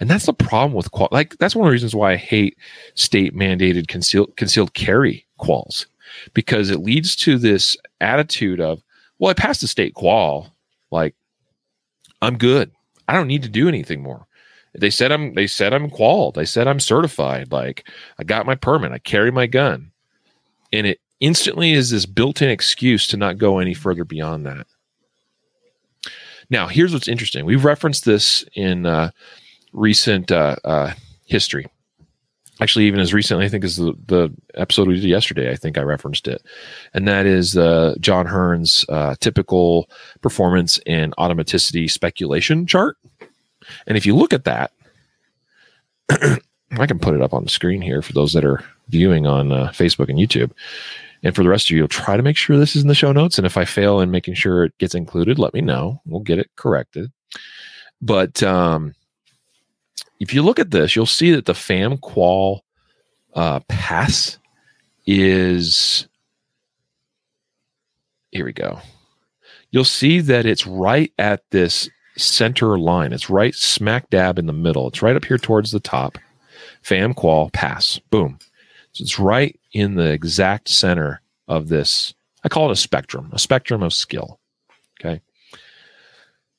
And 0.00 0.10
that's 0.10 0.26
the 0.26 0.34
problem 0.34 0.74
with 0.74 0.90
qual. 0.90 1.08
Like 1.10 1.36
that's 1.38 1.56
one 1.56 1.66
of 1.66 1.70
the 1.70 1.72
reasons 1.72 1.94
why 1.94 2.12
I 2.12 2.16
hate 2.16 2.58
state 2.94 3.34
mandated 3.34 3.88
concealed 3.88 4.36
concealed 4.36 4.74
carry 4.74 5.26
quals, 5.40 5.86
because 6.34 6.70
it 6.70 6.80
leads 6.80 7.16
to 7.16 7.38
this 7.38 7.76
attitude 8.00 8.60
of, 8.60 8.82
well, 9.18 9.30
I 9.30 9.34
passed 9.34 9.60
the 9.60 9.66
state 9.66 9.94
qual, 9.94 10.54
like 10.90 11.14
I'm 12.22 12.38
good. 12.38 12.70
I 13.08 13.14
don't 13.14 13.26
need 13.26 13.42
to 13.42 13.48
do 13.48 13.68
anything 13.68 14.02
more. 14.02 14.26
They 14.78 14.90
said 14.90 15.10
I'm. 15.12 15.34
They 15.34 15.46
said 15.46 15.72
I'm 15.72 15.90
qualified. 15.90 16.40
They 16.40 16.44
said 16.44 16.68
I'm 16.68 16.78
certified. 16.78 17.50
Like 17.50 17.88
I 18.18 18.24
got 18.24 18.46
my 18.46 18.54
permit. 18.54 18.92
I 18.92 18.98
carry 18.98 19.30
my 19.32 19.46
gun, 19.46 19.90
and 20.72 20.86
it 20.86 21.00
instantly 21.20 21.72
is 21.72 21.90
this 21.90 22.06
built-in 22.06 22.50
excuse 22.50 23.08
to 23.08 23.16
not 23.16 23.38
go 23.38 23.58
any 23.58 23.74
further 23.74 24.04
beyond 24.04 24.46
that. 24.46 24.66
Now, 26.50 26.66
here's 26.66 26.92
what's 26.92 27.08
interesting. 27.08 27.44
We've 27.44 27.64
referenced 27.64 28.04
this 28.04 28.44
in 28.54 28.86
uh, 28.86 29.10
recent 29.72 30.30
uh, 30.30 30.56
uh, 30.64 30.92
history. 31.26 31.66
Actually, 32.60 32.86
even 32.86 33.00
as 33.00 33.14
recently, 33.14 33.44
I 33.44 33.48
think 33.48 33.64
as 33.64 33.76
the, 33.76 33.94
the 34.06 34.34
episode 34.54 34.88
we 34.88 34.94
did 34.94 35.04
yesterday, 35.04 35.50
I 35.50 35.56
think 35.56 35.78
I 35.78 35.82
referenced 35.82 36.26
it, 36.26 36.42
and 36.92 37.06
that 37.06 37.24
is 37.24 37.56
uh, 37.56 37.94
John 38.00 38.26
Hearne's 38.26 38.84
uh, 38.88 39.14
typical 39.20 39.88
performance 40.22 40.80
and 40.86 41.14
automaticity 41.16 41.90
speculation 41.90 42.66
chart. 42.66 42.96
And 43.86 43.96
if 43.96 44.06
you 44.06 44.16
look 44.16 44.32
at 44.32 44.44
that, 44.44 44.72
I 46.10 46.86
can 46.86 46.98
put 46.98 47.14
it 47.14 47.22
up 47.22 47.32
on 47.32 47.44
the 47.44 47.50
screen 47.50 47.80
here 47.80 48.02
for 48.02 48.12
those 48.12 48.32
that 48.32 48.44
are 48.44 48.62
viewing 48.88 49.26
on 49.26 49.52
uh, 49.52 49.68
Facebook 49.68 50.08
and 50.08 50.18
YouTube. 50.18 50.52
And 51.22 51.34
for 51.34 51.42
the 51.42 51.48
rest 51.48 51.70
of 51.70 51.76
you, 51.76 51.86
try 51.88 52.16
to 52.16 52.22
make 52.22 52.36
sure 52.36 52.56
this 52.56 52.76
is 52.76 52.82
in 52.82 52.88
the 52.88 52.94
show 52.94 53.12
notes. 53.12 53.38
And 53.38 53.46
if 53.46 53.56
I 53.56 53.64
fail 53.64 54.00
in 54.00 54.10
making 54.10 54.34
sure 54.34 54.64
it 54.64 54.78
gets 54.78 54.94
included, 54.94 55.38
let 55.38 55.54
me 55.54 55.60
know. 55.60 56.00
We'll 56.06 56.20
get 56.20 56.38
it 56.38 56.50
corrected. 56.56 57.10
But 58.00 58.42
um, 58.42 58.94
if 60.20 60.34
you 60.34 60.42
look 60.42 60.58
at 60.58 60.70
this, 60.70 60.94
you'll 60.94 61.06
see 61.06 61.30
that 61.32 61.46
the 61.46 61.54
FAM 61.54 61.98
qual 61.98 62.64
uh, 63.34 63.60
pass 63.68 64.38
is 65.06 66.06
here 68.30 68.44
we 68.44 68.52
go. 68.52 68.78
You'll 69.70 69.84
see 69.84 70.20
that 70.20 70.46
it's 70.46 70.66
right 70.66 71.12
at 71.18 71.42
this 71.50 71.88
center 72.16 72.78
line. 72.78 73.12
It's 73.12 73.30
right 73.30 73.54
smack 73.54 74.10
dab 74.10 74.38
in 74.38 74.46
the 74.46 74.52
middle. 74.52 74.88
It's 74.88 75.02
right 75.02 75.16
up 75.16 75.24
here 75.24 75.38
towards 75.38 75.70
the 75.70 75.80
top. 75.80 76.18
FAM 76.82 77.14
qual 77.14 77.50
pass. 77.50 77.98
Boom. 78.10 78.38
So 78.92 79.02
it's 79.02 79.18
right 79.18 79.58
in 79.72 79.94
the 79.94 80.10
exact 80.10 80.68
center 80.68 81.20
of 81.46 81.68
this. 81.68 82.14
I 82.44 82.48
call 82.48 82.68
it 82.68 82.72
a 82.72 82.76
spectrum, 82.76 83.30
a 83.32 83.38
spectrum 83.38 83.82
of 83.82 83.92
skill. 83.92 84.38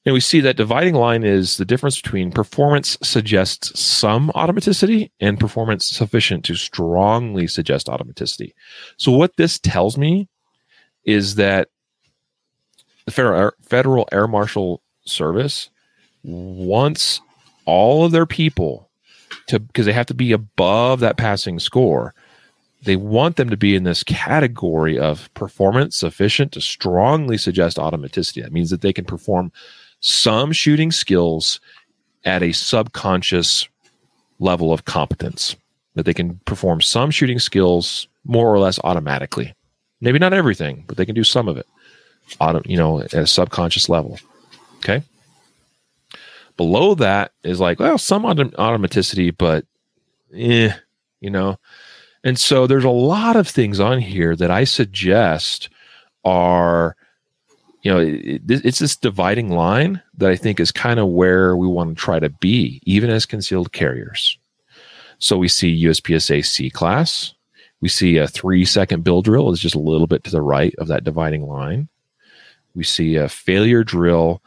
And 0.05 0.13
we 0.13 0.21
see 0.21 0.39
that 0.41 0.55
dividing 0.55 0.95
line 0.95 1.23
is 1.23 1.57
the 1.57 1.65
difference 1.65 2.01
between 2.01 2.31
performance 2.31 2.97
suggests 3.03 3.77
some 3.79 4.31
automaticity 4.33 5.11
and 5.19 5.39
performance 5.39 5.87
sufficient 5.87 6.45
to 6.45 6.55
strongly 6.55 7.47
suggest 7.47 7.87
automaticity. 7.87 8.53
So, 8.97 9.11
what 9.11 9.35
this 9.35 9.59
tells 9.59 9.97
me 9.97 10.29
is 11.03 11.35
that 11.35 11.67
the 13.05 13.11
Federal 13.11 13.51
Federal 13.61 14.07
Air 14.11 14.27
Marshal 14.27 14.81
Service 15.05 15.69
wants 16.23 17.21
all 17.65 18.05
of 18.05 18.11
their 18.11 18.25
people 18.25 18.89
to, 19.47 19.59
because 19.59 19.85
they 19.85 19.93
have 19.93 20.05
to 20.07 20.13
be 20.13 20.31
above 20.31 21.01
that 21.01 21.17
passing 21.17 21.59
score, 21.59 22.13
they 22.83 22.95
want 22.95 23.35
them 23.35 23.49
to 23.49 23.57
be 23.57 23.75
in 23.75 23.83
this 23.83 24.03
category 24.03 24.97
of 24.97 25.31
performance 25.33 25.97
sufficient 25.97 26.51
to 26.53 26.61
strongly 26.61 27.37
suggest 27.37 27.77
automaticity. 27.77 28.41
That 28.41 28.53
means 28.53 28.69
that 28.69 28.81
they 28.81 28.93
can 28.93 29.05
perform 29.05 29.51
some 29.99 30.51
shooting 30.51 30.91
skills 30.91 31.59
at 32.25 32.43
a 32.43 32.51
subconscious 32.51 33.67
level 34.39 34.71
of 34.71 34.85
competence, 34.85 35.55
that 35.95 36.05
they 36.05 36.13
can 36.13 36.39
perform 36.45 36.81
some 36.81 37.11
shooting 37.11 37.39
skills 37.39 38.07
more 38.23 38.53
or 38.53 38.59
less 38.59 38.79
automatically. 38.83 39.53
Maybe 40.01 40.19
not 40.19 40.33
everything, 40.33 40.85
but 40.87 40.97
they 40.97 41.05
can 41.05 41.15
do 41.15 41.23
some 41.23 41.47
of 41.47 41.57
it, 41.57 41.67
auto, 42.39 42.61
you 42.65 42.77
know, 42.77 43.01
at 43.01 43.13
a 43.13 43.27
subconscious 43.27 43.89
level. 43.89 44.17
Okay. 44.77 45.03
Below 46.55 46.95
that 46.95 47.31
is 47.43 47.59
like, 47.59 47.79
well, 47.79 47.97
some 47.97 48.23
autom- 48.23 48.55
automaticity, 48.55 49.35
but 49.37 49.65
eh, 50.33 50.73
you 51.19 51.29
know, 51.29 51.57
and 52.23 52.39
so 52.39 52.67
there's 52.67 52.83
a 52.83 52.89
lot 52.89 53.35
of 53.35 53.47
things 53.47 53.79
on 53.79 53.99
here 53.99 54.35
that 54.35 54.51
I 54.51 54.63
suggest 54.65 55.69
are, 56.25 56.95
you 57.81 57.91
know, 57.91 57.99
it, 57.99 58.41
it's 58.47 58.79
this 58.79 58.95
dividing 58.95 59.49
line 59.49 60.01
that 60.17 60.29
I 60.29 60.35
think 60.35 60.59
is 60.59 60.71
kind 60.71 60.99
of 60.99 61.07
where 61.07 61.55
we 61.55 61.67
want 61.67 61.89
to 61.89 61.95
try 61.95 62.19
to 62.19 62.29
be, 62.29 62.81
even 62.85 63.09
as 63.09 63.25
concealed 63.25 63.71
carriers. 63.71 64.37
So 65.19 65.37
we 65.37 65.47
see 65.47 65.85
USPSA 65.85 66.45
C 66.45 66.69
class, 66.69 67.33
We 67.81 67.89
see 67.89 68.17
a 68.17 68.27
three 68.27 68.65
second 68.65 69.03
bill 69.03 69.21
drill 69.21 69.51
is 69.51 69.59
just 69.59 69.75
a 69.75 69.79
little 69.79 70.07
bit 70.07 70.23
to 70.25 70.31
the 70.31 70.41
right 70.41 70.73
of 70.77 70.87
that 70.87 71.03
dividing 71.03 71.47
line. 71.47 71.89
We 72.75 72.83
see 72.83 73.15
a 73.15 73.29
failure 73.29 73.83
drill 73.83 74.41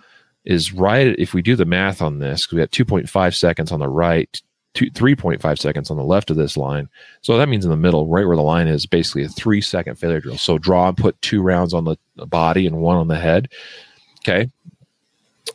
is 0.44 0.72
right. 0.72 1.14
If 1.18 1.34
we 1.34 1.42
do 1.42 1.56
the 1.56 1.64
math 1.64 2.02
on 2.02 2.18
this, 2.18 2.46
because 2.46 2.56
we 2.56 2.60
got 2.60 3.00
2.5 3.00 3.34
seconds 3.34 3.72
on 3.72 3.80
the 3.80 3.88
right, 3.88 4.40
two, 4.74 4.90
3.5 4.90 5.58
seconds 5.58 5.90
on 5.90 5.96
the 5.96 6.04
left 6.04 6.30
of 6.30 6.36
this 6.36 6.56
line. 6.56 6.88
So 7.20 7.36
that 7.36 7.48
means 7.48 7.64
in 7.64 7.70
the 7.70 7.76
middle, 7.76 8.06
right 8.06 8.26
where 8.26 8.36
the 8.36 8.42
line 8.42 8.68
is, 8.68 8.86
basically 8.86 9.24
a 9.24 9.28
three 9.28 9.60
second 9.60 9.96
failure 9.96 10.20
drill. 10.20 10.38
So 10.38 10.58
draw 10.58 10.88
and 10.88 10.96
put 10.96 11.20
two 11.22 11.42
rounds 11.42 11.74
on 11.74 11.84
the 11.84 12.26
body 12.26 12.66
and 12.66 12.78
one 12.78 12.96
on 12.96 13.08
the 13.08 13.18
head. 13.18 13.48
Okay. 14.20 14.50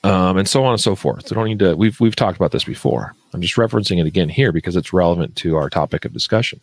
Um, 0.04 0.38
and 0.38 0.48
so 0.48 0.64
on 0.64 0.74
and 0.74 0.82
so 0.82 0.96
forth. 0.96 1.28
So 1.28 1.36
don't 1.36 1.46
need 1.46 1.60
to. 1.60 1.76
We've 1.76 2.00
we've 2.00 2.16
talked 2.16 2.38
about 2.38 2.52
this 2.52 2.66
before. 2.66 3.16
I'm 3.34 3.42
just 3.42 3.56
referencing 3.56 4.00
it 4.00 4.06
again 4.06 4.30
here 4.30 4.52
because 4.52 4.76
it's 4.76 4.94
relevant 4.94 5.36
to 5.38 5.56
our 5.56 5.70
topic 5.70 6.06
of 6.06 6.14
discussion. 6.14 6.60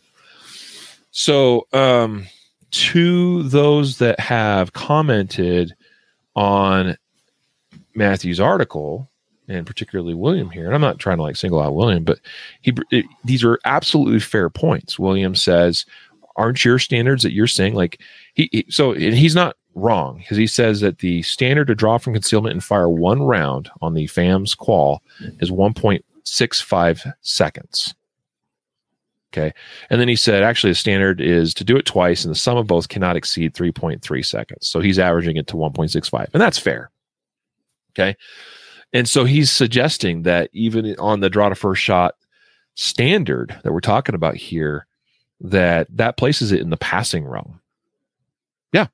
So, 1.11 1.67
um, 1.73 2.27
to 2.71 3.43
those 3.43 3.97
that 3.99 4.19
have 4.19 4.73
commented 4.73 5.73
on 6.35 6.97
Matthew's 7.93 8.39
article, 8.39 9.09
and 9.47 9.65
particularly 9.65 10.13
William 10.13 10.49
here, 10.49 10.65
and 10.65 10.75
I'm 10.75 10.81
not 10.81 10.99
trying 10.99 11.17
to 11.17 11.23
like 11.23 11.35
single 11.35 11.61
out 11.61 11.75
William, 11.75 12.03
but 12.03 12.19
he 12.61 12.73
it, 12.91 13.05
these 13.23 13.43
are 13.43 13.59
absolutely 13.65 14.19
fair 14.19 14.49
points. 14.49 14.99
William 14.99 15.35
says, 15.35 15.85
"Aren't 16.35 16.65
your 16.65 16.79
standards 16.79 17.23
that 17.23 17.33
you're 17.33 17.47
saying 17.47 17.75
like 17.75 18.01
he, 18.33 18.49
he 18.51 18.65
so 18.69 18.93
he's 18.93 19.35
not 19.35 19.55
wrong 19.75 20.17
because 20.17 20.37
he 20.37 20.47
says 20.47 20.81
that 20.81 20.99
the 20.99 21.21
standard 21.23 21.67
to 21.67 21.75
draw 21.75 21.97
from 21.97 22.13
concealment 22.13 22.53
and 22.53 22.63
fire 22.63 22.89
one 22.89 23.23
round 23.23 23.69
on 23.81 23.93
the 23.93 24.07
FAMS 24.07 24.55
qual 24.55 25.01
is 25.39 25.51
1.65 25.51 27.13
seconds." 27.21 27.95
Okay. 29.35 29.53
And 29.89 29.99
then 29.99 30.07
he 30.07 30.15
said, 30.15 30.43
actually, 30.43 30.71
the 30.71 30.75
standard 30.75 31.19
is 31.19 31.53
to 31.55 31.65
do 31.65 31.75
it 31.75 31.85
twice, 31.85 32.23
and 32.23 32.31
the 32.31 32.39
sum 32.39 32.55
of 32.55 32.67
both 32.67 32.87
cannot 32.87 33.17
exceed 33.17 33.53
3.3 33.53 34.25
seconds. 34.25 34.65
So 34.65 34.79
he's 34.79 34.97
averaging 34.97 35.35
it 35.35 35.47
to 35.47 35.57
1.65. 35.57 36.29
And 36.33 36.41
that's 36.41 36.57
fair. 36.57 36.89
Okay. 37.91 38.15
And 38.95 39.09
so 39.09 39.25
he's 39.25 39.51
suggesting 39.51 40.21
that 40.21 40.49
even 40.53 40.95
on 40.99 41.19
the 41.19 41.29
draw 41.29 41.49
to 41.49 41.55
first 41.55 41.81
shot 41.81 42.15
standard 42.75 43.53
that 43.61 43.73
we're 43.73 43.81
talking 43.81 44.15
about 44.15 44.37
here, 44.37 44.87
that 45.41 45.87
that 45.97 46.15
places 46.15 46.53
it 46.53 46.61
in 46.61 46.69
the 46.69 46.77
passing 46.77 47.25
realm. 47.25 47.59
Yeah. 48.71 48.87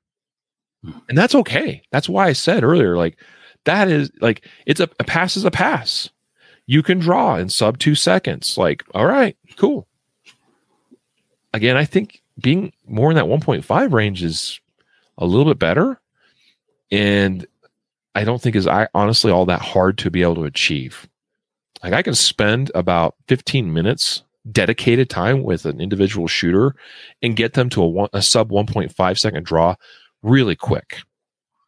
Hmm. 0.84 0.98
And 1.08 1.16
that's 1.16 1.36
okay. 1.36 1.82
That's 1.92 2.08
why 2.08 2.26
I 2.26 2.32
said 2.32 2.64
earlier, 2.64 2.96
like, 2.96 3.16
that 3.64 3.86
is 3.86 4.10
like, 4.20 4.44
it's 4.66 4.80
a, 4.80 4.88
a 4.98 5.04
pass 5.04 5.36
is 5.36 5.44
a 5.44 5.52
pass. 5.52 6.10
You 6.66 6.82
can 6.82 6.98
draw 6.98 7.36
in 7.36 7.48
sub 7.48 7.78
two 7.78 7.94
seconds. 7.94 8.58
Like, 8.58 8.82
all 8.96 9.06
right, 9.06 9.36
cool. 9.56 9.86
Again, 11.54 11.76
I 11.76 11.84
think 11.84 12.22
being 12.40 12.72
more 12.88 13.12
in 13.12 13.16
that 13.16 13.26
1.5 13.26 13.92
range 13.92 14.24
is 14.24 14.58
a 15.16 15.26
little 15.26 15.44
bit 15.44 15.60
better. 15.60 16.00
And 16.90 17.46
I 18.14 18.24
don't 18.24 18.40
think 18.40 18.56
is 18.56 18.66
I 18.66 18.88
honestly 18.94 19.30
all 19.30 19.46
that 19.46 19.62
hard 19.62 19.98
to 19.98 20.10
be 20.10 20.22
able 20.22 20.36
to 20.36 20.44
achieve. 20.44 21.08
Like 21.82 21.92
I 21.92 22.02
can 22.02 22.14
spend 22.14 22.70
about 22.74 23.16
15 23.28 23.72
minutes 23.72 24.22
dedicated 24.50 25.08
time 25.08 25.42
with 25.42 25.64
an 25.66 25.80
individual 25.80 26.26
shooter 26.26 26.74
and 27.22 27.36
get 27.36 27.54
them 27.54 27.68
to 27.70 27.82
a, 27.82 27.88
one, 27.88 28.08
a 28.12 28.22
sub 28.22 28.50
1.5 28.50 29.18
second 29.18 29.44
draw 29.44 29.74
really 30.22 30.56
quick. 30.56 30.98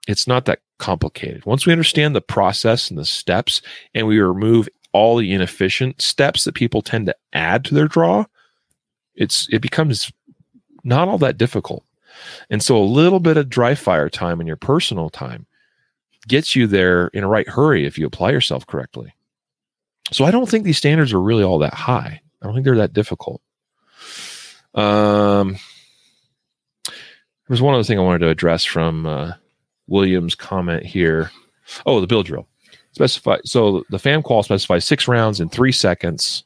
It's 0.06 0.26
not 0.26 0.44
that 0.44 0.60
complicated. 0.78 1.46
Once 1.46 1.66
we 1.66 1.72
understand 1.72 2.14
the 2.14 2.20
process 2.20 2.90
and 2.90 2.98
the 2.98 3.04
steps 3.04 3.62
and 3.94 4.06
we 4.06 4.18
remove 4.18 4.68
all 4.92 5.16
the 5.16 5.32
inefficient 5.32 6.00
steps 6.00 6.44
that 6.44 6.54
people 6.54 6.82
tend 6.82 7.06
to 7.06 7.16
add 7.32 7.64
to 7.64 7.74
their 7.74 7.88
draw, 7.88 8.24
it's 9.14 9.48
it 9.50 9.62
becomes 9.62 10.12
not 10.82 11.08
all 11.08 11.18
that 11.18 11.38
difficult. 11.38 11.84
And 12.50 12.62
so 12.62 12.76
a 12.76 12.84
little 12.84 13.20
bit 13.20 13.36
of 13.36 13.48
dry 13.48 13.74
fire 13.74 14.08
time 14.08 14.40
in 14.40 14.46
your 14.46 14.56
personal 14.56 15.10
time 15.10 15.46
gets 16.28 16.56
you 16.56 16.66
there 16.66 17.08
in 17.08 17.24
a 17.24 17.28
right 17.28 17.48
hurry 17.48 17.86
if 17.86 17.98
you 17.98 18.06
apply 18.06 18.30
yourself 18.30 18.66
correctly. 18.66 19.14
So 20.12 20.24
I 20.24 20.30
don't 20.30 20.48
think 20.48 20.64
these 20.64 20.78
standards 20.78 21.12
are 21.12 21.20
really 21.20 21.44
all 21.44 21.58
that 21.60 21.74
high. 21.74 22.20
I 22.42 22.46
don't 22.46 22.54
think 22.54 22.64
they're 22.64 22.76
that 22.76 22.92
difficult. 22.92 23.40
Um, 24.74 25.56
there's 27.48 27.62
one 27.62 27.74
other 27.74 27.84
thing 27.84 27.98
I 27.98 28.02
wanted 28.02 28.20
to 28.20 28.28
address 28.28 28.64
from 28.64 29.06
uh, 29.06 29.32
Williams' 29.86 30.34
comment 30.34 30.84
here. 30.84 31.30
Oh, 31.86 32.00
the 32.00 32.06
bill 32.06 32.22
drill. 32.22 32.48
Specify 32.92 33.38
so 33.44 33.84
the 33.90 33.98
FAM 33.98 34.22
qual 34.22 34.42
specifies 34.42 34.84
six 34.84 35.08
rounds 35.08 35.40
in 35.40 35.48
three 35.48 35.72
seconds 35.72 36.44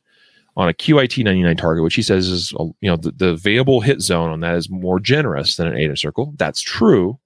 on 0.57 0.69
a 0.69 0.73
QIT 0.73 1.23
99 1.23 1.57
target, 1.57 1.85
which 1.85 1.95
he 1.95 2.03
says 2.03 2.29
is 2.29 2.53
you 2.81 2.91
know 2.91 2.97
the, 2.97 3.13
the 3.13 3.29
available 3.31 3.81
hit 3.81 4.01
zone 4.01 4.31
on 4.31 4.41
that 4.41 4.57
is 4.57 4.71
more 4.71 4.99
generous 4.99 5.57
than 5.57 5.67
an 5.67 5.77
ADA 5.77 5.97
circle. 5.97 6.33
That's 6.37 6.63
true, 6.63 7.19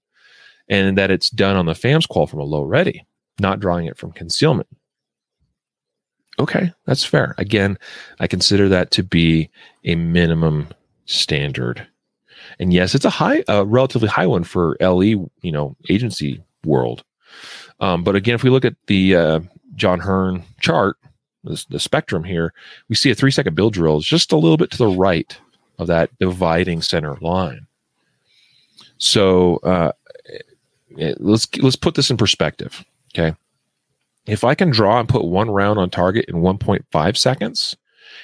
and 0.68 0.96
that 0.98 1.10
it's 1.10 1.30
done 1.30 1.56
on 1.56 1.66
the 1.66 1.74
FAMS 1.74 2.06
qual 2.06 2.26
from 2.26 2.40
a 2.40 2.44
low 2.44 2.62
ready, 2.62 3.04
not 3.40 3.60
drawing 3.60 3.86
it 3.86 3.96
from 3.96 4.12
concealment. 4.12 4.68
Okay, 6.38 6.72
that's 6.86 7.04
fair. 7.04 7.34
Again, 7.38 7.78
I 8.20 8.26
consider 8.26 8.68
that 8.70 8.90
to 8.92 9.02
be 9.02 9.50
a 9.84 9.94
minimum 9.94 10.68
standard. 11.04 11.86
And 12.58 12.72
yes, 12.72 12.94
it's 12.94 13.04
a 13.04 13.10
high, 13.10 13.44
a 13.48 13.64
relatively 13.64 14.08
high 14.08 14.26
one 14.26 14.44
for 14.44 14.76
LE, 14.80 15.02
you 15.02 15.52
know, 15.52 15.76
agency 15.90 16.42
world. 16.64 17.04
Um, 17.80 18.04
but 18.04 18.16
again, 18.16 18.34
if 18.34 18.42
we 18.42 18.50
look 18.50 18.64
at 18.64 18.76
the 18.86 19.16
uh, 19.16 19.40
John 19.74 20.00
Hearne 20.00 20.44
chart, 20.60 20.96
the, 21.44 21.64
the 21.70 21.80
spectrum 21.80 22.24
here, 22.24 22.52
we 22.88 22.94
see 22.94 23.10
a 23.10 23.14
three 23.14 23.30
second 23.30 23.54
bill 23.54 23.70
drill 23.70 23.98
is 23.98 24.06
just 24.06 24.32
a 24.32 24.36
little 24.36 24.56
bit 24.56 24.70
to 24.72 24.78
the 24.78 24.88
right 24.88 25.36
of 25.78 25.86
that 25.88 26.16
dividing 26.18 26.82
center 26.82 27.16
line. 27.20 27.66
So 28.98 29.56
uh, 29.58 29.92
let's 31.18 31.48
let's 31.58 31.76
put 31.76 31.94
this 31.94 32.10
in 32.10 32.16
perspective. 32.16 32.84
Okay, 33.14 33.36
if 34.26 34.44
I 34.44 34.54
can 34.54 34.70
draw 34.70 34.98
and 35.00 35.08
put 35.08 35.24
one 35.24 35.50
round 35.50 35.78
on 35.78 35.90
target 35.90 36.26
in 36.28 36.36
1.5 36.36 37.16
seconds, 37.16 37.76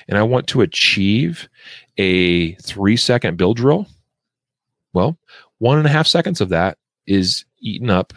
and 0.08 0.16
I 0.16 0.22
want 0.22 0.46
to 0.48 0.60
achieve 0.60 1.48
a 1.96 2.54
three 2.54 2.96
second 2.96 3.36
bill 3.36 3.54
drill, 3.54 3.86
well, 4.92 5.18
one 5.58 5.78
and 5.78 5.86
a 5.86 5.90
half 5.90 6.06
seconds 6.06 6.40
of 6.40 6.48
that 6.50 6.78
is 7.06 7.44
eaten 7.60 7.90
up 7.90 8.12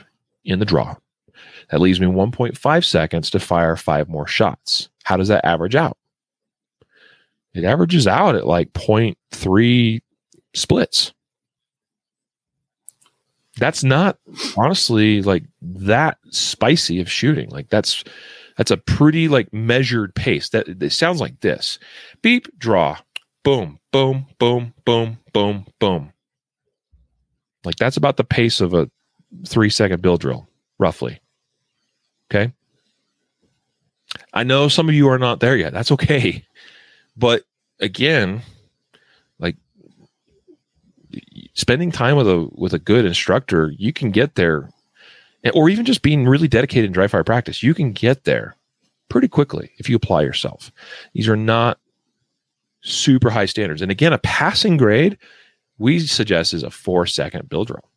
in 0.46 0.60
the 0.60 0.66
draw. 0.66 0.96
That 1.70 1.82
leaves 1.82 2.00
me 2.00 2.08
1.5 2.08 2.86
seconds 2.86 3.30
to 3.32 3.40
fire 3.40 3.76
five 3.76 4.10
more 4.10 4.28
shots. 4.28 4.90
How 5.04 5.18
does 5.18 5.30
that 5.30 5.46
average 5.46 5.76
out? 5.76 5.98
It 7.54 7.64
averages 7.64 8.08
out 8.08 8.36
at 8.36 8.48
like 8.48 8.72
0.3 8.74 10.02
splits 10.54 11.14
that's 13.58 13.84
not 13.84 14.18
honestly 14.58 15.22
like 15.22 15.44
that 15.62 16.18
spicy 16.30 17.02
of 17.02 17.12
shooting. 17.12 17.50
Like 17.50 17.70
that's 17.70 18.04
that's 18.58 18.72
a 18.72 18.78
pretty 18.78 19.28
like 19.28 19.52
measured 19.54 20.16
pace. 20.16 20.50
That 20.50 20.68
it 20.68 20.92
sounds 20.92 21.20
like 21.20 21.40
this: 21.42 21.80
beep, 22.22 22.48
draw, 22.58 22.98
boom, 23.44 23.80
boom, 23.92 24.28
boom, 24.40 24.74
boom, 24.86 25.18
boom, 25.34 25.66
boom. 25.80 26.14
Like 27.64 27.76
that's 27.76 27.98
about 27.98 28.18
the 28.18 28.24
pace 28.24 28.62
of 28.62 28.74
a 28.74 28.90
three 29.48 29.70
second 29.70 30.02
bill 30.02 30.18
drill, 30.18 30.48
roughly. 30.80 31.20
Okay. 32.32 32.54
I 34.34 34.44
know 34.44 34.68
some 34.68 34.90
of 34.90 34.96
you 34.96 35.08
are 35.10 35.20
not 35.20 35.40
there 35.40 35.58
yet. 35.58 35.74
That's 35.74 35.92
okay. 35.92 36.46
But 37.18 37.44
again, 37.80 38.42
spending 41.54 41.92
time 41.92 42.16
with 42.16 42.28
a 42.28 42.48
with 42.54 42.74
a 42.74 42.80
good 42.80 43.06
instructor, 43.06 43.74
you 43.78 43.94
can 43.94 44.12
get 44.12 44.36
there, 44.36 44.70
or 45.54 45.70
even 45.70 45.86
just 45.86 46.02
being 46.02 46.28
really 46.28 46.48
dedicated 46.48 46.86
in 46.86 46.92
dry 46.92 47.08
fire 47.08 47.24
practice, 47.24 47.64
you 47.64 47.74
can 47.74 47.92
get 47.92 48.24
there 48.24 48.56
pretty 49.10 49.28
quickly 49.28 49.72
if 49.78 49.90
you 49.90 49.96
apply 49.96 50.22
yourself. 50.22 50.72
These 51.14 51.28
are 51.28 51.36
not 51.36 51.80
super 52.82 53.30
high 53.30 53.46
standards, 53.46 53.82
and 53.82 53.92
again, 53.92 54.14
a 54.14 54.18
passing 54.20 54.78
grade 54.78 55.18
we 55.78 56.00
suggest 56.00 56.54
is 56.54 56.64
a 56.64 56.70
four 56.70 57.06
second 57.06 57.50
bill 57.50 57.66
drill. 57.66 57.90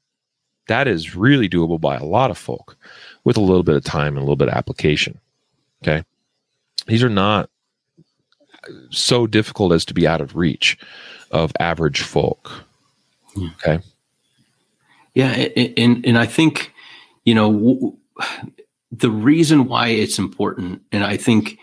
That 0.69 0.89
is 0.89 1.15
really 1.15 1.49
doable 1.49 1.81
by 1.81 1.97
a 1.97 2.05
lot 2.05 2.31
of 2.31 2.39
folk 2.39 2.77
with 3.25 3.37
a 3.37 3.41
little 3.41 3.63
bit 3.63 3.77
of 3.77 3.85
time 3.85 4.15
and 4.15 4.19
a 4.19 4.21
little 4.21 4.37
bit 4.37 4.49
of 4.49 4.55
application. 4.55 5.21
Okay, 5.83 6.03
these 6.87 7.03
are 7.03 7.11
not 7.11 7.51
so 8.91 9.27
difficult 9.27 9.73
as 9.73 9.85
to 9.85 9.95
be 9.95 10.07
out 10.07 10.23
of 10.23 10.37
reach 10.37 10.79
of 11.31 11.53
average 11.61 12.01
folk. 12.01 12.65
Okay. 13.37 13.81
Yeah, 15.15 15.31
and 15.31 16.05
and 16.05 16.19
I 16.19 16.27
think 16.27 16.73
you 17.25 17.35
know 17.35 17.97
the 18.91 19.11
reason 19.11 19.67
why 19.67 19.89
it's 19.89 20.19
important, 20.19 20.83
and 20.93 21.05
I 21.05 21.17
think 21.17 21.59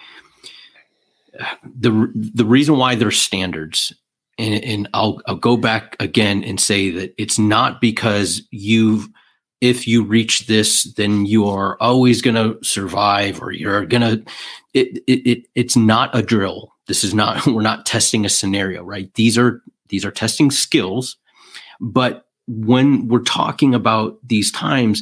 the 1.64 2.12
the 2.16 2.46
reason 2.46 2.78
why 2.78 2.96
there's 2.96 3.20
standards, 3.20 3.94
and, 4.38 4.64
and 4.64 4.90
I'll 4.94 5.22
I'll 5.28 5.36
go 5.36 5.58
back 5.58 5.96
again 6.00 6.44
and 6.44 6.60
say 6.60 6.90
that 6.92 7.14
it's 7.18 7.38
not 7.38 7.82
because 7.82 8.42
you've 8.52 9.10
if 9.62 9.88
you 9.88 10.04
reach 10.04 10.48
this, 10.48 10.92
then 10.96 11.26
you 11.28 11.48
are 11.48 11.78
always 11.80 12.22
going 12.22 12.36
to 12.36 12.58
survive, 12.66 13.42
or 13.42 13.52
you're 13.52 13.86
going 13.86 14.02
to. 14.02 14.32
It, 14.74 15.04
it 15.08 15.30
it 15.30 15.48
it's 15.56 15.76
not 15.76 16.16
a 16.16 16.24
drill. 16.24 16.74
This 16.88 17.04
is 17.04 17.14
not. 17.14 17.46
We're 17.48 17.62
not 17.62 17.86
testing 17.86 18.26
a 18.26 18.30
scenario, 18.30 18.84
right? 18.84 19.14
These 19.14 19.38
are 19.38 19.62
these 19.90 20.04
are 20.04 20.12
testing 20.12 20.52
skills. 20.52 21.18
But 21.82 22.26
when 22.48 23.08
we're 23.08 23.24
talking 23.24 23.76
about 23.76 24.18
these 24.26 24.52
times, 24.52 25.02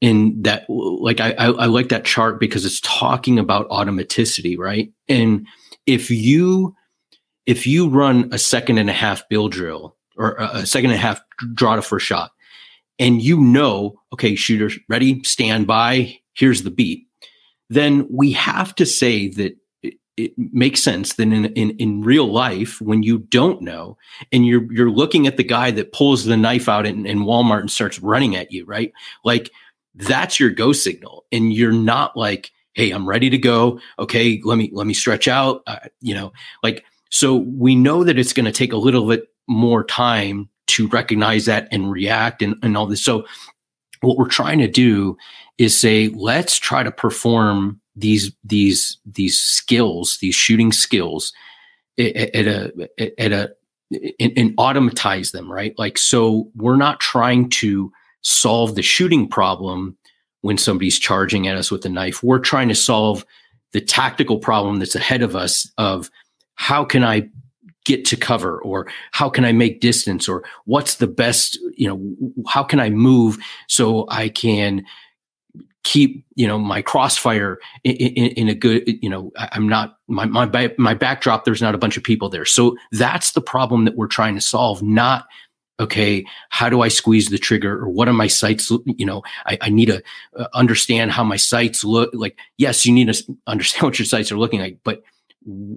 in 0.00 0.42
that 0.42 0.68
like 0.68 1.20
I, 1.20 1.30
I, 1.32 1.46
I 1.46 1.66
like 1.66 1.88
that 1.88 2.04
chart 2.04 2.38
because 2.38 2.66
it's 2.66 2.80
talking 2.80 3.38
about 3.38 3.68
automaticity 3.70 4.58
right? 4.58 4.92
And 5.08 5.46
if 5.86 6.10
you 6.10 6.74
if 7.46 7.66
you 7.66 7.88
run 7.88 8.28
a 8.32 8.38
second 8.38 8.78
and 8.78 8.90
a 8.90 8.92
half 8.92 9.26
bill 9.28 9.48
drill 9.48 9.96
or 10.16 10.36
a 10.38 10.66
second 10.66 10.90
and 10.90 10.98
a 10.98 11.02
half 11.02 11.20
draw 11.54 11.76
to 11.76 11.82
first 11.82 12.06
shot 12.06 12.32
and 12.98 13.22
you 13.22 13.40
know 13.40 13.98
okay 14.12 14.34
shooters 14.34 14.78
ready 14.88 15.22
stand 15.24 15.66
by 15.66 16.18
here's 16.34 16.62
the 16.62 16.70
beat 16.70 17.06
then 17.70 18.06
we 18.10 18.32
have 18.32 18.74
to 18.74 18.86
say 18.86 19.28
that 19.28 19.56
it, 20.16 20.32
makes 20.36 20.82
sense 20.82 21.14
that 21.14 21.24
in, 21.24 21.46
in 21.46 21.70
in 21.78 22.02
real 22.02 22.26
life 22.26 22.80
when 22.80 23.02
you 23.02 23.18
don't 23.18 23.62
know 23.62 23.96
and 24.32 24.46
you're 24.46 24.72
you're 24.72 24.90
looking 24.90 25.26
at 25.26 25.36
the 25.36 25.44
guy 25.44 25.70
that 25.70 25.92
pulls 25.92 26.24
the 26.24 26.36
knife 26.36 26.68
out 26.68 26.86
in, 26.86 27.06
in 27.06 27.20
walmart 27.20 27.60
and 27.60 27.70
starts 27.70 28.00
running 28.00 28.36
at 28.36 28.52
you 28.52 28.64
right? 28.64 28.92
Like 29.24 29.50
that's 29.94 30.38
your 30.38 30.50
go 30.50 30.72
signal 30.72 31.24
and 31.32 31.52
you're 31.52 31.72
not 31.72 32.16
like 32.16 32.50
hey 32.74 32.90
i'm 32.90 33.08
ready 33.08 33.30
to 33.30 33.38
go. 33.38 33.80
Okay 33.98 34.40
let 34.44 34.56
me 34.58 34.70
let 34.72 34.86
me 34.86 34.94
stretch 34.94 35.28
out 35.28 35.62
uh, 35.66 35.78
you 36.00 36.14
know? 36.14 36.32
Like 36.62 36.84
so 37.10 37.36
we 37.36 37.74
know 37.74 38.04
that 38.04 38.18
it's 38.18 38.32
going 38.32 38.46
to 38.46 38.52
take 38.52 38.72
a 38.72 38.78
little 38.78 39.06
bit 39.06 39.28
more 39.48 39.84
time 39.84 40.48
to 40.68 40.88
recognize 40.88 41.44
that 41.46 41.68
and 41.70 41.90
react 41.90 42.42
and, 42.42 42.56
and 42.62 42.76
all 42.76 42.86
this. 42.86 43.04
So 43.04 43.24
what 44.00 44.18
we're 44.18 44.28
trying 44.28 44.58
to 44.58 44.68
do 44.68 45.16
is 45.58 45.78
say 45.78 46.08
let's 46.08 46.58
try 46.58 46.82
to 46.82 46.90
perform 46.90 47.80
these 47.96 48.32
these 48.44 48.98
these 49.06 49.38
skills 49.38 50.18
these 50.20 50.34
shooting 50.34 50.72
skills 50.72 51.32
at, 51.98 52.46
a 52.46 52.88
at 53.18 53.32
a 53.32 53.52
and, 54.20 54.32
and 54.36 54.54
automatize 54.58 55.32
them 55.32 55.50
right 55.50 55.74
like 55.78 55.96
so 55.96 56.50
we're 56.56 56.76
not 56.76 57.00
trying 57.00 57.48
to 57.48 57.90
solve 58.22 58.74
the 58.74 58.82
shooting 58.82 59.28
problem 59.28 59.96
when 60.40 60.58
somebody's 60.58 60.98
charging 60.98 61.48
at 61.48 61.56
us 61.56 61.70
with 61.70 61.84
a 61.84 61.88
knife. 61.88 62.22
We're 62.22 62.38
trying 62.38 62.68
to 62.68 62.74
solve 62.74 63.24
the 63.72 63.80
tactical 63.80 64.38
problem 64.38 64.78
that's 64.78 64.94
ahead 64.94 65.22
of 65.22 65.34
us 65.34 65.70
of 65.78 66.10
how 66.54 66.84
can 66.84 67.04
I 67.04 67.28
get 67.84 68.04
to 68.06 68.16
cover 68.16 68.60
or 68.62 68.88
how 69.12 69.28
can 69.28 69.44
I 69.44 69.52
make 69.52 69.80
distance 69.80 70.28
or 70.28 70.42
what's 70.64 70.96
the 70.96 71.06
best, 71.06 71.56
you 71.76 71.88
know, 71.88 72.42
how 72.48 72.62
can 72.62 72.80
I 72.80 72.90
move 72.90 73.38
so 73.68 74.06
I 74.08 74.28
can 74.28 74.84
keep, 75.86 76.24
you 76.34 76.48
know, 76.48 76.58
my 76.58 76.82
crossfire 76.82 77.60
in, 77.84 77.94
in, 77.94 78.30
in 78.32 78.48
a 78.48 78.54
good, 78.54 78.82
you 78.86 79.08
know, 79.08 79.30
I'm 79.36 79.68
not 79.68 79.98
my, 80.08 80.24
my, 80.26 80.74
my 80.76 80.94
backdrop. 80.94 81.44
There's 81.44 81.62
not 81.62 81.76
a 81.76 81.78
bunch 81.78 81.96
of 81.96 82.02
people 82.02 82.28
there. 82.28 82.44
So 82.44 82.76
that's 82.90 83.32
the 83.32 83.40
problem 83.40 83.84
that 83.84 83.96
we're 83.96 84.08
trying 84.08 84.34
to 84.34 84.40
solve, 84.40 84.82
not 84.82 85.26
okay 85.78 86.24
how 86.48 86.70
do 86.70 86.80
i 86.80 86.88
squeeze 86.88 87.28
the 87.28 87.36
trigger 87.36 87.78
or 87.78 87.90
what 87.90 88.08
are 88.08 88.14
my 88.14 88.26
sights 88.26 88.72
you 88.86 89.04
know 89.04 89.22
i, 89.44 89.58
I 89.60 89.68
need 89.68 89.86
to 89.86 90.02
uh, 90.34 90.46
understand 90.54 91.10
how 91.10 91.22
my 91.22 91.36
sights 91.36 91.84
look 91.84 92.08
like 92.14 92.38
yes 92.56 92.86
you 92.86 92.94
need 92.94 93.12
to 93.12 93.36
understand 93.46 93.82
what 93.84 93.98
your 93.98 94.06
sights 94.06 94.32
are 94.32 94.38
looking 94.38 94.58
like 94.58 94.78
but 94.84 95.02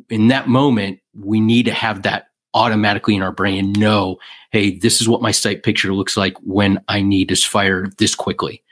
in 0.10 0.30
that 0.30 0.48
moment 0.48 1.02
we 1.14 1.42
need 1.42 1.66
to 1.66 1.74
have 1.74 2.04
that 2.04 2.30
automatically 2.54 3.14
in 3.14 3.22
our 3.22 3.34
brain 3.34 3.74
know 3.74 4.18
hey 4.54 4.78
this 4.78 5.02
is 5.02 5.10
what 5.10 5.22
my 5.22 5.32
sight 5.32 5.64
picture 5.64 5.94
looks 5.94 6.16
like 6.16 6.38
when 6.44 6.82
i 6.88 7.02
need 7.02 7.28
to 7.28 7.36
fire 7.36 7.88
this 7.98 8.16
quickly 8.16 8.64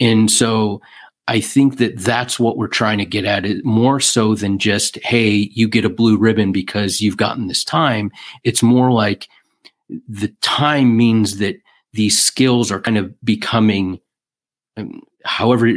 and 0.00 0.30
so 0.30 0.80
i 1.28 1.40
think 1.40 1.78
that 1.78 1.98
that's 1.98 2.40
what 2.40 2.56
we're 2.56 2.66
trying 2.66 2.98
to 2.98 3.04
get 3.04 3.24
at 3.24 3.44
it 3.44 3.64
more 3.64 4.00
so 4.00 4.34
than 4.34 4.58
just 4.58 4.96
hey 5.04 5.50
you 5.52 5.68
get 5.68 5.84
a 5.84 5.90
blue 5.90 6.16
ribbon 6.16 6.52
because 6.52 7.00
you've 7.00 7.16
gotten 7.16 7.46
this 7.46 7.64
time. 7.64 8.10
It's 8.44 8.62
more 8.62 8.90
like 8.90 9.28
the 10.08 10.28
time 10.40 10.96
means 10.96 11.38
that 11.38 11.56
these 11.92 12.18
skills 12.18 12.70
are 12.70 12.80
kind 12.80 12.98
of 12.98 13.12
becoming 13.24 14.00
um, 14.76 15.02
however 15.24 15.68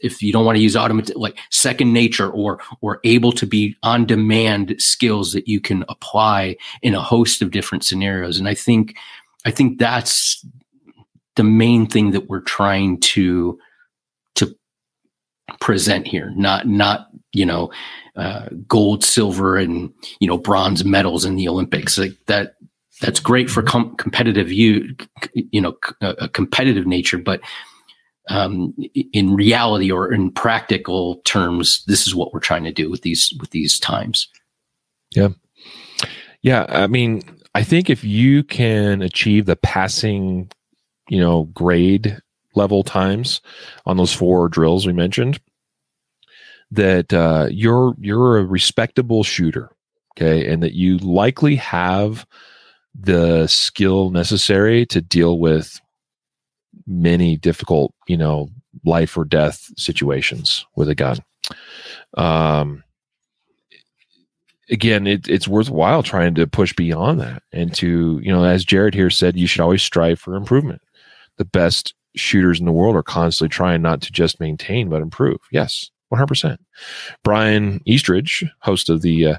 if 0.00 0.22
you 0.22 0.32
don't 0.32 0.44
want 0.44 0.56
to 0.56 0.62
use 0.62 0.76
automatic 0.76 1.16
like 1.16 1.36
second 1.50 1.92
nature 1.92 2.30
or 2.30 2.60
or 2.82 3.00
able 3.04 3.32
to 3.32 3.46
be 3.46 3.74
on 3.82 4.06
demand 4.06 4.74
skills 4.78 5.32
that 5.32 5.48
you 5.48 5.60
can 5.60 5.84
apply 5.88 6.56
in 6.82 6.94
a 6.94 7.00
host 7.00 7.42
of 7.42 7.50
different 7.50 7.84
scenarios. 7.84 8.38
And 8.38 8.48
i 8.48 8.54
think 8.54 8.96
i 9.44 9.50
think 9.50 9.78
that's 9.78 10.44
the 11.34 11.42
main 11.42 11.86
thing 11.86 12.10
that 12.10 12.28
we're 12.28 12.40
trying 12.40 13.00
to 13.00 13.58
to 13.58 13.58
present 15.60 16.06
here 16.06 16.32
not 16.36 16.66
not 16.66 17.08
you 17.32 17.44
know 17.44 17.70
uh, 18.16 18.48
gold 18.66 19.02
silver 19.02 19.56
and 19.56 19.92
you 20.20 20.28
know 20.28 20.36
bronze 20.36 20.84
medals 20.84 21.24
in 21.24 21.36
the 21.36 21.48
olympics. 21.48 21.96
Like 21.96 22.16
that 22.26 22.56
that's 23.00 23.20
great 23.20 23.50
for 23.50 23.62
com- 23.62 23.96
competitive 23.96 24.52
you 24.52 24.94
you 25.34 25.60
know 25.60 25.76
a 26.00 26.28
competitive 26.28 26.86
nature 26.86 27.18
but 27.18 27.40
um, 28.28 28.74
in 29.12 29.34
reality 29.34 29.90
or 29.90 30.12
in 30.12 30.30
practical 30.30 31.16
terms 31.24 31.82
this 31.86 32.06
is 32.06 32.14
what 32.14 32.32
we're 32.32 32.40
trying 32.40 32.64
to 32.64 32.72
do 32.72 32.90
with 32.90 33.02
these 33.02 33.32
with 33.40 33.50
these 33.50 33.80
times. 33.80 34.28
Yeah. 35.14 35.28
Yeah 36.42 36.66
i 36.68 36.86
mean 36.86 37.22
i 37.54 37.62
think 37.62 37.88
if 37.88 38.04
you 38.04 38.44
can 38.44 39.02
achieve 39.02 39.46
the 39.46 39.56
passing 39.56 40.50
you 41.08 41.20
know 41.20 41.44
grade 41.44 42.18
level 42.54 42.82
times 42.82 43.40
on 43.86 43.96
those 43.96 44.12
four 44.12 44.48
drills 44.48 44.86
we 44.86 44.92
mentioned 44.92 45.40
that 46.70 47.12
uh, 47.12 47.48
you're 47.50 47.94
you're 47.98 48.38
a 48.38 48.44
respectable 48.44 49.22
shooter 49.22 49.70
okay 50.14 50.50
and 50.50 50.62
that 50.62 50.72
you 50.72 50.98
likely 50.98 51.56
have 51.56 52.26
the 52.94 53.46
skill 53.46 54.10
necessary 54.10 54.84
to 54.86 55.00
deal 55.00 55.38
with 55.38 55.80
many 56.86 57.36
difficult, 57.36 57.94
you 58.06 58.16
know, 58.16 58.48
life 58.84 59.16
or 59.16 59.24
death 59.24 59.70
situations 59.76 60.66
with 60.76 60.88
a 60.88 60.94
gun. 60.94 61.18
Um, 62.16 62.84
again, 64.70 65.06
it, 65.06 65.28
it's 65.28 65.48
worthwhile 65.48 66.02
trying 66.02 66.34
to 66.34 66.46
push 66.46 66.72
beyond 66.72 67.20
that 67.20 67.42
and 67.52 67.74
to, 67.74 68.20
you 68.22 68.32
know, 68.32 68.44
as 68.44 68.64
Jared 68.64 68.94
here 68.94 69.10
said, 69.10 69.36
you 69.36 69.46
should 69.46 69.60
always 69.60 69.82
strive 69.82 70.18
for 70.18 70.34
improvement. 70.34 70.80
The 71.38 71.44
best 71.44 71.94
shooters 72.16 72.60
in 72.60 72.66
the 72.66 72.72
world 72.72 72.96
are 72.96 73.02
constantly 73.02 73.48
trying 73.50 73.82
not 73.82 74.00
to 74.02 74.12
just 74.12 74.40
maintain 74.40 74.88
but 74.88 75.02
improve. 75.02 75.38
Yes, 75.50 75.90
100%. 76.12 76.58
Brian 77.24 77.80
Eastridge, 77.86 78.44
host 78.60 78.90
of 78.90 79.02
the 79.02 79.26
uh, 79.26 79.36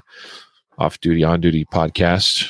Off 0.78 1.00
Duty 1.00 1.22
On 1.24 1.40
Duty 1.40 1.64
podcast, 1.66 2.48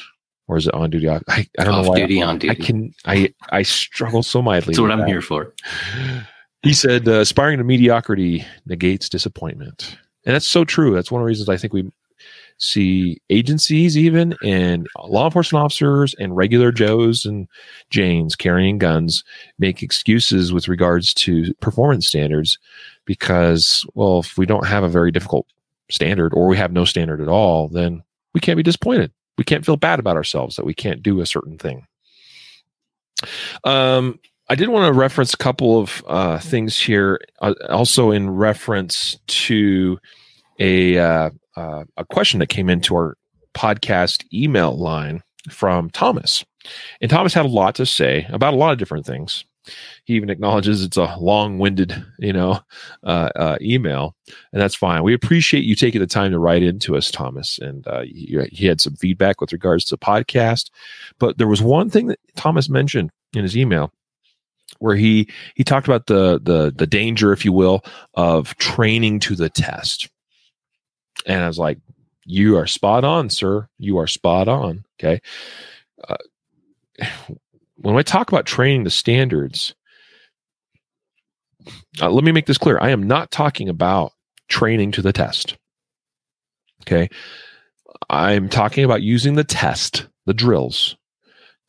or 0.49 0.57
is 0.57 0.67
it 0.67 0.75
on 0.75 0.91
duty? 0.91 1.09
I, 1.09 1.21
I 1.29 1.47
don't 1.59 1.75
Off 1.75 1.85
know 1.85 1.91
why. 1.91 2.01
Duty, 2.01 2.23
on 2.23 2.39
duty. 2.39 2.51
I 2.51 2.55
can 2.67 2.95
I 3.07 3.35
I 3.51 3.63
struggle 3.63 4.23
so 4.23 4.43
mightily. 4.43 4.73
That's 4.73 4.81
what 4.81 4.91
I'm 4.91 5.01
that. 5.01 5.09
here 5.09 5.23
for. 5.23 5.55
He 6.63 6.73
said, 6.73 7.09
uh, 7.09 7.21
"Aspiring 7.21 7.59
to 7.59 7.65
mediocrity 7.65 8.45
negates 8.67 9.09
disappointment," 9.09 9.97
and 10.27 10.35
that's 10.35 10.47
so 10.47 10.65
true. 10.65 10.95
That's 10.95 11.11
one 11.11 11.21
of 11.21 11.25
the 11.25 11.29
reasons 11.29 11.49
I 11.49 11.57
think 11.57 11.73
we 11.73 11.91
see 12.59 13.21
agencies, 13.31 13.97
even 13.99 14.35
and 14.45 14.87
law 15.05 15.27
enforcement 15.27 15.65
officers 15.65 16.15
and 16.19 16.37
regular 16.37 16.73
Joes 16.73 17.25
and 17.25 17.49
Janes 17.91 18.37
carrying 18.37 18.79
guns, 18.79 19.25
make 19.59 19.83
excuses 19.83 20.53
with 20.53 20.69
regards 20.69 21.13
to 21.15 21.53
performance 21.55 22.07
standards, 22.07 22.59
because 23.05 23.85
well, 23.95 24.21
if 24.21 24.39
we 24.39 24.47
don't 24.47 24.67
have 24.67 24.85
a 24.85 24.89
very 24.89 25.11
difficult 25.11 25.47
standard 25.91 26.33
or 26.35 26.47
we 26.47 26.57
have 26.57 26.73
no 26.73 26.85
standard 26.85 27.21
at 27.21 27.29
all, 27.29 27.69
then 27.69 28.03
we 28.33 28.41
can't 28.41 28.57
be 28.57 28.63
disappointed 28.63 29.13
we 29.37 29.45
can't 29.45 29.65
feel 29.65 29.77
bad 29.77 29.99
about 29.99 30.17
ourselves 30.17 30.57
that 30.57 30.67
we 30.67 30.75
can't 30.75 31.03
do 31.03 31.21
a 31.21 31.27
certain 31.27 31.59
thing. 31.59 31.87
Um, 33.65 34.21
I 34.49 34.55
did 34.55 34.69
want 34.69 34.93
to 34.93 34.99
reference 34.99 35.33
a 35.33 35.39
couple 35.39 35.81
of 35.81 36.05
uh, 36.07 36.39
things 36.39 36.79
here, 36.79 37.21
uh, 37.41 37.55
also 37.71 38.11
in 38.11 38.31
reference 38.31 39.19
to 39.27 39.99
a 40.59 40.99
uh, 40.99 41.31
uh, 41.57 41.85
a 41.97 42.05
question 42.05 42.41
that 42.41 42.49
came 42.49 42.69
into 42.69 42.95
our 42.95 43.17
podcast 43.55 44.25
email 44.33 44.77
line 44.77 45.23
from 45.51 45.91
Thomas, 45.91 46.45
and 47.01 47.11
Thomas 47.11 47.35
had 47.35 47.45
a 47.45 47.49
lot 47.49 47.75
to 47.77 47.87
say 47.87 48.27
about 48.31 48.55
a 48.55 48.57
lot 48.57 48.73
of 48.73 48.79
different 48.79 49.07
things. 49.07 49.45
He 50.05 50.15
even 50.15 50.29
acknowledges 50.29 50.83
it's 50.83 50.99
a 50.99 51.17
long-winded, 51.19 52.05
you 52.19 52.35
know, 52.35 52.61
uh, 53.03 53.31
uh, 53.35 53.57
email, 53.63 54.15
and 54.53 54.61
that's 54.61 54.75
fine. 54.75 55.03
We 55.03 55.15
appreciate 55.15 55.65
you 55.65 55.75
taking 55.75 56.01
the 56.01 56.07
time 56.07 56.33
to 56.33 56.39
write 56.39 56.63
into 56.63 56.97
us, 56.97 57.11
Thomas. 57.11 57.59
And 57.59 57.87
uh, 57.87 58.03
he, 58.03 58.39
he, 58.53 58.67
had 58.67 58.83
some 58.83 58.97
feedback 58.97 59.41
with 59.41 59.53
regards 59.53 59.87
to 59.87 59.95
the 59.95 59.99
podcast, 59.99 60.71
but 61.19 61.39
there 61.39 61.49
was 61.49 61.63
one 61.63 61.89
thing 61.89 62.09
that 62.09 62.21
Thomas 62.37 62.69
mentioned 62.69 63.11
in 63.35 63.43
his 63.43 63.57
email 63.57 63.91
where 64.79 64.97
he 64.97 65.29
he 65.55 65.65
talked 65.65 65.87
about 65.87 66.07
the 66.07 66.41
the 66.43 66.73
the 66.75 66.87
danger, 66.87 67.33
if 67.33 67.45
you 67.45 67.53
will, 67.53 67.83
of 68.15 68.57
training 68.59 69.21
to 69.21 69.35
the 69.35 69.49
test. 69.49 70.09
And 71.27 71.43
I 71.43 71.49
was 71.49 71.59
like, 71.59 71.79
"You 72.25 72.57
are 72.57 72.67
spot 72.67 73.05
on, 73.05 73.31
sir. 73.31 73.69
You 73.79 73.99
are 73.99 74.07
spot 74.07 74.49
on." 74.49 74.85
Okay. 75.01 75.21
Uh, 76.09 76.17
when 77.77 77.97
I 77.97 78.03
talk 78.03 78.31
about 78.31 78.47
training 78.47 78.85
the 78.85 78.91
standards, 78.91 79.75
uh, 82.01 82.11
let 82.11 82.25
me 82.25 82.33
make 82.33 82.47
this 82.47 82.59
clear. 82.59 82.79
I 82.81 82.91
am 82.91 83.03
not 83.03 83.31
talking 83.31 83.69
about 83.69 84.13
training 84.49 84.93
to 84.93 85.03
the 85.03 85.13
test. 85.13 85.57
Okay. 86.83 87.09
I'm 88.11 88.49
talking 88.49 88.85
about 88.85 89.03
using 89.03 89.35
the 89.35 89.45
test, 89.45 90.07
the 90.27 90.35
drills, 90.35 90.97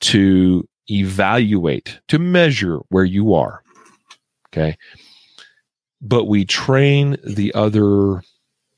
to 0.01 0.68
evaluate, 0.89 1.99
to 2.10 2.20
measure 2.20 2.80
where 2.89 3.06
you 3.06 3.34
are. 3.34 3.64
Okay. 4.49 4.78
But 6.01 6.26
we 6.26 6.45
train 6.45 7.18
the 7.24 7.53
other, 7.53 8.22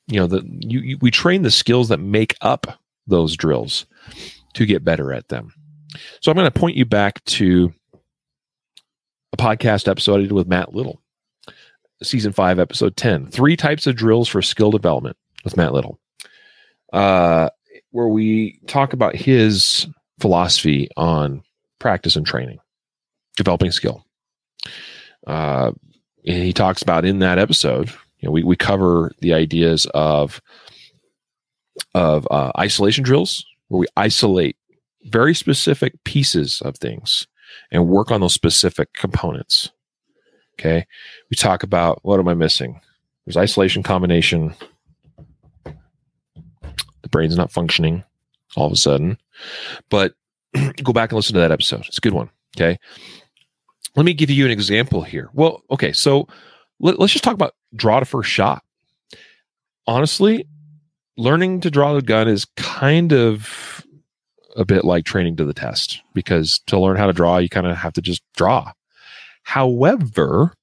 you 0.08 0.20
know, 0.20 0.28
the 0.28 0.43
you, 0.45 0.80
you 0.80 0.97
we 1.01 1.12
train 1.12 1.41
the 1.41 1.51
skills 1.51 1.89
that 1.89 1.99
make 1.99 2.36
up 2.41 2.80
those 3.08 3.36
drills 3.36 3.86
to 4.53 4.66
get 4.66 4.84
better 4.84 5.14
at 5.14 5.28
them. 5.30 5.53
So 6.22 6.32
I'm 6.32 6.38
going 6.38 6.51
to 6.51 6.60
point 6.60 6.76
you 6.78 6.86
back 6.86 7.24
to 7.26 7.74
a 9.34 9.38
podcast 9.38 9.88
episode 9.88 10.20
I 10.20 10.22
did 10.24 10.32
with 10.32 10.47
Matt 10.47 10.74
Little, 10.74 11.01
season 12.03 12.32
five, 12.34 12.60
episode 12.60 12.95
10. 12.95 13.28
Three 13.28 13.55
types 13.55 13.88
of 13.88 13.95
drills 13.95 14.28
for 14.28 14.41
skill 14.41 14.72
development 14.72 15.18
with 15.43 15.58
Matt 15.58 15.74
Little, 15.74 15.99
uh, 16.93 17.49
where 17.91 18.08
we 18.08 18.60
talk 18.68 18.93
about 18.93 19.16
his 19.16 19.88
philosophy 20.20 20.89
on 20.97 21.43
practice 21.80 22.16
and 22.16 22.26
training, 22.26 22.60
developing 23.36 23.72
skill. 23.72 24.05
Uh, 25.26 25.72
and 26.26 26.43
he 26.43 26.53
talks 26.53 26.82
about 26.82 27.05
in 27.05 27.20
that 27.20 27.39
episode, 27.39 27.91
know, 28.28 28.32
we, 28.32 28.43
we 28.43 28.55
cover 28.55 29.11
the 29.19 29.34
ideas 29.34 29.88
of 29.93 30.41
of 31.93 32.28
uh, 32.32 32.51
isolation 32.57 33.03
drills, 33.03 33.45
where 33.67 33.80
we 33.80 33.88
isolate 33.95 34.57
very 35.05 35.34
specific 35.34 36.03
pieces 36.03 36.61
of 36.61 36.75
things 36.78 37.28
and 37.71 37.88
work 37.88 38.11
on 38.11 38.21
those 38.21 38.34
specific 38.34 38.93
components. 38.93 39.71
Okay. 40.59 40.86
We 41.30 41.36
talk 41.36 41.63
about 41.63 41.99
what 42.03 42.19
am 42.19 42.28
I 42.28 42.34
missing? 42.34 42.82
There's 43.25 43.38
isolation 43.38 43.84
combination. 43.84 44.53
The 45.63 47.09
brain's 47.09 47.38
not 47.38 47.51
functioning 47.51 48.03
all 48.55 48.65
of 48.65 48.73
a 48.73 48.78
sudden. 48.78 49.17
But 49.89 50.13
go 50.84 50.93
back 50.93 51.11
and 51.11 51.17
listen 51.17 51.36
to 51.36 51.39
that 51.39 51.51
episode. 51.51 51.86
It's 51.88 51.99
a 51.99 52.01
good 52.01 52.13
one. 52.13 52.30
Okay. 52.55 52.80
Let 53.95 54.05
me 54.05 54.13
give 54.13 54.30
you 54.30 54.45
an 54.45 54.51
example 54.51 55.01
here. 55.01 55.30
Well, 55.34 55.63
okay. 55.71 55.91
So 55.91 56.28
let, 56.80 56.99
us 56.99 57.11
just 57.11 57.23
talk 57.23 57.34
about 57.34 57.55
draw 57.75 57.99
to 57.99 58.05
first 58.05 58.30
shot. 58.30 58.63
Honestly, 59.86 60.47
learning 61.17 61.61
to 61.61 61.71
draw 61.71 61.93
the 61.93 62.01
gun 62.01 62.28
is 62.28 62.45
kind 62.55 63.13
of 63.13 63.86
a 64.55 64.65
bit 64.65 64.84
like 64.84 65.05
training 65.05 65.36
to 65.38 65.45
the 65.45 65.53
test 65.53 66.01
because 66.13 66.59
to 66.67 66.80
learn 66.80 66.97
how 66.97 67.07
to 67.07 67.13
draw, 67.13 67.38
you 67.38 67.49
kind 67.49 67.67
of 67.67 67.78
have 67.78 67.93
to 67.93 68.01
just 68.01 68.21
draw. 68.36 68.71
However, 69.43 70.53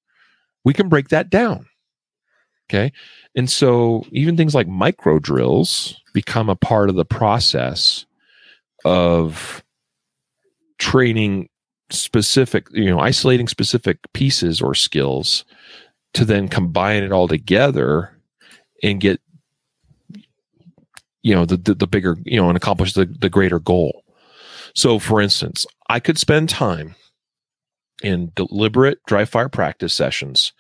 we 0.64 0.74
can 0.74 0.88
break 0.88 1.08
that 1.08 1.30
down. 1.30 1.66
Okay. 2.68 2.92
And 3.34 3.50
so 3.50 4.04
even 4.10 4.36
things 4.36 4.54
like 4.54 4.66
micro 4.66 5.18
drills 5.18 6.00
become 6.12 6.48
a 6.48 6.56
part 6.56 6.88
of 6.88 6.96
the 6.96 7.04
process 7.04 8.06
of 8.84 9.62
training 10.78 11.48
specific, 11.90 12.66
you 12.72 12.86
know, 12.86 13.00
isolating 13.00 13.48
specific 13.48 13.98
pieces 14.12 14.60
or 14.60 14.74
skills 14.74 15.44
to 16.14 16.24
then 16.24 16.48
combine 16.48 17.02
it 17.02 17.12
all 17.12 17.28
together 17.28 18.10
and 18.82 19.00
get 19.00 19.20
you 21.22 21.34
know 21.34 21.44
the, 21.44 21.56
the, 21.56 21.74
the 21.74 21.86
bigger 21.86 22.16
you 22.24 22.40
know 22.40 22.48
and 22.48 22.56
accomplish 22.56 22.94
the, 22.94 23.04
the 23.04 23.30
greater 23.30 23.58
goal. 23.58 24.04
So 24.74 24.98
for 24.98 25.20
instance 25.20 25.66
i 25.88 26.00
could 26.00 26.18
spend 26.18 26.48
time 26.48 26.94
in 28.02 28.32
deliberate 28.34 28.98
dry 29.06 29.24
fire 29.24 29.48
practice 29.48 29.94
sessions 29.94 30.52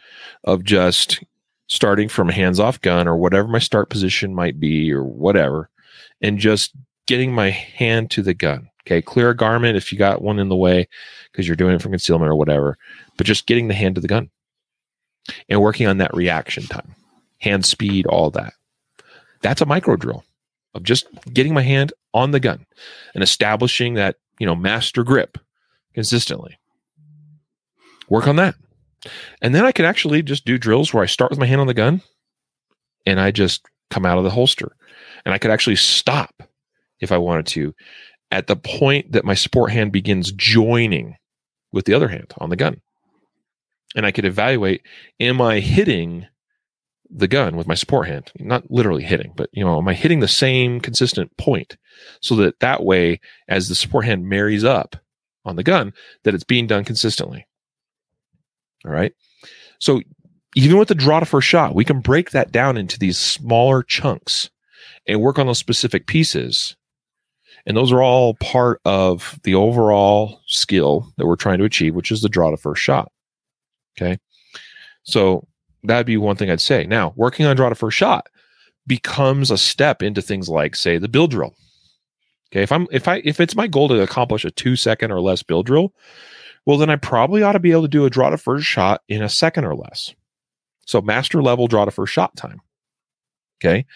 of 0.44 0.64
just 0.64 1.22
starting 1.68 2.08
from 2.08 2.28
a 2.28 2.32
hands 2.32 2.60
off 2.60 2.80
gun 2.80 3.08
or 3.08 3.16
whatever 3.16 3.48
my 3.48 3.58
start 3.58 3.90
position 3.90 4.34
might 4.34 4.60
be 4.60 4.92
or 4.92 5.02
whatever 5.02 5.70
and 6.20 6.38
just 6.38 6.72
getting 7.06 7.32
my 7.32 7.50
hand 7.50 8.10
to 8.10 8.22
the 8.22 8.34
gun. 8.34 8.68
Okay 8.82 9.02
clear 9.02 9.30
a 9.30 9.36
garment 9.36 9.76
if 9.76 9.92
you 9.92 9.98
got 9.98 10.22
one 10.22 10.38
in 10.38 10.48
the 10.48 10.56
way 10.56 10.86
because 11.32 11.46
you're 11.46 11.56
doing 11.56 11.74
it 11.74 11.82
from 11.82 11.92
concealment 11.92 12.30
or 12.30 12.36
whatever 12.36 12.76
but 13.16 13.26
just 13.26 13.46
getting 13.46 13.68
the 13.68 13.74
hand 13.74 13.94
to 13.94 14.00
the 14.00 14.08
gun 14.08 14.30
and 15.48 15.60
working 15.60 15.86
on 15.86 15.98
that 15.98 16.14
reaction 16.14 16.64
time 16.64 16.94
hand 17.38 17.64
speed 17.64 18.06
all 18.06 18.30
that 18.30 18.54
that's 19.44 19.60
a 19.60 19.66
micro 19.66 19.94
drill 19.94 20.24
of 20.74 20.82
just 20.82 21.06
getting 21.32 21.54
my 21.54 21.62
hand 21.62 21.92
on 22.12 22.30
the 22.30 22.40
gun 22.40 22.66
and 23.14 23.22
establishing 23.22 23.94
that, 23.94 24.16
you 24.38 24.46
know, 24.46 24.54
master 24.54 25.04
grip 25.04 25.38
consistently. 25.92 26.58
Work 28.08 28.26
on 28.26 28.36
that. 28.36 28.54
And 29.42 29.54
then 29.54 29.64
I 29.64 29.72
can 29.72 29.84
actually 29.84 30.22
just 30.22 30.44
do 30.44 30.58
drills 30.58 30.92
where 30.92 31.02
I 31.02 31.06
start 31.06 31.30
with 31.30 31.38
my 31.38 31.46
hand 31.46 31.60
on 31.60 31.66
the 31.66 31.74
gun 31.74 32.02
and 33.04 33.20
I 33.20 33.30
just 33.30 33.66
come 33.90 34.06
out 34.06 34.18
of 34.18 34.24
the 34.24 34.30
holster. 34.30 34.74
And 35.24 35.34
I 35.34 35.38
could 35.38 35.50
actually 35.50 35.76
stop 35.76 36.42
if 37.00 37.12
I 37.12 37.18
wanted 37.18 37.46
to 37.48 37.74
at 38.30 38.46
the 38.46 38.56
point 38.56 39.12
that 39.12 39.24
my 39.24 39.34
support 39.34 39.72
hand 39.72 39.92
begins 39.92 40.32
joining 40.32 41.16
with 41.70 41.84
the 41.84 41.94
other 41.94 42.08
hand 42.08 42.32
on 42.38 42.50
the 42.50 42.56
gun. 42.56 42.80
And 43.94 44.04
I 44.06 44.10
could 44.10 44.24
evaluate 44.24 44.82
am 45.20 45.40
I 45.40 45.60
hitting 45.60 46.26
the 47.10 47.28
gun 47.28 47.56
with 47.56 47.66
my 47.66 47.74
support 47.74 48.08
hand? 48.08 48.32
Not 48.38 48.70
literally 48.70 49.04
hitting 49.04 49.32
but 49.36 49.48
you 49.52 49.64
know 49.64 49.78
am 49.78 49.88
i 49.88 49.94
hitting 49.94 50.20
the 50.20 50.28
same 50.28 50.80
consistent 50.80 51.36
point 51.36 51.76
so 52.20 52.34
that 52.36 52.60
that 52.60 52.82
way 52.82 53.20
as 53.48 53.68
the 53.68 53.74
support 53.74 54.04
hand 54.04 54.28
marries 54.28 54.64
up 54.64 54.96
on 55.44 55.56
the 55.56 55.62
gun 55.62 55.92
that 56.24 56.34
it's 56.34 56.44
being 56.44 56.66
done 56.66 56.84
consistently? 56.84 57.46
All 58.84 58.90
right? 58.90 59.12
So 59.78 60.00
even 60.56 60.78
with 60.78 60.88
the 60.88 60.94
draw 60.94 61.20
to 61.20 61.26
first 61.26 61.48
shot 61.48 61.74
we 61.74 61.84
can 61.84 62.00
break 62.00 62.30
that 62.30 62.52
down 62.52 62.76
into 62.76 62.98
these 62.98 63.18
smaller 63.18 63.82
chunks 63.82 64.50
and 65.06 65.20
work 65.20 65.38
on 65.38 65.46
those 65.46 65.58
specific 65.58 66.06
pieces. 66.06 66.76
And 67.66 67.76
those 67.76 67.92
are 67.92 68.02
all 68.02 68.34
part 68.34 68.80
of 68.84 69.38
the 69.42 69.54
overall 69.54 70.40
skill 70.46 71.12
that 71.16 71.26
we're 71.26 71.36
trying 71.36 71.58
to 71.58 71.64
achieve 71.64 71.94
which 71.94 72.10
is 72.10 72.22
the 72.22 72.28
draw 72.28 72.50
to 72.50 72.56
first 72.56 72.82
shot 72.82 73.10
okay 73.96 74.18
so 75.04 75.46
that'd 75.84 76.06
be 76.06 76.16
one 76.16 76.36
thing 76.36 76.50
I'd 76.50 76.60
say. 76.60 76.86
Now, 76.86 77.12
working 77.14 77.46
on 77.46 77.54
draw 77.56 77.68
to 77.68 77.74
first 77.74 77.96
shot 77.96 78.28
becomes 78.86 79.50
a 79.50 79.58
step 79.58 80.02
into 80.02 80.20
things 80.20 80.48
like, 80.48 80.74
say, 80.74 80.98
the 80.98 81.08
bill 81.08 81.28
drill. 81.28 81.54
Okay, 82.50 82.62
if 82.62 82.72
I'm 82.72 82.86
if 82.90 83.08
I 83.08 83.20
if 83.24 83.40
it's 83.40 83.56
my 83.56 83.66
goal 83.66 83.88
to 83.88 84.02
accomplish 84.02 84.44
a 84.44 84.50
two 84.50 84.76
second 84.76 85.10
or 85.10 85.20
less 85.20 85.42
bill 85.42 85.62
drill, 85.62 85.92
well, 86.66 86.78
then 86.78 86.90
I 86.90 86.96
probably 86.96 87.42
ought 87.42 87.52
to 87.52 87.60
be 87.60 87.72
able 87.72 87.82
to 87.82 87.88
do 87.88 88.04
a 88.04 88.10
draw 88.10 88.30
to 88.30 88.38
first 88.38 88.66
shot 88.66 89.02
in 89.08 89.22
a 89.22 89.28
second 89.28 89.64
or 89.64 89.74
less. 89.74 90.14
So 90.86 91.00
master 91.00 91.42
level 91.42 91.66
draw 91.66 91.84
to 91.84 91.90
first 91.90 92.12
shot 92.12 92.36
time. 92.36 92.60
Okay. 93.62 93.86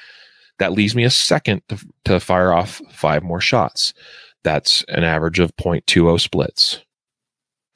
That 0.59 0.73
leaves 0.73 0.97
me 0.97 1.05
a 1.05 1.11
second 1.11 1.63
to, 1.69 1.79
to 2.07 2.21
fire 2.21 2.53
off 2.53 2.83
five 2.91 3.23
more 3.23 3.41
shots. 3.41 3.95
That's 4.43 4.83
an 4.89 5.05
average 5.05 5.39
of 5.39 5.55
0.20 5.57 6.21
splits. 6.21 6.81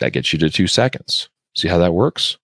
That 0.01 0.13
gets 0.13 0.33
you 0.33 0.39
to 0.41 0.51
two 0.51 0.67
seconds. 0.67 1.29
See 1.55 1.69
how 1.69 1.79
that 1.79 1.95
works? 1.95 2.39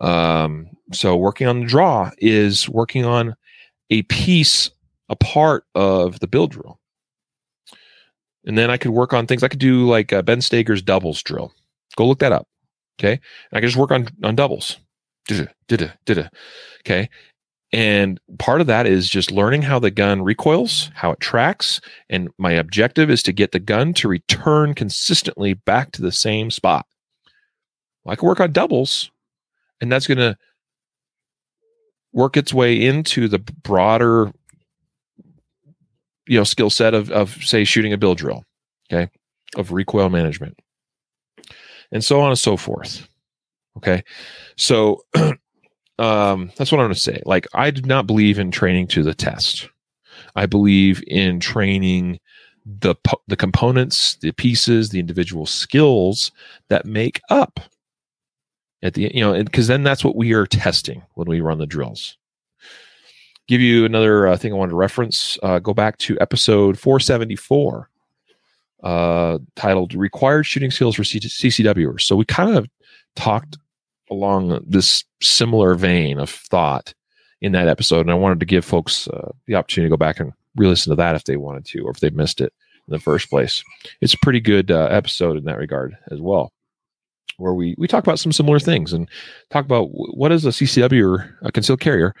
Um, 0.00 0.68
so 0.92 1.16
working 1.16 1.46
on 1.46 1.60
the 1.60 1.66
draw 1.66 2.10
is 2.18 2.68
working 2.68 3.04
on 3.04 3.34
a 3.90 4.02
piece, 4.02 4.70
a 5.08 5.16
part 5.16 5.64
of 5.74 6.20
the 6.20 6.26
bill 6.26 6.46
drill. 6.46 6.78
And 8.44 8.56
then 8.56 8.70
I 8.70 8.76
could 8.76 8.92
work 8.92 9.12
on 9.12 9.26
things. 9.26 9.42
I 9.42 9.48
could 9.48 9.58
do 9.58 9.86
like 9.86 10.12
uh, 10.12 10.22
Ben 10.22 10.38
Stoeger's 10.38 10.82
doubles 10.82 11.22
drill. 11.22 11.52
Go 11.96 12.06
look 12.06 12.20
that 12.20 12.32
up. 12.32 12.46
Okay. 12.98 13.12
And 13.12 13.20
I 13.52 13.60
can 13.60 13.68
just 13.68 13.76
work 13.76 13.90
on, 13.90 14.08
on 14.22 14.36
doubles. 14.36 14.78
Okay. 16.80 17.10
And 17.72 18.18
part 18.38 18.62
of 18.62 18.66
that 18.68 18.86
is 18.86 19.10
just 19.10 19.30
learning 19.30 19.62
how 19.62 19.78
the 19.78 19.90
gun 19.90 20.22
recoils, 20.22 20.90
how 20.94 21.10
it 21.10 21.20
tracks. 21.20 21.80
And 22.08 22.30
my 22.38 22.52
objective 22.52 23.10
is 23.10 23.22
to 23.24 23.32
get 23.32 23.52
the 23.52 23.58
gun 23.58 23.92
to 23.94 24.08
return 24.08 24.74
consistently 24.74 25.52
back 25.52 25.92
to 25.92 26.02
the 26.02 26.12
same 26.12 26.50
spot. 26.50 26.86
I 28.08 28.16
can 28.16 28.26
work 28.28 28.40
on 28.40 28.52
doubles 28.52 29.10
and 29.80 29.90
that's 29.90 30.06
going 30.06 30.18
to 30.18 30.36
work 32.12 32.36
its 32.36 32.52
way 32.52 32.84
into 32.84 33.28
the 33.28 33.38
broader 33.38 34.32
you 36.26 36.38
know 36.38 36.44
skill 36.44 36.70
set 36.70 36.94
of 36.94 37.10
of 37.10 37.30
say 37.44 37.64
shooting 37.64 37.92
a 37.92 37.98
bill 37.98 38.14
drill 38.14 38.44
okay 38.90 39.10
of 39.56 39.72
recoil 39.72 40.08
management 40.08 40.58
and 41.92 42.04
so 42.04 42.20
on 42.20 42.30
and 42.30 42.38
so 42.38 42.56
forth 42.56 43.08
okay? 43.78 44.02
So 44.56 45.04
um 45.98 46.52
that's 46.56 46.70
what 46.70 46.78
i'm 46.78 46.86
going 46.86 46.94
to 46.94 47.00
say. 47.00 47.22
Like 47.24 47.46
i 47.54 47.70
do 47.70 47.82
not 47.82 48.06
believe 48.06 48.38
in 48.38 48.50
training 48.50 48.88
to 48.88 49.02
the 49.02 49.14
test. 49.14 49.68
I 50.36 50.46
believe 50.46 51.02
in 51.06 51.40
training 51.40 52.20
the 52.66 52.94
the 53.26 53.36
components 53.36 54.16
the 54.16 54.30
pieces 54.32 54.90
the 54.90 55.00
individual 55.00 55.46
skills 55.46 56.30
that 56.68 56.84
make 56.84 57.20
up 57.30 57.60
at 58.82 58.94
the 58.94 59.10
you 59.14 59.20
know 59.20 59.42
because 59.42 59.66
then 59.66 59.82
that's 59.82 60.04
what 60.04 60.16
we 60.16 60.32
are 60.32 60.46
testing 60.46 61.02
when 61.14 61.28
we 61.28 61.40
run 61.40 61.58
the 61.58 61.66
drills. 61.66 62.16
Give 63.46 63.60
you 63.60 63.84
another 63.84 64.26
uh, 64.26 64.36
thing 64.36 64.52
i 64.52 64.56
wanted 64.56 64.70
to 64.70 64.76
reference 64.76 65.38
uh, 65.42 65.58
go 65.58 65.72
back 65.72 65.96
to 65.98 66.18
episode 66.20 66.78
474 66.78 67.88
uh, 68.82 69.38
titled 69.56 69.94
required 69.94 70.44
shooting 70.44 70.70
skills 70.70 70.96
for 70.96 71.02
ccwers 71.02 72.02
so 72.02 72.14
we 72.14 72.26
kind 72.26 72.56
of 72.56 72.68
talked 73.16 73.56
along 74.10 74.62
this 74.66 75.02
similar 75.22 75.74
vein 75.74 76.18
of 76.18 76.28
thought 76.28 76.92
in 77.40 77.52
that 77.52 77.68
episode 77.68 78.00
and 78.00 78.10
i 78.10 78.14
wanted 78.14 78.38
to 78.38 78.46
give 78.46 78.66
folks 78.66 79.08
uh, 79.08 79.32
the 79.46 79.54
opportunity 79.54 79.88
to 79.88 79.92
go 79.92 79.96
back 79.96 80.20
and 80.20 80.32
re-listen 80.58 80.90
to 80.90 80.96
that 80.96 81.14
if 81.14 81.24
they 81.24 81.36
wanted 81.36 81.64
to 81.64 81.80
or 81.80 81.90
if 81.90 82.00
they 82.00 82.10
missed 82.10 82.40
it 82.40 82.52
in 82.88 82.92
the 82.92 82.98
first 82.98 83.30
place. 83.30 83.62
It's 84.00 84.14
a 84.14 84.18
pretty 84.22 84.40
good 84.40 84.70
uh, 84.70 84.88
episode 84.90 85.36
in 85.36 85.44
that 85.44 85.58
regard 85.58 85.96
as 86.10 86.20
well, 86.20 86.52
where 87.38 87.54
we 87.54 87.74
we 87.78 87.88
talk 87.88 88.04
about 88.04 88.18
some 88.18 88.32
similar 88.32 88.58
things 88.58 88.92
and 88.92 89.08
talk 89.50 89.64
about 89.64 89.88
what 89.90 90.28
does 90.28 90.44
a 90.44 90.50
CCW 90.50 91.18
or 91.18 91.38
a 91.42 91.50
concealed 91.50 91.80
carrier 91.80 92.14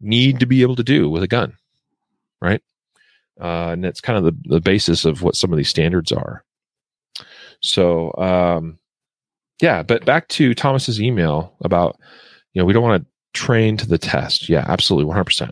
need 0.00 0.40
to 0.40 0.46
be 0.46 0.62
able 0.62 0.76
to 0.76 0.82
do 0.82 1.10
with 1.10 1.22
a 1.22 1.28
gun, 1.28 1.56
right? 2.40 2.62
Uh, 3.40 3.70
and 3.72 3.84
that's 3.84 4.00
kind 4.00 4.16
of 4.16 4.24
the, 4.24 4.48
the 4.48 4.60
basis 4.60 5.04
of 5.04 5.22
what 5.22 5.36
some 5.36 5.52
of 5.52 5.56
these 5.56 5.68
standards 5.68 6.12
are. 6.12 6.44
So, 7.60 8.12
um, 8.14 8.78
yeah, 9.60 9.82
but 9.82 10.04
back 10.04 10.28
to 10.28 10.54
Thomas's 10.54 11.00
email 11.00 11.54
about, 11.62 11.98
you 12.52 12.60
know, 12.60 12.66
we 12.66 12.72
don't 12.72 12.82
want 12.82 13.02
to 13.02 13.08
train 13.32 13.76
to 13.78 13.88
the 13.88 13.98
test. 13.98 14.48
Yeah, 14.48 14.64
absolutely, 14.68 15.12
100%. 15.12 15.50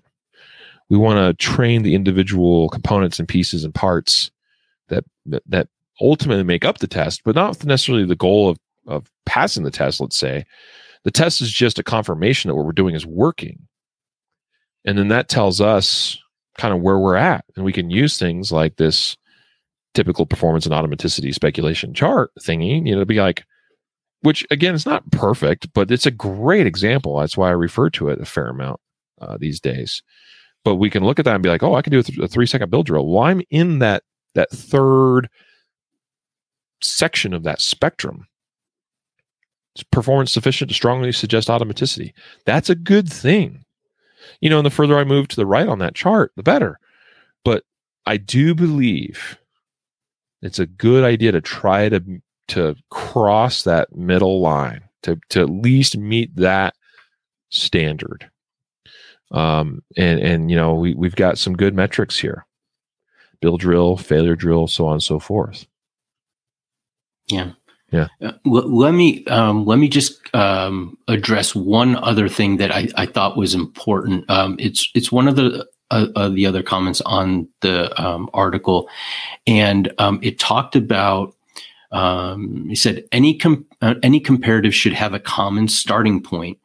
We 0.91 0.99
want 0.99 1.19
to 1.19 1.45
train 1.45 1.83
the 1.83 1.95
individual 1.95 2.69
components 2.69 3.19
and 3.19 3.27
pieces 3.27 3.65
and 3.65 3.75
parts 3.75 4.31
that, 4.89 5.05
that, 5.27 5.43
that 5.47 5.69
ultimately 6.01 6.45
make 6.45 6.65
up 6.65 6.79
the 6.79 6.87
test, 6.87 7.23
but 7.25 7.35
not 7.35 7.65
necessarily 7.65 8.05
the 8.05 8.15
goal 8.15 8.49
of, 8.49 8.59
of 8.87 9.11
passing 9.27 9.65
the 9.65 9.71
test, 9.71 10.01
let's 10.01 10.19
say. 10.19 10.45
The 11.05 11.11
test 11.11 11.41
is 11.41 11.51
just 11.51 11.79
a 11.79 11.83
confirmation 11.83 12.49
that 12.49 12.55
what 12.55 12.65
we're 12.65 12.73
doing 12.73 12.95
is 12.95 13.07
working. 13.07 13.59
And 14.85 14.99
then 14.99 15.09
that 15.09 15.29
tells 15.29 15.61
us 15.61 16.19
kind 16.59 16.75
of 16.75 16.81
where 16.81 16.99
we're 16.99 17.17
at. 17.17 17.45
And 17.57 17.65
we 17.65 17.73
can 17.73 17.91
use 17.91 18.19
things 18.19 18.53
like 18.53 18.77
this 18.77 19.17
typical 19.95 20.27
performance 20.27 20.67
and 20.67 20.75
automaticity 20.75 21.35
speculation 21.35 21.95
chart 21.95 22.31
thingy, 22.41 22.87
you 22.87 22.95
know, 22.95 23.01
to 23.01 23.07
be 23.07 23.21
like, 23.21 23.45
which 24.23 24.47
again 24.51 24.75
is 24.75 24.87
not 24.87 25.11
perfect, 25.11 25.73
but 25.75 25.91
it's 25.91 26.07
a 26.07 26.11
great 26.11 26.67
example. 26.67 27.19
That's 27.19 27.37
why 27.37 27.49
I 27.49 27.53
refer 27.53 27.91
to 27.91 28.09
it 28.09 28.21
a 28.21 28.25
fair 28.25 28.49
amount 28.49 28.81
uh, 29.21 29.37
these 29.39 29.61
days. 29.61 30.03
But 30.65 30.77
we 30.77 30.91
can 30.91 31.05
look 31.05 31.19
at 31.19 31.25
that 31.25 31.35
and 31.35 31.43
be 31.43 31.49
like, 31.49 31.63
oh, 31.63 31.75
I 31.75 31.83
can 31.83 31.93
do 31.93 31.99
a, 31.99 32.03
th- 32.03 32.19
a 32.19 32.29
three 32.29 32.47
second 32.47 32.71
bill 32.71 32.85
drill. 32.85 33.07
Well, 33.07 33.25
I'm 33.25 33.43
in 33.51 33.81
that 33.81 34.05
that 34.35 34.51
third 34.51 35.29
section 36.81 37.35
of 37.35 37.43
that 37.43 37.61
spectrum. 37.61 38.27
Performance 39.91 40.33
sufficient 40.33 40.69
to 40.71 40.75
strongly 40.75 41.13
suggest 41.13 41.49
automaticity? 41.49 42.13
That's 42.45 42.69
a 42.69 42.75
good 42.75 43.11
thing. 43.11 43.65
You 44.41 44.51
know, 44.51 44.59
and 44.59 44.67
the 44.67 44.71
further 44.71 44.99
I 44.99 45.05
move 45.05 45.29
to 45.29 45.37
the 45.37 45.47
right 45.47 45.67
on 45.67 45.79
that 45.79 45.95
chart, 45.95 46.33
the 46.37 46.43
better. 46.43 46.79
But 47.45 47.65
I 48.07 48.17
do 48.17 48.55
believe 48.55 49.39
it's 50.43 50.59
a 50.59 50.67
good 50.67 51.05
idea 51.05 51.33
to 51.33 51.41
try 51.41 51.89
to 51.89 52.03
to 52.49 52.75
cross 52.91 53.63
that 53.63 53.95
middle 53.95 54.41
line 54.41 54.83
to 55.03 55.19
to 55.31 55.41
at 55.41 55.51
least 55.51 55.97
meet 55.97 56.35
that 56.37 56.75
standard. 57.51 58.29
Um, 59.31 59.83
and 59.97 60.21
and 60.21 60.51
you 60.51 60.57
know 60.57 60.75
we 60.75 60.95
we've 60.95 61.17
got 61.17 61.39
some 61.39 61.57
good 61.57 61.75
metrics 61.75 62.19
here: 62.19 62.47
bill 63.41 63.57
drill, 63.57 63.97
failure 63.97 64.37
drill, 64.37 64.67
so 64.67 64.87
on 64.87 64.95
and 64.95 65.03
so 65.03 65.19
forth. 65.19 65.67
Yeah. 67.29 67.53
Yeah. 67.93 68.09
Uh, 68.23 68.33
let 68.45 68.95
me 68.95 69.25
um, 69.27 69.67
let 69.67 69.79
me 69.79 69.89
just 69.89 70.19
um, 70.35 70.97
address 71.09 71.55
one 71.55 71.97
other 71.97 72.29
thing 72.29 72.57
that 72.57 72.73
I, 72.73 72.89
I 72.97 73.07
thought 73.07 73.37
was 73.37 73.55
important. 73.55 74.29
Um, 74.31 74.57
it's 74.59 74.91
it's 74.95 75.13
one 75.13 75.29
of 75.29 75.37
the 75.37 75.67
uh, 75.91 76.07
uh, 76.17 76.29
the 76.31 76.47
other 76.47 76.63
comments 76.63 77.03
on 77.03 77.47
the 77.61 78.03
um, 78.03 78.31
article, 78.33 78.89
and 79.47 79.93
um, 79.99 80.19
it 80.23 80.39
talked 80.39 80.75
about. 80.75 81.35
Um, 81.93 82.71
he 82.71 82.75
said 82.75 83.05
any 83.13 83.37
com- 83.37 83.67
uh, 83.83 83.97
any 84.03 84.19
comparative 84.19 84.75
should 84.75 84.95
have 84.95 85.13
a 85.13 85.21
common 85.21 85.69
starting 85.69 86.23
point 86.23 86.59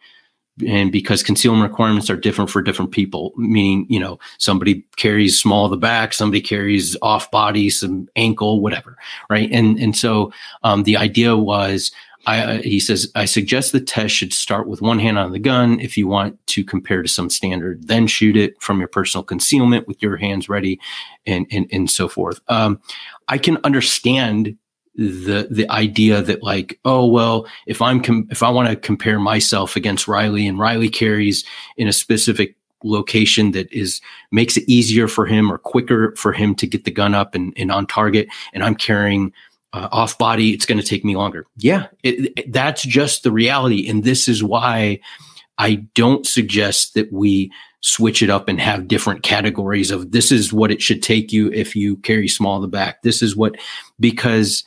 and 0.66 0.92
because 0.92 1.22
concealment 1.22 1.70
requirements 1.70 2.10
are 2.10 2.18
different 2.18 2.50
for 2.50 2.62
different 2.62 2.92
people 2.92 3.34
meaning 3.38 3.86
you 3.90 4.00
know 4.00 4.18
somebody 4.38 4.84
carries 4.96 5.40
small 5.40 5.66
of 5.66 5.72
the 5.72 5.78
back 5.78 6.14
somebody 6.14 6.42
carries 6.42 6.96
off 7.02 7.30
body 7.32 7.70
some 7.70 8.08
ankle 8.16 8.62
whatever 8.62 8.98
right 9.30 9.50
and 9.52 9.78
and 9.78 9.96
so 9.96 10.32
um, 10.64 10.84
the 10.84 10.98
idea 10.98 11.36
was 11.36 11.92
I, 12.28 12.58
he 12.58 12.82
says, 12.82 13.10
I 13.16 13.24
suggest 13.24 13.72
the 13.72 13.80
test 13.80 14.14
should 14.14 14.34
start 14.34 14.68
with 14.68 14.82
one 14.82 15.00
hand 15.00 15.18
on 15.18 15.32
the 15.32 15.40
gun 15.40 15.80
if 15.80 15.98
you 15.98 16.08
want 16.08 16.46
to 16.48 16.64
compare 16.64 17.02
to 17.02 17.08
some 17.08 17.30
standard, 17.30 17.88
then 17.88 18.06
shoot 18.06 18.36
it 18.36 18.62
from 18.62 18.80
your 18.80 18.90
personal 18.90 19.24
concealment 19.24 19.88
with 19.88 20.02
your 20.02 20.18
hands 20.18 20.50
ready 20.50 20.78
and, 21.26 21.48
and, 21.52 21.68
and 21.72 21.90
so 21.90 22.10
forth. 22.10 22.42
Um, 22.50 22.82
I 23.30 23.38
can 23.38 23.58
understand 23.64 24.58
the 24.98 25.48
the 25.52 25.70
idea 25.70 26.22
that 26.24 26.42
like 26.42 26.80
oh 26.84 27.06
well 27.06 27.46
if 27.68 27.82
i'm 27.82 28.02
com- 28.02 28.28
if 28.32 28.42
i 28.42 28.50
want 28.50 28.68
to 28.68 28.76
compare 28.76 29.20
myself 29.20 29.76
against 29.76 30.08
riley 30.08 30.48
and 30.48 30.58
riley 30.58 30.90
carries 30.90 31.46
in 31.78 31.88
a 31.88 31.94
specific 31.94 32.56
location 32.84 33.52
that 33.52 33.72
is 33.72 34.02
makes 34.32 34.58
it 34.58 34.64
easier 34.68 35.08
for 35.08 35.26
him 35.26 35.52
or 35.52 35.58
quicker 35.60 36.16
for 36.16 36.32
him 36.34 36.56
to 36.56 36.68
get 36.68 36.84
the 36.84 36.92
gun 36.92 37.14
up 37.14 37.36
and, 37.36 37.54
and 37.58 37.72
on 37.72 37.86
target 37.86 38.28
and 38.54 38.64
i'm 38.64 38.76
carrying 38.76 39.32
uh, 39.74 39.88
off 39.92 40.18
body 40.18 40.52
it's 40.52 40.66
going 40.66 40.80
to 40.80 40.86
take 40.86 41.04
me 41.04 41.16
longer. 41.16 41.46
Yeah 41.58 41.88
it, 42.02 42.34
it, 42.38 42.52
that's 42.54 42.82
just 42.82 43.24
the 43.24 43.32
reality 43.32 43.88
and 43.88 44.04
this 44.04 44.28
is 44.28 44.44
why 44.44 45.00
i 45.60 45.76
don't 45.94 46.26
suggest 46.26 46.94
that 46.96 47.12
we 47.12 47.52
switch 47.82 48.24
it 48.24 48.30
up 48.30 48.48
and 48.48 48.60
have 48.60 48.88
different 48.88 49.24
categories 49.24 49.92
of 49.92 50.12
this 50.12 50.32
is 50.32 50.52
what 50.52 50.72
it 50.72 50.82
should 50.82 51.04
take 51.04 51.32
you 51.32 51.52
if 51.52 51.76
you 51.76 51.98
carry 51.98 52.28
small 52.28 52.56
in 52.56 52.62
the 52.62 52.68
back. 52.68 53.02
This 53.04 53.22
is 53.22 53.36
what 53.36 53.56
because 54.00 54.64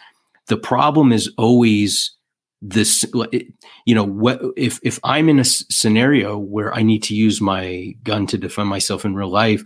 the 0.50 0.58
problem 0.58 1.12
is 1.12 1.32
always 1.38 2.14
this 2.60 3.06
you 3.86 3.94
know 3.94 4.04
what 4.04 4.38
if 4.56 4.78
if 4.82 5.00
i'm 5.02 5.30
in 5.30 5.38
a 5.38 5.44
scenario 5.44 6.36
where 6.36 6.74
i 6.74 6.82
need 6.82 7.02
to 7.02 7.14
use 7.14 7.40
my 7.40 7.94
gun 8.02 8.26
to 8.26 8.36
defend 8.36 8.68
myself 8.68 9.06
in 9.06 9.14
real 9.14 9.30
life 9.30 9.64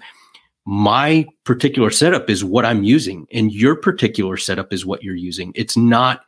my 0.64 1.26
particular 1.44 1.90
setup 1.90 2.30
is 2.30 2.44
what 2.44 2.64
i'm 2.64 2.84
using 2.84 3.26
and 3.32 3.52
your 3.52 3.74
particular 3.74 4.36
setup 4.36 4.72
is 4.72 4.86
what 4.86 5.02
you're 5.02 5.14
using. 5.14 5.52
It's 5.54 5.76
not 5.76 6.24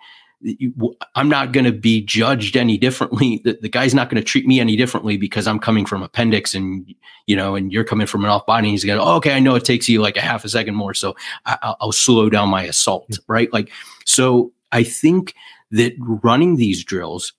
i'm 1.14 1.28
not 1.28 1.52
going 1.52 1.64
to 1.64 1.72
be 1.72 2.02
judged 2.02 2.56
any 2.56 2.76
differently 2.76 3.40
the, 3.44 3.58
the 3.62 3.68
guy's 3.68 3.94
not 3.94 4.10
going 4.10 4.22
to 4.22 4.24
treat 4.24 4.46
me 4.46 4.60
any 4.60 4.76
differently 4.76 5.16
because 5.16 5.46
i'm 5.46 5.58
coming 5.58 5.86
from 5.86 6.02
appendix 6.02 6.54
and 6.54 6.94
you 7.26 7.34
know 7.34 7.54
and 7.54 7.72
you're 7.72 7.84
coming 7.84 8.06
from 8.06 8.22
an 8.22 8.30
off 8.30 8.44
body 8.44 8.68
and 8.68 8.72
he's 8.72 8.84
going 8.84 9.00
oh, 9.00 9.14
okay 9.14 9.32
i 9.32 9.40
know 9.40 9.54
it 9.54 9.64
takes 9.64 9.88
you 9.88 10.00
like 10.00 10.16
a 10.16 10.20
half 10.20 10.44
a 10.44 10.48
second 10.48 10.74
more 10.74 10.92
so 10.92 11.16
I, 11.46 11.74
will 11.80 11.92
slow 11.92 12.28
down 12.28 12.50
my 12.50 12.64
assault 12.64 13.08
mm-hmm. 13.08 13.32
right 13.32 13.52
like 13.52 13.70
so 14.04 14.52
I 14.72 14.84
think 14.84 15.34
that 15.70 15.94
running 15.98 16.56
these 16.56 16.84
drills 16.84 17.32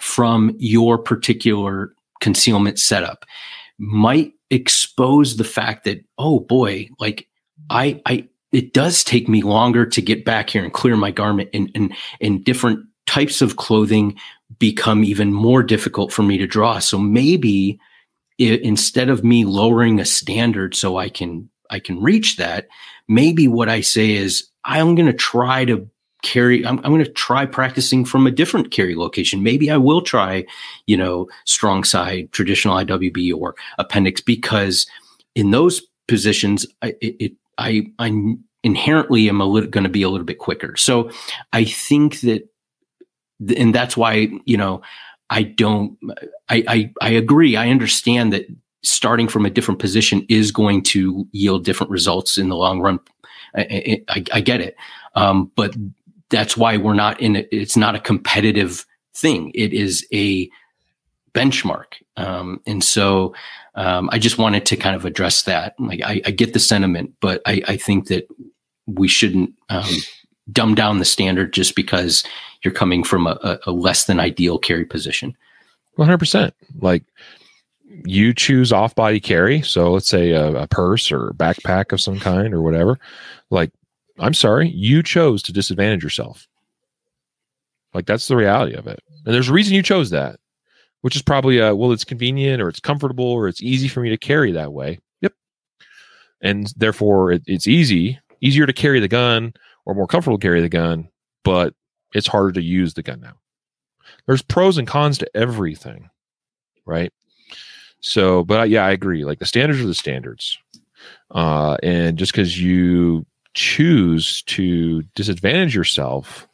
from 0.00 0.54
your 0.58 0.98
particular 0.98 1.94
concealment 2.20 2.78
setup 2.78 3.24
might 3.78 4.32
expose 4.50 5.36
the 5.36 5.44
fact 5.44 5.84
that, 5.84 6.04
oh 6.18 6.40
boy, 6.40 6.88
like 6.98 7.28
I, 7.70 8.00
I, 8.06 8.28
it 8.54 8.72
does 8.72 9.02
take 9.02 9.28
me 9.28 9.42
longer 9.42 9.84
to 9.84 10.00
get 10.00 10.24
back 10.24 10.50
here 10.50 10.62
and 10.62 10.72
clear 10.72 10.96
my 10.96 11.10
garment 11.10 11.50
and, 11.52 11.70
and, 11.74 11.92
and 12.20 12.44
different 12.44 12.86
types 13.04 13.42
of 13.42 13.56
clothing 13.56 14.16
become 14.60 15.02
even 15.02 15.32
more 15.32 15.62
difficult 15.62 16.12
for 16.12 16.22
me 16.22 16.38
to 16.38 16.46
draw. 16.46 16.78
So 16.78 16.96
maybe 16.96 17.80
it, 18.38 18.62
instead 18.62 19.08
of 19.08 19.24
me 19.24 19.44
lowering 19.44 19.98
a 19.98 20.04
standard 20.04 20.76
so 20.76 20.96
I 20.96 21.08
can, 21.08 21.50
I 21.68 21.80
can 21.80 22.00
reach 22.00 22.36
that, 22.36 22.68
maybe 23.08 23.48
what 23.48 23.68
I 23.68 23.80
say 23.80 24.12
is 24.12 24.48
I'm 24.64 24.94
going 24.94 25.06
to 25.06 25.12
try 25.12 25.64
to 25.64 25.90
carry 26.22 26.64
i'm, 26.64 26.78
I'm 26.78 26.90
going 26.90 27.04
to 27.04 27.12
try 27.12 27.44
practicing 27.44 28.02
from 28.06 28.26
a 28.26 28.30
different 28.30 28.70
carry 28.70 28.94
location 28.94 29.42
maybe 29.42 29.70
i 29.70 29.76
will 29.76 30.00
try 30.00 30.46
you 30.86 30.96
know 30.96 31.28
strong 31.44 31.84
side 31.84 32.32
traditional 32.32 32.76
iwb 32.76 33.36
or 33.36 33.54
appendix 33.76 34.22
because 34.22 34.86
in 35.34 35.50
those 35.50 35.82
positions 36.08 36.64
i 36.80 36.94
it, 37.02 37.34
i 37.58 37.86
i 37.98 38.12
inherently 38.62 39.28
am 39.28 39.40
a 39.40 39.66
going 39.66 39.84
to 39.84 39.90
be 39.90 40.02
a 40.02 40.08
little 40.08 40.24
bit 40.24 40.38
quicker 40.38 40.76
so 40.76 41.10
i 41.52 41.64
think 41.64 42.20
that 42.20 42.48
and 43.56 43.74
that's 43.74 43.96
why 43.96 44.28
you 44.44 44.56
know 44.56 44.80
i 45.30 45.42
don't 45.42 45.98
i 46.48 46.64
i, 46.68 46.92
I 47.00 47.10
agree 47.10 47.56
i 47.56 47.68
understand 47.68 48.32
that 48.32 48.46
starting 48.82 49.28
from 49.28 49.46
a 49.46 49.50
different 49.50 49.80
position 49.80 50.26
is 50.28 50.52
going 50.52 50.82
to 50.82 51.26
yield 51.32 51.64
different 51.64 51.90
results 51.90 52.36
in 52.36 52.48
the 52.48 52.56
long 52.56 52.80
run 52.80 53.00
I, 53.56 54.02
I, 54.08 54.24
I 54.32 54.40
get 54.40 54.60
it. 54.60 54.76
Um, 55.14 55.50
but 55.56 55.74
that's 56.30 56.56
why 56.56 56.76
we're 56.76 56.94
not 56.94 57.20
in 57.20 57.36
it. 57.36 57.48
It's 57.52 57.76
not 57.76 57.94
a 57.94 58.00
competitive 58.00 58.84
thing. 59.14 59.52
It 59.54 59.72
is 59.72 60.06
a 60.12 60.48
benchmark. 61.32 61.94
Um, 62.16 62.60
and 62.66 62.82
so 62.82 63.34
um, 63.74 64.08
I 64.12 64.18
just 64.18 64.38
wanted 64.38 64.66
to 64.66 64.76
kind 64.76 64.94
of 64.94 65.04
address 65.04 65.42
that. 65.42 65.74
Like 65.78 66.00
I, 66.04 66.20
I 66.26 66.30
get 66.30 66.52
the 66.52 66.60
sentiment, 66.60 67.14
but 67.20 67.42
I, 67.46 67.62
I 67.66 67.76
think 67.76 68.08
that 68.08 68.28
we 68.86 69.08
shouldn't 69.08 69.52
um, 69.68 69.90
dumb 70.52 70.74
down 70.74 70.98
the 70.98 71.04
standard 71.04 71.52
just 71.52 71.74
because 71.74 72.24
you're 72.62 72.74
coming 72.74 73.02
from 73.02 73.26
a, 73.26 73.58
a 73.66 73.70
less 73.70 74.04
than 74.04 74.20
ideal 74.20 74.58
carry 74.58 74.84
position. 74.84 75.36
100%. 75.98 76.52
Like 76.80 77.04
you 78.04 78.32
choose 78.32 78.72
off 78.72 78.94
body 78.94 79.20
carry. 79.20 79.62
So 79.62 79.92
let's 79.92 80.08
say 80.08 80.30
a, 80.32 80.62
a 80.62 80.66
purse 80.68 81.10
or 81.12 81.32
backpack 81.36 81.92
of 81.92 82.00
some 82.00 82.18
kind 82.18 82.52
or 82.52 82.62
whatever. 82.62 82.98
Like 83.50 83.70
I'm 84.18 84.34
sorry, 84.34 84.68
you 84.70 85.02
chose 85.02 85.42
to 85.44 85.52
disadvantage 85.52 86.02
yourself. 86.02 86.46
Like 87.92 88.06
that's 88.06 88.28
the 88.28 88.36
reality 88.36 88.74
of 88.74 88.86
it. 88.86 89.00
And 89.24 89.34
there's 89.34 89.48
a 89.48 89.52
reason 89.52 89.74
you 89.74 89.82
chose 89.82 90.10
that, 90.10 90.38
which 91.04 91.16
is 91.16 91.20
probably 91.20 91.60
uh 91.60 91.74
well, 91.74 91.92
it's 91.92 92.02
convenient 92.02 92.62
or 92.62 92.68
it's 92.70 92.80
comfortable 92.80 93.26
or 93.26 93.46
it's 93.46 93.62
easy 93.62 93.88
for 93.88 94.00
me 94.00 94.08
to 94.08 94.16
carry 94.16 94.52
that 94.52 94.72
way. 94.72 94.98
Yep. 95.20 95.34
And 96.40 96.72
therefore 96.78 97.32
it, 97.32 97.42
it's 97.46 97.68
easy, 97.68 98.18
easier 98.40 98.64
to 98.64 98.72
carry 98.72 99.00
the 99.00 99.08
gun 99.08 99.52
or 99.84 99.94
more 99.94 100.06
comfortable 100.06 100.38
to 100.38 100.42
carry 100.42 100.62
the 100.62 100.70
gun, 100.70 101.10
but 101.44 101.74
it's 102.14 102.26
harder 102.26 102.52
to 102.52 102.62
use 102.62 102.94
the 102.94 103.02
gun 103.02 103.20
now. 103.20 103.34
There's 104.26 104.40
pros 104.40 104.78
and 104.78 104.88
cons 104.88 105.18
to 105.18 105.36
everything, 105.36 106.08
right? 106.86 107.12
So, 108.00 108.42
but 108.42 108.70
yeah, 108.70 108.86
I 108.86 108.92
agree. 108.92 109.26
Like 109.26 109.40
the 109.40 109.44
standards 109.44 109.82
are 109.82 109.86
the 109.86 109.92
standards. 109.92 110.56
Uh, 111.30 111.76
and 111.82 112.16
just 112.16 112.32
because 112.32 112.58
you 112.58 113.26
choose 113.52 114.40
to 114.44 115.02
disadvantage 115.14 115.74
yourself 115.74 116.48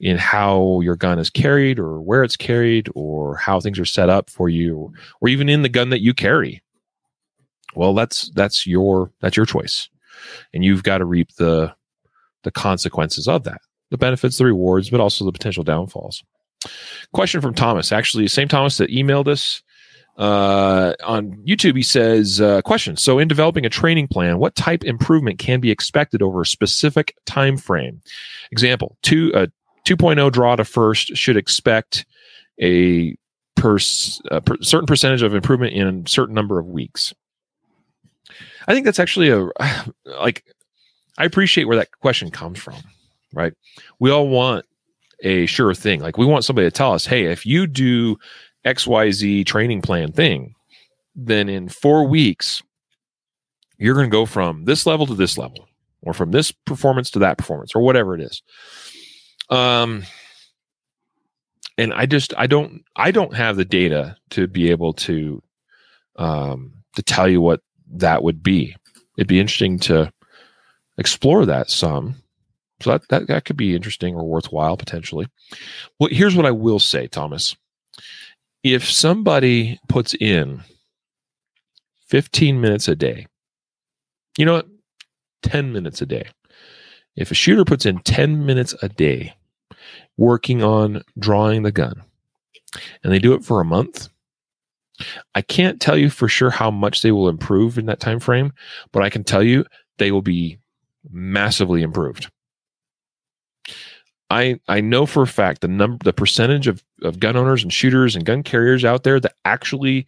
in 0.00 0.18
how 0.18 0.80
your 0.82 0.96
gun 0.96 1.18
is 1.18 1.30
carried 1.30 1.78
or 1.78 2.00
where 2.00 2.22
it's 2.22 2.36
carried 2.36 2.88
or 2.94 3.36
how 3.36 3.60
things 3.60 3.78
are 3.78 3.84
set 3.84 4.08
up 4.10 4.28
for 4.28 4.48
you 4.48 4.92
or 5.20 5.28
even 5.28 5.48
in 5.48 5.62
the 5.62 5.68
gun 5.68 5.90
that 5.90 6.02
you 6.02 6.12
carry 6.12 6.62
well 7.74 7.94
that's 7.94 8.30
that's 8.34 8.66
your 8.66 9.10
that's 9.20 9.36
your 9.36 9.46
choice 9.46 9.88
and 10.52 10.64
you've 10.64 10.82
got 10.82 10.98
to 10.98 11.04
reap 11.04 11.34
the 11.36 11.72
the 12.42 12.50
consequences 12.50 13.26
of 13.26 13.44
that 13.44 13.60
the 13.90 13.98
benefits 13.98 14.38
the 14.38 14.44
rewards 14.44 14.90
but 14.90 15.00
also 15.00 15.24
the 15.24 15.32
potential 15.32 15.64
downfalls 15.64 16.22
question 17.14 17.40
from 17.40 17.54
thomas 17.54 17.90
actually 17.90 18.28
same 18.28 18.48
thomas 18.48 18.76
that 18.76 18.90
emailed 18.90 19.28
us 19.28 19.62
uh, 20.18 20.94
on 21.04 21.32
YouTube, 21.46 21.76
he 21.76 21.82
says, 21.82 22.40
uh, 22.40 22.62
question. 22.62 22.96
So, 22.96 23.18
in 23.18 23.28
developing 23.28 23.66
a 23.66 23.68
training 23.68 24.08
plan, 24.08 24.38
what 24.38 24.54
type 24.54 24.82
improvement 24.82 25.38
can 25.38 25.60
be 25.60 25.70
expected 25.70 26.22
over 26.22 26.40
a 26.40 26.46
specific 26.46 27.14
time 27.26 27.58
frame? 27.58 28.00
Example: 28.50 28.96
two 29.02 29.30
uh, 29.34 29.46
2.0 29.86 30.32
draw 30.32 30.56
to 30.56 30.64
first 30.64 31.16
should 31.16 31.36
expect 31.36 32.04
a, 32.60 33.16
pers- 33.54 34.20
a 34.30 34.40
per- 34.40 34.60
certain 34.60 34.86
percentage 34.86 35.22
of 35.22 35.34
improvement 35.34 35.74
in 35.74 36.04
a 36.04 36.08
certain 36.08 36.34
number 36.34 36.58
of 36.58 36.66
weeks. 36.66 37.14
I 38.68 38.74
think 38.74 38.84
that's 38.84 38.98
actually 38.98 39.30
a 39.30 39.48
like. 40.04 40.44
I 41.18 41.24
appreciate 41.24 41.64
where 41.64 41.78
that 41.78 41.90
question 42.00 42.30
comes 42.30 42.58
from. 42.58 42.76
Right? 43.32 43.54
We 44.00 44.10
all 44.10 44.28
want 44.28 44.66
a 45.20 45.46
sure 45.46 45.72
thing. 45.72 46.00
Like 46.00 46.18
we 46.18 46.26
want 46.26 46.44
somebody 46.44 46.66
to 46.66 46.70
tell 46.70 46.92
us, 46.92 47.06
"Hey, 47.06 47.26
if 47.26 47.46
you 47.46 47.66
do." 47.66 48.18
XYZ 48.66 49.46
training 49.46 49.80
plan 49.80 50.12
thing, 50.12 50.54
then 51.14 51.48
in 51.48 51.68
four 51.68 52.06
weeks, 52.06 52.62
you're 53.78 53.94
going 53.94 54.10
to 54.10 54.14
go 54.14 54.26
from 54.26 54.64
this 54.64 54.84
level 54.86 55.06
to 55.06 55.14
this 55.14 55.38
level, 55.38 55.68
or 56.02 56.12
from 56.12 56.32
this 56.32 56.50
performance 56.50 57.10
to 57.12 57.20
that 57.20 57.38
performance, 57.38 57.74
or 57.74 57.82
whatever 57.82 58.14
it 58.14 58.20
is. 58.20 58.42
Um, 59.50 60.04
and 61.78 61.92
I 61.92 62.06
just 62.06 62.34
I 62.36 62.46
don't 62.46 62.82
I 62.96 63.10
don't 63.10 63.34
have 63.34 63.56
the 63.56 63.64
data 63.64 64.16
to 64.30 64.46
be 64.46 64.70
able 64.70 64.92
to 64.94 65.42
um, 66.16 66.72
to 66.94 67.02
tell 67.02 67.28
you 67.28 67.40
what 67.40 67.60
that 67.92 68.22
would 68.22 68.42
be. 68.42 68.74
It'd 69.18 69.28
be 69.28 69.40
interesting 69.40 69.78
to 69.80 70.12
explore 70.98 71.46
that 71.46 71.70
some. 71.70 72.16
So 72.80 72.90
that, 72.90 73.08
that 73.08 73.28
that 73.28 73.44
could 73.44 73.56
be 73.56 73.74
interesting 73.74 74.14
or 74.14 74.24
worthwhile 74.24 74.76
potentially. 74.76 75.26
Well, 75.98 76.10
here's 76.12 76.36
what 76.36 76.46
I 76.46 76.50
will 76.50 76.78
say, 76.78 77.06
Thomas 77.06 77.56
if 78.66 78.90
somebody 78.90 79.78
puts 79.88 80.12
in 80.14 80.60
15 82.08 82.60
minutes 82.60 82.88
a 82.88 82.96
day, 82.96 83.26
you 84.36 84.44
know 84.44 84.54
what? 84.54 84.66
10 85.42 85.72
minutes 85.72 86.02
a 86.02 86.06
day. 86.06 86.26
If 87.16 87.30
a 87.30 87.34
shooter 87.34 87.64
puts 87.64 87.86
in 87.86 87.98
10 88.00 88.44
minutes 88.44 88.74
a 88.82 88.88
day 88.88 89.34
working 90.16 90.62
on 90.62 91.02
drawing 91.18 91.62
the 91.62 91.72
gun 91.72 92.02
and 93.02 93.12
they 93.12 93.18
do 93.18 93.32
it 93.34 93.44
for 93.44 93.60
a 93.60 93.64
month, 93.64 94.08
I 95.34 95.42
can't 95.42 95.80
tell 95.80 95.96
you 95.96 96.10
for 96.10 96.28
sure 96.28 96.50
how 96.50 96.70
much 96.70 97.02
they 97.02 97.12
will 97.12 97.28
improve 97.28 97.78
in 97.78 97.86
that 97.86 98.00
time 98.00 98.20
frame, 98.20 98.52
but 98.92 99.02
I 99.02 99.10
can 99.10 99.24
tell 99.24 99.42
you 99.42 99.64
they 99.98 100.10
will 100.10 100.22
be 100.22 100.58
massively 101.10 101.82
improved. 101.82 102.30
I 104.28 104.58
I 104.66 104.80
know 104.80 105.06
for 105.06 105.22
a 105.22 105.26
fact 105.26 105.60
the 105.60 105.68
number 105.68 106.02
the 106.02 106.12
percentage 106.12 106.66
of, 106.66 106.82
of 107.02 107.20
gun 107.20 107.36
owners 107.36 107.62
and 107.62 107.72
shooters 107.72 108.16
and 108.16 108.24
gun 108.24 108.42
carriers 108.42 108.84
out 108.84 109.04
there 109.04 109.20
that 109.20 109.34
actually 109.44 110.06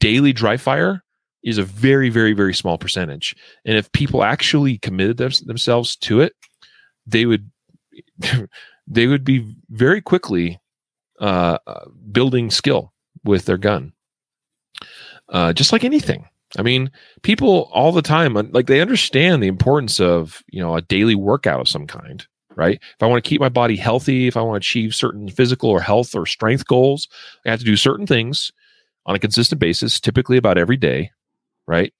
daily 0.00 0.32
dry 0.32 0.56
fire 0.56 1.03
is 1.44 1.58
a 1.58 1.62
very 1.62 2.10
very 2.10 2.32
very 2.32 2.54
small 2.54 2.78
percentage. 2.78 3.36
And 3.64 3.76
if 3.76 3.92
people 3.92 4.24
actually 4.24 4.78
committed 4.78 5.18
them, 5.18 5.30
themselves 5.44 5.96
to 5.96 6.20
it, 6.20 6.34
they 7.06 7.26
would 7.26 7.50
they 8.86 9.06
would 9.06 9.24
be 9.24 9.54
very 9.70 10.00
quickly 10.00 10.58
uh, 11.20 11.58
uh, 11.66 11.84
building 12.10 12.50
skill 12.50 12.92
with 13.24 13.44
their 13.44 13.58
gun. 13.58 13.92
Uh, 15.28 15.52
just 15.52 15.72
like 15.72 15.84
anything. 15.84 16.28
I 16.58 16.62
mean, 16.62 16.90
people 17.22 17.70
all 17.72 17.92
the 17.92 18.02
time 18.02 18.34
like 18.52 18.66
they 18.66 18.80
understand 18.80 19.42
the 19.42 19.48
importance 19.48 20.00
of 20.00 20.42
you 20.48 20.60
know 20.60 20.76
a 20.76 20.82
daily 20.82 21.14
workout 21.14 21.60
of 21.60 21.68
some 21.68 21.86
kind 21.86 22.26
right? 22.56 22.80
If 22.80 23.02
I 23.02 23.06
want 23.06 23.22
to 23.22 23.28
keep 23.28 23.40
my 23.40 23.48
body 23.48 23.76
healthy, 23.76 24.26
if 24.26 24.36
I 24.36 24.42
want 24.42 24.62
to 24.62 24.66
achieve 24.66 24.94
certain 24.94 25.28
physical 25.28 25.70
or 25.70 25.80
health 25.80 26.14
or 26.14 26.26
strength 26.26 26.66
goals, 26.66 27.08
I 27.44 27.50
have 27.50 27.58
to 27.60 27.64
do 27.64 27.76
certain 27.76 28.06
things 28.06 28.52
on 29.06 29.14
a 29.14 29.18
consistent 29.18 29.60
basis, 29.60 30.00
typically 30.00 30.36
about 30.36 30.58
every 30.58 30.76
day, 30.76 31.10
right? 31.66 31.92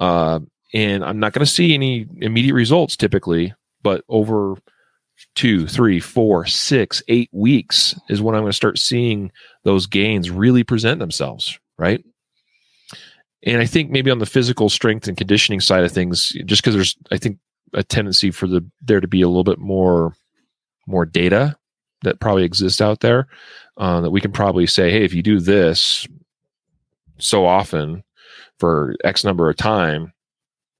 Uh, 0.00 0.40
and 0.74 1.04
I'm 1.04 1.18
not 1.18 1.32
going 1.32 1.44
to 1.44 1.50
see 1.50 1.74
any 1.74 2.06
immediate 2.18 2.54
results 2.54 2.96
typically, 2.96 3.54
but 3.82 4.04
over 4.08 4.56
two, 5.34 5.66
three, 5.66 5.98
four, 6.00 6.46
six, 6.46 7.02
eight 7.08 7.30
weeks 7.32 7.98
is 8.08 8.22
when 8.22 8.34
I'm 8.34 8.42
going 8.42 8.50
to 8.50 8.56
start 8.56 8.78
seeing 8.78 9.32
those 9.64 9.86
gains 9.86 10.30
really 10.30 10.62
present 10.62 11.00
themselves, 11.00 11.58
right? 11.78 12.04
And 13.44 13.60
I 13.60 13.66
think 13.66 13.90
maybe 13.90 14.10
on 14.10 14.18
the 14.18 14.26
physical 14.26 14.68
strength 14.68 15.08
and 15.08 15.16
conditioning 15.16 15.60
side 15.60 15.84
of 15.84 15.92
things, 15.92 16.36
just 16.44 16.62
because 16.62 16.74
there's, 16.74 16.96
I 17.10 17.18
think 17.18 17.38
a 17.74 17.82
tendency 17.82 18.30
for 18.30 18.46
the 18.46 18.64
there 18.80 19.00
to 19.00 19.08
be 19.08 19.22
a 19.22 19.28
little 19.28 19.44
bit 19.44 19.58
more 19.58 20.14
more 20.86 21.04
data 21.04 21.56
that 22.02 22.20
probably 22.20 22.44
exists 22.44 22.80
out 22.80 23.00
there 23.00 23.26
uh, 23.76 24.00
that 24.00 24.10
we 24.10 24.20
can 24.20 24.32
probably 24.32 24.66
say, 24.66 24.90
hey, 24.90 25.04
if 25.04 25.12
you 25.12 25.22
do 25.22 25.38
this 25.38 26.06
so 27.18 27.44
often 27.44 28.02
for 28.58 28.94
X 29.04 29.24
number 29.24 29.48
of 29.48 29.56
time, 29.56 30.12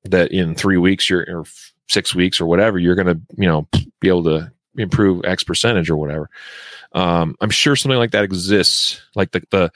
that 0.05 0.33
in 0.33 0.55
three 0.55 0.79
weeks 0.79 1.09
you're 1.09 1.25
or 1.29 1.45
six 1.89 2.15
weeks 2.15 2.41
or 2.41 2.47
whatever, 2.47 2.79
you're 2.79 2.95
going 2.95 3.07
to 3.07 3.21
you 3.37 3.49
know 3.49 3.67
be 4.01 4.09
able 4.09 4.25
to 4.25 4.51
improve 4.77 5.25
X 5.25 5.45
percentage 5.45 5.91
or 5.91 5.97
whatever. 5.97 6.31
Um, 6.93 7.37
I'm 7.41 7.51
sure 7.51 7.77
something 7.77 7.99
like 7.99 8.13
that 8.13 8.25
exists. 8.25 9.01
Like 9.15 9.33
the 9.33 9.43
the 9.51 9.73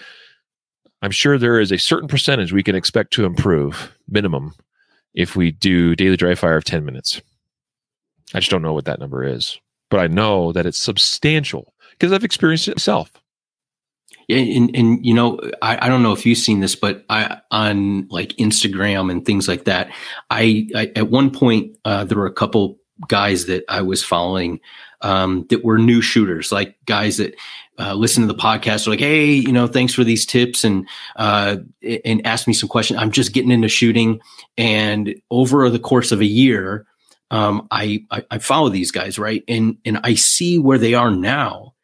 I'm 1.03 1.11
sure 1.11 1.36
there 1.36 1.61
is 1.61 1.72
a 1.72 1.78
certain 1.78 2.09
percentage 2.09 2.53
we 2.53 2.62
can 2.62 2.76
expect 2.76 3.12
to 3.14 3.24
improve 3.24 3.92
minimum 4.09 4.55
if 5.14 5.36
we 5.36 5.50
do 5.50 5.96
daily 5.96 6.16
dry 6.16 6.34
fire 6.34 6.57
of 6.57 6.64
10 6.64 6.84
minutes. 6.84 7.20
I 8.34 8.38
just 8.38 8.50
don't 8.50 8.62
know 8.62 8.72
what 8.72 8.84
that 8.86 9.00
number 9.00 9.24
is, 9.24 9.59
but 9.90 10.00
I 10.00 10.07
know 10.07 10.53
that 10.53 10.64
it's 10.64 10.80
substantial 10.80 11.74
because 11.90 12.12
I've 12.12 12.24
experienced 12.24 12.68
it 12.68 12.76
myself. 12.76 13.11
And, 14.33 14.74
and 14.74 15.05
you 15.05 15.14
know, 15.14 15.39
I, 15.61 15.87
I 15.87 15.89
don't 15.89 16.03
know 16.03 16.12
if 16.12 16.26
you've 16.26 16.39
seen 16.39 16.61
this, 16.61 16.74
but 16.74 17.05
I 17.09 17.41
on 17.51 18.09
like 18.09 18.30
Instagram 18.35 19.11
and 19.11 19.24
things 19.24 19.49
like 19.49 19.64
that. 19.64 19.91
I, 20.30 20.68
I 20.74 20.93
at 20.97 21.11
one 21.11 21.30
point 21.30 21.76
uh, 21.85 22.05
there 22.05 22.18
were 22.18 22.26
a 22.26 22.33
couple 22.33 22.78
guys 23.09 23.47
that 23.47 23.64
I 23.68 23.83
was 23.83 24.05
following 24.05 24.61
um, 25.01 25.47
that 25.51 25.64
were 25.64 25.78
new 25.78 26.01
shooters, 26.01 26.53
like 26.53 26.76
guys 26.87 27.16
that 27.16 27.35
uh, 27.78 27.95
listen 27.95 28.22
to 28.22 28.33
the 28.33 28.39
podcast, 28.39 28.87
are 28.87 28.91
like, 28.91 29.01
"Hey, 29.01 29.33
you 29.33 29.53
know, 29.53 29.66
thanks 29.66 29.95
for 29.95 30.05
these 30.05 30.24
tips," 30.24 30.64
and 30.64 30.89
uh, 31.16 31.57
and 32.05 32.24
ask 32.26 32.47
me 32.47 32.55
some 32.55 32.68
questions. 32.68 33.01
I'm 33.01 33.11
just 33.11 33.33
getting 33.33 33.51
into 33.51 33.68
shooting, 33.68 34.20
and 34.57 35.14
over 35.30 35.68
the 35.70 35.78
course 35.78 36.12
of 36.12 36.20
a 36.20 36.26
year, 36.26 36.87
um, 37.30 37.66
I, 37.70 38.05
I 38.11 38.24
I 38.30 38.39
follow 38.39 38.68
these 38.68 38.93
guys, 38.93 39.18
right, 39.18 39.43
and 39.49 39.76
and 39.85 39.99
I 40.05 40.14
see 40.14 40.59
where 40.59 40.78
they 40.78 40.95
are 40.95 41.11
now, 41.11 41.74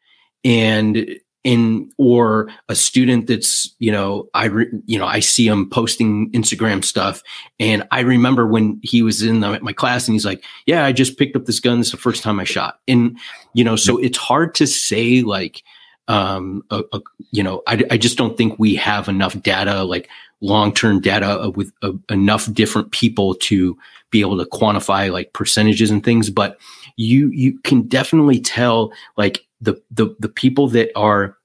and 0.43 1.19
in 1.49 1.91
or 1.97 2.47
a 2.67 2.75
student 2.75 3.25
that's 3.25 3.73
you 3.79 3.91
know 3.91 4.29
i 4.35 4.45
re, 4.45 4.67
you 4.85 4.99
know 4.99 5.07
i 5.07 5.19
see 5.19 5.47
him 5.47 5.67
posting 5.67 6.31
instagram 6.31 6.83
stuff. 6.83 7.23
And 7.59 7.87
i 7.89 8.01
remember 8.01 8.45
when 8.45 8.79
he 8.83 9.01
was 9.01 9.23
in 9.23 9.39
the, 9.39 9.59
my 9.61 9.73
class 9.73 10.07
and 10.07 10.13
he's 10.13 10.25
like 10.25 10.43
yeah 10.67 10.85
i 10.85 10.91
just 10.91 11.17
picked 11.17 11.35
up 11.35 11.45
this 11.45 11.59
gun. 11.59 11.79
This 11.79 11.87
is 11.87 11.91
the 11.93 11.97
first 11.97 12.21
time 12.21 12.39
i 12.39 12.43
shot. 12.43 12.79
And 12.87 13.17
you 13.53 13.63
know 13.63 13.75
so 13.75 13.97
it's 13.97 14.17
hard 14.17 14.53
to 14.55 14.67
say 14.67 15.23
like 15.23 15.63
um 16.07 16.61
a, 16.69 16.83
a, 16.93 17.01
you 17.31 17.41
know 17.41 17.63
I, 17.65 17.83
I 17.89 17.97
just 17.97 18.15
don't 18.15 18.37
think 18.37 18.59
we 18.59 18.75
have 18.75 19.09
enough 19.09 19.41
data 19.41 19.83
like 19.83 20.07
long-term 20.41 21.01
data 21.01 21.51
with 21.55 21.73
uh, 21.81 21.93
enough 22.09 22.51
different 22.53 22.91
people 22.91 23.33
to 23.35 23.75
be 24.11 24.21
able 24.21 24.37
to 24.37 24.45
quantify 24.45 25.11
like 25.11 25.33
percentages 25.33 25.89
and 25.89 26.03
things. 26.03 26.29
But 26.29 26.59
you 26.95 27.29
you 27.31 27.57
can 27.63 27.87
definitely 27.87 28.39
tell 28.39 28.93
like 29.17 29.47
the 29.61 29.81
the 29.91 30.15
the 30.19 30.29
people 30.29 30.67
that 30.69 30.91
are 30.95 31.37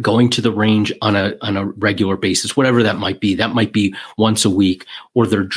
going 0.00 0.30
to 0.30 0.40
the 0.40 0.52
range 0.52 0.92
on 1.02 1.16
a 1.16 1.36
on 1.42 1.56
a 1.56 1.66
regular 1.66 2.16
basis 2.16 2.56
whatever 2.56 2.82
that 2.82 2.96
might 2.96 3.20
be. 3.20 3.34
That 3.34 3.54
might 3.54 3.72
be 3.72 3.94
once 4.16 4.44
a 4.44 4.50
week 4.50 4.86
or 5.14 5.26
they're 5.26 5.48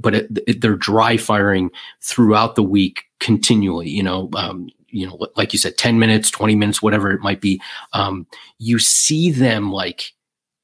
but 0.00 0.14
it, 0.14 0.60
they're 0.60 0.76
dry 0.76 1.16
firing 1.16 1.70
throughout 2.00 2.54
the 2.54 2.62
week 2.62 3.04
continually 3.18 3.88
you 3.88 4.02
know 4.02 4.30
um, 4.34 4.68
you 4.88 5.06
know 5.06 5.18
like 5.36 5.52
you 5.52 5.58
said 5.58 5.76
10 5.76 5.98
minutes 5.98 6.30
20 6.30 6.54
minutes 6.54 6.82
whatever 6.82 7.10
it 7.10 7.20
might 7.20 7.40
be. 7.40 7.60
Um, 7.92 8.26
you 8.58 8.78
see 8.78 9.30
them 9.30 9.72
like 9.72 10.12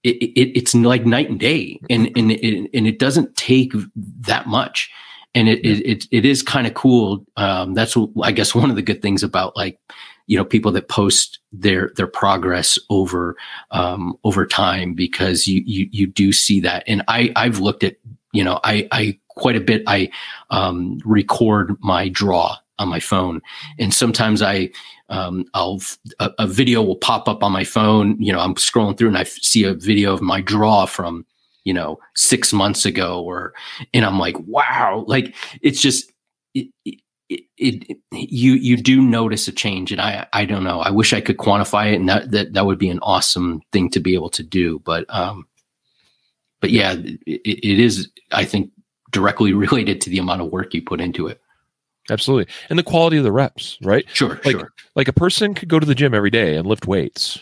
it, 0.05 0.17
it, 0.23 0.57
it's 0.57 0.75
like 0.75 1.05
night 1.05 1.29
and 1.29 1.41
day 1.41 1.81
and 1.91 2.11
and 2.17 2.31
it, 2.31 2.71
and 2.73 2.87
it 2.87 2.99
doesn't 2.99 3.37
take 3.37 3.73
that 3.97 4.47
much. 4.47 4.91
And 5.35 5.49
it 5.49 5.65
it, 5.67 5.87
it, 5.87 6.07
it 6.13 6.25
is 6.25 6.43
kind 6.43 6.67
of 6.67 6.75
cool. 6.75 7.27
Um, 7.37 7.75
that's 7.75 7.97
I 8.23 8.33
guess 8.33 8.55
one 8.55 8.71
of 8.71 8.77
the 8.77 8.83
good 8.83 9.03
things 9.03 9.23
about 9.23 9.57
like 9.57 9.81
you 10.27 10.37
know 10.37 10.45
people 10.45 10.73
that 10.73 10.89
post 10.89 11.39
their 11.53 11.93
their 11.97 12.07
progress 12.07 12.79
over 12.91 13.37
um, 13.71 14.19
over 14.25 14.47
time 14.47 14.95
because 14.95 15.47
you 15.47 15.63
you 15.67 15.89
you 15.93 16.07
do 16.07 16.33
see 16.33 16.61
that. 16.61 16.85
And 16.87 17.03
I 17.09 17.33
I've 17.37 17.61
looked 17.61 17.85
at 17.85 17.97
you 18.33 18.45
know 18.45 18.61
I 18.65 18.89
I 18.93 19.19
quite 19.29 19.57
a 19.57 19.61
bit 19.61 19.83
I 19.87 20.11
um, 20.51 20.99
record 21.05 21.77
my 21.81 22.09
draw 22.09 22.57
on 22.79 22.89
my 22.89 23.01
phone. 23.01 23.41
And 23.79 23.93
sometimes 23.93 24.43
I 24.43 24.71
um, 25.09 25.45
I'll 25.55 25.81
a, 26.19 26.31
a 26.41 26.47
video 26.47 26.83
will 26.83 26.97
pop 26.97 27.29
up 27.29 27.43
on 27.43 27.53
my 27.53 27.65
phone. 27.65 28.21
You 28.21 28.33
know 28.33 28.41
I'm 28.41 28.55
scrolling 28.55 28.99
through 28.99 29.09
and 29.09 29.19
I 29.19 29.25
see 29.25 29.65
a 29.65 29.75
video 29.75 30.13
of 30.13 30.21
my 30.21 30.41
draw 30.41 30.87
from 30.87 31.25
you 31.65 31.75
know 31.75 31.99
six 32.15 32.53
months 32.53 32.85
ago 32.85 33.23
or 33.23 33.53
and 33.93 34.05
I'm 34.05 34.19
like 34.19 34.39
wow 34.47 35.05
like 35.07 35.35
it's 35.63 35.81
just 35.81 36.13
it, 36.55 36.69
it, 36.85 37.01
it, 37.29 37.99
you 38.13 38.53
you 38.53 38.77
do 38.77 39.01
notice 39.03 39.49
a 39.49 39.53
change 39.53 39.91
and 39.91 40.01
i 40.01 40.27
i 40.33 40.45
don't 40.45 40.65
know. 40.65 40.81
I 40.81 40.91
wish 40.91 41.13
i 41.13 41.21
could 41.21 41.39
quantify 41.39 41.93
it 41.93 41.97
and 41.97 42.09
that 42.09 42.31
that, 42.31 42.53
that 42.53 42.67
would 42.67 42.79
be 42.79 42.89
an 42.89 43.01
awesome 43.03 43.63
thing 43.73 43.91
to 43.91 44.01
be 44.01 44.15
able 44.15 44.31
to 44.31 44.43
do 44.43 44.81
but 44.81 45.05
um 45.09 45.47
but 46.61 46.71
yeah 46.71 46.95
it, 46.95 47.21
it 47.27 47.81
is 47.81 48.09
i 48.33 48.45
think 48.45 48.71
directly 49.11 49.53
related 49.67 50.01
to 50.03 50.11
the 50.11 50.19
amount 50.19 50.43
of 50.43 50.53
work 50.53 50.75
you 50.75 50.83
put 50.83 51.01
into 51.01 51.27
it. 51.27 51.41
Absolutely. 52.09 52.53
And 52.71 52.79
the 52.79 52.85
quality 52.85 53.17
of 53.17 53.25
the 53.25 53.33
reps 53.33 53.79
right? 53.83 54.07
Sure 54.13 54.41
like 54.45 54.57
sure. 54.57 54.73
like 54.95 55.09
a 55.09 55.13
person 55.13 55.55
could 55.55 55.69
go 55.69 55.81
to 55.81 55.87
the 55.87 55.95
gym 55.95 56.15
every 56.15 56.31
day 56.31 56.57
and 56.57 56.67
lift 56.67 56.87
weights 56.87 57.41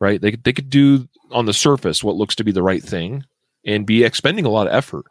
right? 0.00 0.20
They, 0.20 0.32
they 0.32 0.52
could 0.52 0.70
do 0.70 1.08
on 1.30 1.46
the 1.46 1.52
surface 1.52 2.02
what 2.02 2.16
looks 2.16 2.34
to 2.36 2.44
be 2.44 2.52
the 2.52 2.62
right 2.62 2.82
thing 2.82 3.24
and 3.64 3.86
be 3.86 4.02
expending 4.02 4.44
a 4.44 4.50
lot 4.50 4.66
of 4.66 4.72
effort 4.72 5.04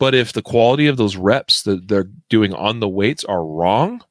but 0.00 0.14
if 0.14 0.32
the 0.32 0.40
quality 0.42 0.86
of 0.86 0.96
those 0.96 1.14
reps 1.16 1.62
that 1.64 1.86
they're 1.86 2.08
doing 2.30 2.54
on 2.54 2.80
the 2.80 2.88
weights 2.88 3.22
are 3.22 3.44
wrong, 3.44 4.02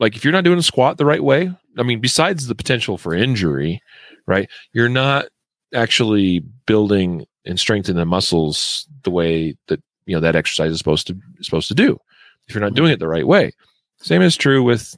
like 0.00 0.16
if 0.16 0.24
you're 0.24 0.32
not 0.32 0.42
doing 0.42 0.58
a 0.58 0.62
squat 0.62 0.96
the 0.96 1.04
right 1.04 1.22
way, 1.22 1.54
I 1.76 1.82
mean, 1.82 2.00
besides 2.00 2.46
the 2.46 2.54
potential 2.54 2.96
for 2.96 3.14
injury, 3.14 3.82
right? 4.26 4.48
You're 4.72 4.88
not 4.88 5.26
actually 5.74 6.40
building 6.64 7.26
and 7.44 7.60
strengthening 7.60 7.98
the 7.98 8.06
muscles 8.06 8.88
the 9.02 9.10
way 9.10 9.54
that 9.68 9.82
you 10.06 10.16
know 10.16 10.20
that 10.20 10.34
exercise 10.34 10.72
is 10.72 10.78
supposed 10.78 11.06
to 11.08 11.16
supposed 11.42 11.68
to 11.68 11.74
do. 11.74 11.98
If 12.48 12.54
you're 12.54 12.64
not 12.64 12.74
doing 12.74 12.90
it 12.90 13.00
the 13.00 13.08
right 13.08 13.26
way, 13.26 13.52
same 13.98 14.22
is 14.22 14.34
true 14.34 14.62
with 14.62 14.96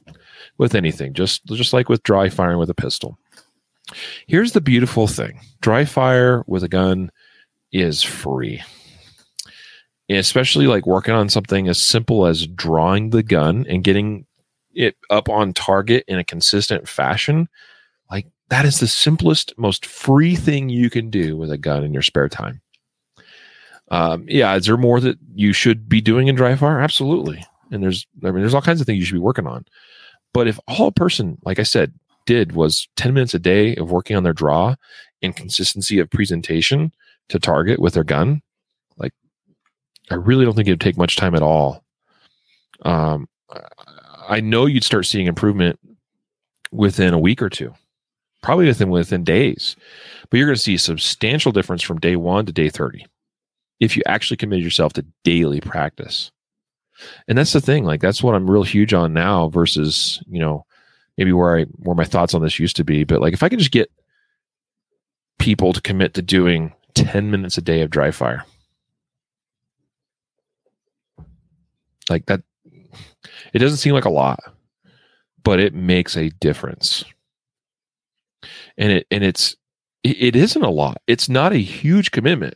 with 0.57 0.75
anything. 0.75 1.13
Just 1.13 1.45
just 1.47 1.73
like 1.73 1.89
with 1.89 2.03
dry 2.03 2.29
firing 2.29 2.57
with 2.57 2.69
a 2.69 2.73
pistol. 2.73 3.19
Here's 4.27 4.53
the 4.53 4.61
beautiful 4.61 5.07
thing: 5.07 5.41
dry 5.59 5.83
fire 5.83 6.45
with 6.47 6.63
a 6.63 6.69
gun 6.69 7.11
is 7.73 8.01
free 8.01 8.63
especially 10.09 10.67
like 10.67 10.85
working 10.85 11.13
on 11.13 11.29
something 11.29 11.67
as 11.67 11.81
simple 11.81 12.25
as 12.25 12.47
drawing 12.47 13.09
the 13.09 13.23
gun 13.23 13.65
and 13.67 13.83
getting 13.83 14.25
it 14.73 14.95
up 15.09 15.29
on 15.29 15.53
target 15.53 16.03
in 16.07 16.19
a 16.19 16.23
consistent 16.23 16.87
fashion 16.87 17.47
like 18.11 18.27
that 18.49 18.65
is 18.65 18.79
the 18.79 18.87
simplest 18.87 19.53
most 19.57 19.85
free 19.85 20.35
thing 20.35 20.69
you 20.69 20.89
can 20.89 21.09
do 21.09 21.35
with 21.35 21.51
a 21.51 21.57
gun 21.57 21.83
in 21.83 21.93
your 21.93 22.03
spare 22.03 22.29
time. 22.29 22.61
Um, 23.89 24.25
yeah 24.27 24.55
is 24.55 24.65
there 24.65 24.77
more 24.77 24.99
that 24.99 25.17
you 25.33 25.53
should 25.53 25.87
be 25.87 26.01
doing 26.01 26.27
in 26.27 26.35
dry 26.35 26.55
fire 26.55 26.79
absolutely. 26.79 27.43
And 27.71 27.81
there's 27.81 28.05
i 28.23 28.31
mean 28.31 28.41
there's 28.41 28.53
all 28.53 28.61
kinds 28.61 28.81
of 28.81 28.85
things 28.85 28.99
you 28.99 29.05
should 29.05 29.13
be 29.13 29.19
working 29.19 29.47
on. 29.47 29.65
But 30.33 30.47
if 30.47 30.59
all 30.67 30.87
a 30.87 30.91
person 30.91 31.37
like 31.43 31.59
i 31.59 31.63
said 31.63 31.93
did 32.25 32.53
was 32.53 32.87
10 32.95 33.13
minutes 33.13 33.33
a 33.33 33.39
day 33.39 33.75
of 33.75 33.91
working 33.91 34.15
on 34.15 34.23
their 34.23 34.33
draw 34.33 34.75
and 35.21 35.35
consistency 35.35 35.99
of 35.99 36.09
presentation 36.09 36.91
to 37.29 37.39
target 37.39 37.79
with 37.79 37.93
their 37.93 38.03
gun 38.03 38.41
I 40.11 40.15
really 40.15 40.45
don't 40.45 40.55
think 40.55 40.67
it 40.67 40.71
would 40.71 40.81
take 40.81 40.97
much 40.97 41.15
time 41.15 41.35
at 41.35 41.41
all. 41.41 41.83
Um, 42.83 43.27
I 44.27 44.39
know 44.39 44.65
you'd 44.65 44.83
start 44.83 45.05
seeing 45.05 45.27
improvement 45.27 45.79
within 46.71 47.13
a 47.13 47.19
week 47.19 47.41
or 47.41 47.49
two, 47.49 47.73
probably 48.43 48.65
within 48.67 48.89
within 48.89 49.23
days, 49.23 49.75
but 50.29 50.37
you're 50.37 50.47
going 50.47 50.55
to 50.55 50.61
see 50.61 50.75
a 50.75 50.79
substantial 50.79 51.51
difference 51.51 51.81
from 51.81 51.99
day 51.99 52.15
one 52.15 52.45
to 52.45 52.51
day 52.53 52.69
thirty 52.69 53.05
if 53.79 53.97
you 53.97 54.03
actually 54.05 54.37
commit 54.37 54.61
yourself 54.61 54.93
to 54.93 55.05
daily 55.23 55.59
practice. 55.59 56.31
And 57.27 57.37
that's 57.37 57.53
the 57.53 57.61
thing, 57.61 57.83
like 57.83 58.01
that's 58.01 58.23
what 58.23 58.35
I'm 58.35 58.49
real 58.49 58.63
huge 58.63 58.93
on 58.93 59.13
now 59.13 59.49
versus 59.49 60.21
you 60.27 60.39
know 60.39 60.65
maybe 61.17 61.33
where 61.33 61.57
I 61.57 61.63
where 61.63 61.95
my 61.95 62.05
thoughts 62.05 62.33
on 62.33 62.41
this 62.41 62.59
used 62.59 62.75
to 62.77 62.83
be. 62.83 63.03
But 63.03 63.21
like 63.21 63.33
if 63.33 63.43
I 63.43 63.49
can 63.49 63.59
just 63.59 63.71
get 63.71 63.91
people 65.39 65.73
to 65.73 65.81
commit 65.81 66.13
to 66.13 66.21
doing 66.21 66.73
10 66.95 67.29
minutes 67.29 67.57
a 67.57 67.61
day 67.61 67.81
of 67.81 67.89
dry 67.89 68.11
fire 68.11 68.45
Like 72.09 72.25
that, 72.27 72.41
it 73.53 73.59
doesn't 73.59 73.77
seem 73.77 73.93
like 73.93 74.05
a 74.05 74.09
lot, 74.09 74.39
but 75.43 75.59
it 75.59 75.73
makes 75.73 76.15
a 76.15 76.29
difference. 76.29 77.03
And 78.77 78.91
it 78.91 79.07
and 79.09 79.23
it's 79.23 79.55
it, 80.03 80.35
isn't 80.35 80.61
a 80.61 80.69
lot. 80.69 81.01
It's 81.07 81.29
not 81.29 81.51
a 81.51 81.57
huge 81.57 82.11
commitment, 82.11 82.55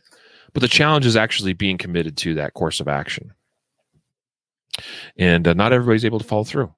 but 0.52 0.60
the 0.60 0.68
challenge 0.68 1.04
is 1.04 1.16
actually 1.16 1.52
being 1.52 1.78
committed 1.78 2.16
to 2.18 2.34
that 2.34 2.54
course 2.54 2.78
of 2.78 2.86
action. 2.86 3.32
And 5.16 5.48
uh, 5.48 5.54
not 5.54 5.72
everybody's 5.72 6.04
able 6.04 6.20
to 6.20 6.26
follow 6.26 6.44
through. 6.44 6.72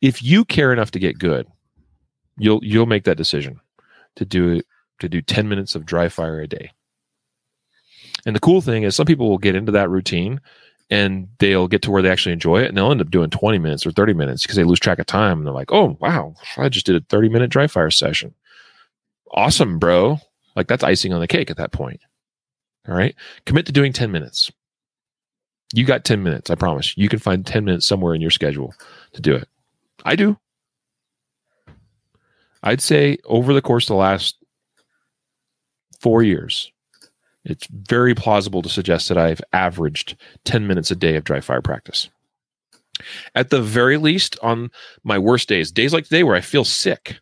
If 0.00 0.22
you 0.22 0.44
care 0.44 0.72
enough 0.72 0.90
to 0.92 0.98
get 0.98 1.18
good, 1.18 1.46
you'll 2.36 2.60
you'll 2.64 2.86
make 2.86 3.04
that 3.04 3.16
decision 3.16 3.60
to 4.16 4.24
do 4.24 4.50
it 4.50 4.66
to 4.98 5.08
do 5.08 5.22
10 5.22 5.48
minutes 5.48 5.74
of 5.74 5.86
dry 5.86 6.08
fire 6.08 6.40
a 6.40 6.48
day. 6.48 6.72
And 8.26 8.36
the 8.36 8.40
cool 8.40 8.60
thing 8.60 8.82
is 8.82 8.94
some 8.94 9.06
people 9.06 9.28
will 9.28 9.38
get 9.38 9.56
into 9.56 9.72
that 9.72 9.90
routine 9.90 10.40
and 10.92 11.26
they'll 11.38 11.68
get 11.68 11.80
to 11.80 11.90
where 11.90 12.02
they 12.02 12.10
actually 12.10 12.34
enjoy 12.34 12.60
it 12.60 12.68
and 12.68 12.76
they'll 12.76 12.90
end 12.90 13.00
up 13.00 13.10
doing 13.10 13.30
20 13.30 13.58
minutes 13.58 13.86
or 13.86 13.92
30 13.92 14.12
minutes 14.12 14.42
because 14.42 14.56
they 14.56 14.62
lose 14.62 14.78
track 14.78 14.98
of 14.98 15.06
time 15.06 15.38
and 15.38 15.46
they're 15.46 15.54
like 15.54 15.72
oh 15.72 15.96
wow 16.00 16.34
i 16.58 16.68
just 16.68 16.84
did 16.84 16.94
a 16.94 17.04
30 17.08 17.30
minute 17.30 17.50
dry 17.50 17.66
fire 17.66 17.90
session. 17.90 18.34
Awesome 19.32 19.78
bro. 19.78 20.18
Like 20.54 20.68
that's 20.68 20.84
icing 20.84 21.14
on 21.14 21.20
the 21.20 21.26
cake 21.26 21.50
at 21.50 21.56
that 21.56 21.72
point. 21.72 22.00
All 22.86 22.94
right? 22.94 23.14
Commit 23.46 23.64
to 23.66 23.72
doing 23.72 23.92
10 23.92 24.12
minutes. 24.12 24.52
You 25.72 25.86
got 25.86 26.04
10 26.04 26.22
minutes 26.22 26.50
i 26.50 26.54
promise. 26.54 26.94
You 26.98 27.08
can 27.08 27.18
find 27.18 27.46
10 27.46 27.64
minutes 27.64 27.86
somewhere 27.86 28.14
in 28.14 28.20
your 28.20 28.30
schedule 28.30 28.74
to 29.14 29.22
do 29.22 29.34
it. 29.34 29.48
I 30.04 30.16
do. 30.16 30.36
I'd 32.62 32.82
say 32.82 33.16
over 33.24 33.54
the 33.54 33.62
course 33.62 33.84
of 33.84 33.94
the 33.94 33.94
last 33.94 34.36
four 36.00 36.22
years 36.22 36.70
it's 37.44 37.66
very 37.66 38.14
plausible 38.14 38.62
to 38.62 38.68
suggest 38.68 39.08
that 39.08 39.18
I've 39.18 39.42
averaged 39.52 40.16
10 40.44 40.66
minutes 40.66 40.90
a 40.90 40.96
day 40.96 41.16
of 41.16 41.24
dry 41.24 41.40
fire 41.40 41.62
practice. 41.62 42.08
At 43.34 43.50
the 43.50 43.60
very 43.60 43.96
least, 43.96 44.38
on 44.42 44.70
my 45.02 45.18
worst 45.18 45.48
days, 45.48 45.72
days 45.72 45.92
like 45.92 46.04
today 46.04 46.22
where 46.22 46.36
I 46.36 46.40
feel 46.40 46.64
sick, 46.64 47.18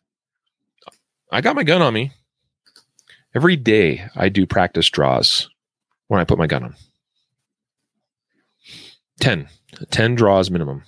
I 1.32 1.40
got 1.40 1.56
my 1.56 1.62
gun 1.62 1.80
on 1.80 1.94
me. 1.94 2.12
Every 3.34 3.56
day 3.56 4.08
I 4.16 4.28
do 4.28 4.46
practice 4.46 4.90
draws 4.90 5.48
when 6.08 6.20
I 6.20 6.24
put 6.24 6.38
my 6.38 6.48
gun 6.48 6.64
on. 6.64 6.74
10, 9.20 9.48
10 9.90 10.14
draws 10.16 10.50
minimum. 10.50 10.82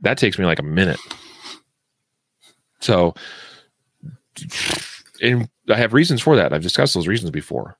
That 0.00 0.16
takes 0.16 0.38
me 0.38 0.46
like 0.46 0.60
a 0.60 0.64
minute. 0.64 1.00
So, 2.80 3.14
and 5.20 5.48
I 5.68 5.76
have 5.76 5.92
reasons 5.92 6.20
for 6.20 6.36
that. 6.36 6.52
I've 6.52 6.62
discussed 6.62 6.94
those 6.94 7.08
reasons 7.08 7.30
before. 7.30 7.76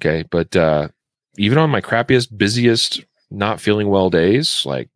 Okay, 0.00 0.24
but 0.30 0.54
uh, 0.56 0.88
even 1.36 1.58
on 1.58 1.70
my 1.70 1.80
crappiest, 1.80 2.36
busiest, 2.36 3.04
not 3.30 3.60
feeling 3.60 3.88
well 3.88 4.10
days, 4.10 4.64
like 4.64 4.88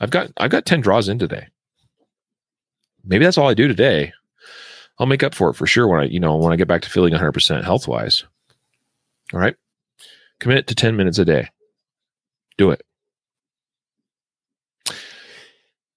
I've 0.00 0.10
got 0.10 0.30
I've 0.38 0.50
got 0.50 0.66
ten 0.66 0.80
draws 0.80 1.08
in 1.08 1.18
today. 1.18 1.48
Maybe 3.04 3.24
that's 3.24 3.38
all 3.38 3.48
I 3.48 3.54
do 3.54 3.68
today. 3.68 4.12
I'll 4.98 5.06
make 5.06 5.22
up 5.22 5.34
for 5.34 5.50
it 5.50 5.54
for 5.54 5.66
sure 5.66 5.88
when 5.88 6.00
I 6.00 6.04
you 6.04 6.20
know 6.20 6.36
when 6.36 6.52
I 6.52 6.56
get 6.56 6.68
back 6.68 6.82
to 6.82 6.90
feeling 6.90 7.12
100 7.12 7.32
percent 7.32 7.64
health 7.64 7.86
wise. 7.88 8.24
All 9.32 9.40
right, 9.40 9.56
commit 10.40 10.66
to 10.68 10.74
10 10.74 10.96
minutes 10.96 11.18
a 11.18 11.24
day. 11.24 11.48
Do 12.58 12.70
it. 12.70 12.82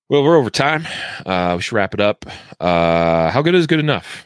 Well, 0.08 0.24
we're 0.24 0.38
over 0.38 0.52
time. 0.52 0.86
Uh, 1.26 1.54
we 1.56 1.62
should 1.64 1.76
wrap 1.76 1.94
it 1.96 2.00
up. 2.00 2.26
Uh, 2.60 3.32
how 3.32 3.42
good 3.42 3.56
is 3.56 3.66
good 3.66 3.80
enough? 3.80 4.24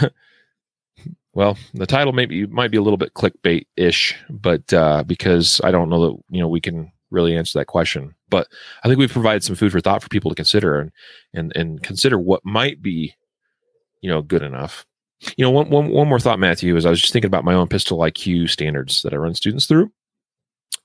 well, 1.32 1.56
the 1.74 1.86
title 1.86 2.12
maybe 2.12 2.46
might 2.46 2.70
be 2.70 2.78
a 2.78 2.82
little 2.82 2.96
bit 2.96 3.14
clickbait 3.14 3.66
ish, 3.76 4.14
but 4.30 4.72
uh, 4.72 5.04
because 5.04 5.60
I 5.64 5.70
don't 5.70 5.88
know 5.88 6.06
that 6.06 6.22
you 6.30 6.40
know 6.40 6.48
we 6.48 6.60
can 6.60 6.92
really 7.10 7.36
answer 7.36 7.58
that 7.58 7.66
question. 7.66 8.14
But 8.28 8.48
I 8.84 8.88
think 8.88 8.98
we've 8.98 9.10
provided 9.10 9.42
some 9.42 9.56
food 9.56 9.72
for 9.72 9.80
thought 9.80 10.02
for 10.02 10.08
people 10.08 10.30
to 10.30 10.34
consider 10.34 10.80
and 10.80 10.92
and 11.34 11.52
and 11.56 11.82
consider 11.82 12.18
what 12.18 12.44
might 12.44 12.82
be, 12.82 13.14
you 14.00 14.10
know, 14.10 14.22
good 14.22 14.42
enough. 14.42 14.86
You 15.36 15.44
know, 15.44 15.50
one, 15.50 15.68
one, 15.68 15.88
one 15.88 16.06
more 16.06 16.20
thought, 16.20 16.38
Matthew, 16.38 16.76
is 16.76 16.86
I 16.86 16.90
was 16.90 17.00
just 17.00 17.12
thinking 17.12 17.26
about 17.26 17.44
my 17.44 17.54
own 17.54 17.66
pistol 17.66 17.98
IQ 17.98 18.50
standards 18.50 19.02
that 19.02 19.12
I 19.12 19.16
run 19.16 19.34
students 19.34 19.66
through, 19.66 19.90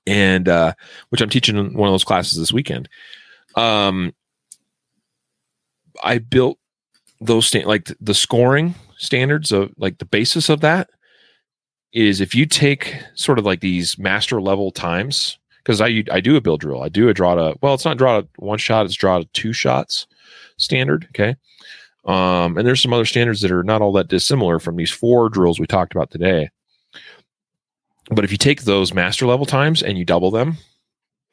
and 0.06 0.48
uh, 0.48 0.74
which 1.10 1.20
I'm 1.20 1.30
teaching 1.30 1.56
in 1.56 1.74
one 1.74 1.88
of 1.88 1.92
those 1.92 2.04
classes 2.04 2.38
this 2.38 2.52
weekend. 2.52 2.88
Um, 3.54 4.12
I 6.02 6.18
built 6.18 6.58
those 7.20 7.46
sta- 7.46 7.64
like 7.64 7.92
the 8.00 8.14
scoring 8.14 8.74
standards 9.04 9.52
of 9.52 9.72
like 9.76 9.98
the 9.98 10.04
basis 10.04 10.48
of 10.48 10.60
that 10.60 10.90
is 11.92 12.20
if 12.20 12.34
you 12.34 12.46
take 12.46 12.96
sort 13.14 13.38
of 13.38 13.44
like 13.44 13.60
these 13.60 13.98
master 13.98 14.40
level 14.40 14.70
times, 14.70 15.38
because 15.58 15.80
I 15.80 16.04
I 16.10 16.20
do 16.20 16.36
a 16.36 16.40
bill 16.40 16.56
drill, 16.56 16.82
I 16.82 16.88
do 16.88 17.08
a 17.08 17.14
draw 17.14 17.34
to 17.34 17.56
well, 17.62 17.74
it's 17.74 17.84
not 17.84 17.98
draw 17.98 18.20
to 18.20 18.28
one 18.36 18.58
shot, 18.58 18.86
it's 18.86 18.94
draw 18.94 19.18
to 19.18 19.24
two 19.26 19.52
shots 19.52 20.06
standard. 20.56 21.06
Okay. 21.10 21.36
Um, 22.04 22.58
and 22.58 22.66
there's 22.66 22.82
some 22.82 22.92
other 22.92 23.06
standards 23.06 23.40
that 23.40 23.50
are 23.50 23.64
not 23.64 23.80
all 23.80 23.92
that 23.92 24.08
dissimilar 24.08 24.58
from 24.58 24.76
these 24.76 24.90
four 24.90 25.30
drills 25.30 25.58
we 25.58 25.66
talked 25.66 25.94
about 25.94 26.10
today. 26.10 26.50
But 28.10 28.24
if 28.24 28.30
you 28.30 28.36
take 28.36 28.62
those 28.62 28.92
master 28.92 29.26
level 29.26 29.46
times 29.46 29.82
and 29.82 29.96
you 29.96 30.04
double 30.04 30.30
them, 30.30 30.58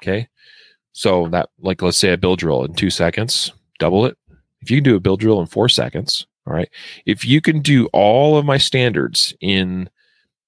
okay, 0.02 0.30
so 0.94 1.28
that 1.30 1.50
like 1.60 1.82
let's 1.82 1.98
say 1.98 2.14
a 2.14 2.18
bill 2.18 2.36
drill 2.36 2.64
in 2.64 2.74
two 2.74 2.90
seconds, 2.90 3.52
double 3.80 4.06
it. 4.06 4.18
If 4.62 4.70
you 4.72 4.78
can 4.78 4.84
do 4.84 4.96
a 4.96 5.02
bill 5.02 5.18
drill 5.18 5.42
in 5.42 5.48
four 5.48 5.68
seconds, 5.68 6.26
all 6.52 6.58
right. 6.58 6.70
If 7.06 7.24
you 7.24 7.40
can 7.40 7.62
do 7.62 7.88
all 7.94 8.38
of 8.38 8.44
my 8.44 8.58
standards 8.58 9.34
in 9.40 9.90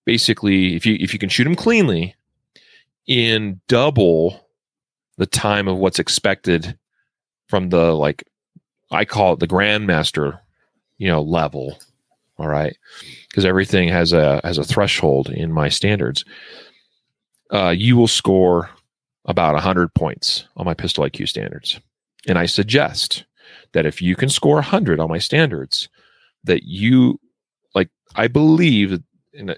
basically, 0.05 0.75
if 0.75 0.85
you 0.85 0.97
if 0.99 1.13
you 1.13 1.19
can 1.19 1.29
shoot 1.29 1.45
them 1.45 1.55
cleanly 1.55 2.13
in 3.07 3.61
double 3.69 4.49
the 5.17 5.25
time 5.25 5.69
of 5.69 5.77
what's 5.77 5.99
expected 5.99 6.77
from 7.47 7.69
the 7.69 7.93
like 7.93 8.23
I 8.91 9.05
call 9.05 9.33
it 9.33 9.39
the 9.39 9.47
grandmaster, 9.47 10.39
you 10.97 11.07
know, 11.07 11.21
level. 11.21 11.79
All 12.37 12.49
right, 12.49 12.75
because 13.29 13.45
everything 13.45 13.87
has 13.87 14.11
a 14.11 14.41
has 14.43 14.57
a 14.57 14.63
threshold 14.65 15.29
in 15.29 15.53
my 15.53 15.69
standards. 15.69 16.25
Uh, 17.49 17.69
you 17.69 17.95
will 17.95 18.07
score 18.07 18.69
about 19.25 19.53
100 19.53 19.93
points 19.93 20.45
on 20.57 20.65
my 20.65 20.73
pistol 20.73 21.05
IQ 21.05 21.29
standards. 21.29 21.79
And 22.27 22.37
I 22.37 22.45
suggest 22.45 23.23
that 23.73 23.85
if 23.85 24.01
you 24.01 24.15
can 24.15 24.29
score 24.29 24.55
100 24.55 24.99
on 24.99 25.09
my 25.09 25.17
standards, 25.17 25.89
that 26.43 26.63
you, 26.63 27.19
like, 27.75 27.89
I 28.15 28.27
believe 28.27 29.01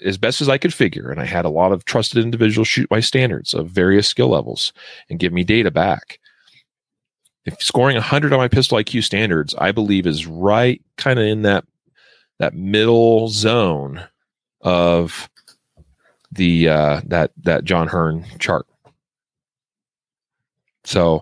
as 0.01 0.17
best 0.17 0.41
as 0.41 0.49
I 0.49 0.57
could 0.57 0.73
figure, 0.73 1.09
and 1.11 1.19
I 1.19 1.25
had 1.25 1.45
a 1.45 1.49
lot 1.49 1.71
of 1.71 1.85
trusted 1.85 2.23
individuals 2.23 2.67
shoot 2.67 2.89
my 2.89 2.99
standards 2.99 3.53
of 3.53 3.69
various 3.69 4.07
skill 4.07 4.29
levels 4.29 4.71
and 5.09 5.19
give 5.19 5.33
me 5.33 5.43
data 5.43 5.71
back. 5.71 6.19
If 7.45 7.61
scoring 7.61 7.95
100 7.95 8.33
on 8.33 8.39
my 8.39 8.47
pistol 8.47 8.77
IQ 8.77 9.03
standards, 9.03 9.53
I 9.55 9.71
believe 9.71 10.07
is 10.07 10.25
right 10.25 10.81
kind 10.97 11.19
of 11.19 11.25
in 11.25 11.41
that 11.43 11.65
that 12.39 12.53
middle 12.53 13.27
zone 13.29 14.03
of 14.61 15.29
the 16.31 16.69
uh, 16.69 17.01
that 17.05 17.31
that 17.43 17.63
John 17.65 17.87
Hearne 17.87 18.25
chart. 18.39 18.65
So 20.83 21.21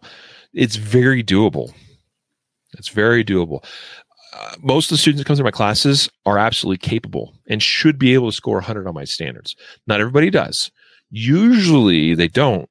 it's 0.53 0.75
very 0.75 1.23
doable. 1.23 1.73
It's 2.77 2.89
very 2.89 3.23
doable. 3.23 3.63
Uh, 4.33 4.55
most 4.61 4.85
of 4.87 4.95
the 4.95 4.97
students 4.97 5.19
that 5.19 5.27
come 5.27 5.35
through 5.35 5.43
my 5.43 5.51
classes 5.51 6.09
are 6.25 6.37
absolutely 6.37 6.77
capable 6.77 7.33
and 7.47 7.61
should 7.61 7.99
be 7.99 8.13
able 8.13 8.29
to 8.29 8.35
score 8.35 8.55
100 8.55 8.87
on 8.87 8.93
my 8.93 9.03
standards. 9.03 9.55
Not 9.85 9.99
everybody 9.99 10.29
does. 10.29 10.71
Usually 11.11 12.15
they 12.15 12.27
don't, 12.27 12.69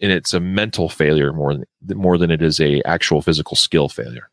and 0.00 0.12
it's 0.12 0.32
a 0.32 0.40
mental 0.40 0.88
failure 0.88 1.32
more 1.32 1.54
than 1.54 1.98
more 1.98 2.18
than 2.18 2.30
it 2.30 2.42
is 2.42 2.60
a 2.60 2.82
actual 2.82 3.22
physical 3.22 3.56
skill 3.56 3.88
failure 3.88 4.30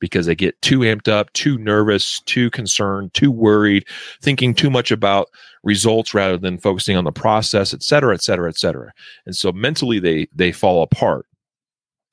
because 0.00 0.26
they 0.26 0.34
get 0.34 0.60
too 0.62 0.80
amped 0.80 1.08
up, 1.08 1.32
too 1.32 1.58
nervous, 1.58 2.20
too 2.20 2.50
concerned, 2.50 3.12
too 3.14 3.32
worried, 3.32 3.84
thinking 4.22 4.54
too 4.54 4.70
much 4.70 4.92
about 4.92 5.28
results 5.64 6.14
rather 6.14 6.38
than 6.38 6.58
focusing 6.58 6.96
on 6.96 7.04
the 7.04 7.12
process, 7.12 7.74
et 7.74 7.82
cetera, 7.82 8.14
et 8.14 8.22
cetera, 8.22 8.48
et 8.48 8.56
cetera. 8.56 8.92
And 9.26 9.34
so 9.34 9.50
mentally 9.50 9.98
they 9.98 10.28
they 10.34 10.52
fall 10.52 10.82
apart. 10.82 11.26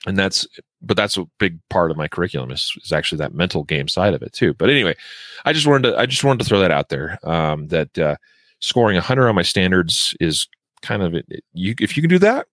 And 0.07 0.17
that's 0.17 0.47
but 0.85 0.95
that's 0.95 1.17
a 1.17 1.25
big 1.39 1.59
part 1.69 1.91
of 1.91 1.97
my 1.97 2.07
curriculum 2.07 2.51
is, 2.51 2.73
is 2.83 2.91
actually 2.91 3.17
that 3.17 3.33
mental 3.33 3.63
game 3.63 3.87
side 3.87 4.13
of 4.13 4.21
it 4.21 4.33
too. 4.33 4.53
But 4.53 4.69
anyway, 4.69 4.95
I 5.43 5.53
just 5.53 5.67
wanted 5.67 5.89
to 5.89 5.97
I 5.97 6.05
just 6.05 6.23
wanted 6.23 6.43
to 6.43 6.45
throw 6.45 6.59
that 6.59 6.71
out 6.71 6.89
there. 6.89 7.19
Um, 7.23 7.67
that 7.67 7.97
uh, 7.97 8.15
scoring 8.59 8.95
100 8.95 9.27
on 9.27 9.35
my 9.35 9.41
standards 9.41 10.15
is 10.19 10.47
kind 10.81 11.01
of 11.01 11.15
it, 11.15 11.25
you 11.53 11.75
if 11.79 11.97
you 11.97 12.03
can 12.03 12.09
do 12.09 12.19
that, 12.19 12.47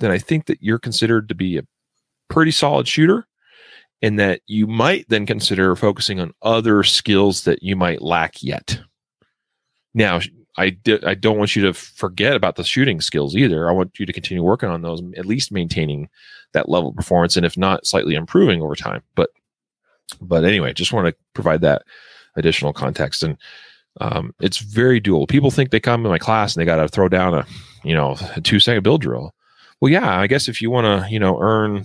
then 0.00 0.10
I 0.10 0.18
think 0.18 0.46
that 0.46 0.62
you're 0.62 0.78
considered 0.78 1.28
to 1.28 1.34
be 1.34 1.56
a 1.56 1.66
pretty 2.28 2.50
solid 2.50 2.88
shooter 2.88 3.26
and 4.02 4.18
that 4.18 4.42
you 4.46 4.66
might 4.66 5.08
then 5.08 5.24
consider 5.26 5.74
focusing 5.74 6.20
on 6.20 6.34
other 6.42 6.82
skills 6.82 7.44
that 7.44 7.62
you 7.62 7.76
might 7.76 8.02
lack 8.02 8.42
yet. 8.42 8.78
Now, 9.94 10.20
I 10.58 10.70
di- 10.70 11.02
I 11.04 11.14
don't 11.14 11.38
want 11.38 11.54
you 11.54 11.62
to 11.62 11.74
forget 11.74 12.34
about 12.34 12.56
the 12.56 12.64
shooting 12.64 13.00
skills 13.00 13.36
either. 13.36 13.68
I 13.68 13.72
want 13.72 13.98
you 13.98 14.06
to 14.06 14.12
continue 14.12 14.42
working 14.42 14.68
on 14.68 14.82
those, 14.82 15.02
at 15.16 15.26
least 15.26 15.52
maintaining 15.52 16.08
that 16.52 16.68
level 16.68 16.90
of 16.90 16.96
performance, 16.96 17.36
and 17.36 17.44
if 17.44 17.56
not, 17.56 17.86
slightly 17.86 18.14
improving 18.14 18.62
over 18.62 18.74
time. 18.74 19.02
But 19.14 19.30
but 20.20 20.44
anyway, 20.44 20.72
just 20.72 20.92
want 20.92 21.06
to 21.08 21.14
provide 21.34 21.60
that 21.62 21.82
additional 22.36 22.72
context, 22.72 23.22
and 23.22 23.36
um, 24.00 24.34
it's 24.40 24.58
very 24.58 25.00
doable. 25.00 25.28
People 25.28 25.50
think 25.50 25.70
they 25.70 25.80
come 25.80 26.04
in 26.04 26.10
my 26.10 26.18
class 26.18 26.54
and 26.54 26.60
they 26.60 26.66
got 26.66 26.76
to 26.76 26.88
throw 26.88 27.08
down 27.08 27.34
a 27.34 27.46
you 27.84 27.94
know 27.94 28.16
a 28.34 28.40
two 28.40 28.60
second 28.60 28.82
bill 28.82 28.98
drill. 28.98 29.34
Well, 29.80 29.92
yeah, 29.92 30.18
I 30.18 30.26
guess 30.26 30.48
if 30.48 30.62
you 30.62 30.70
want 30.70 30.86
to 30.86 31.10
you 31.12 31.18
know 31.18 31.38
earn 31.40 31.84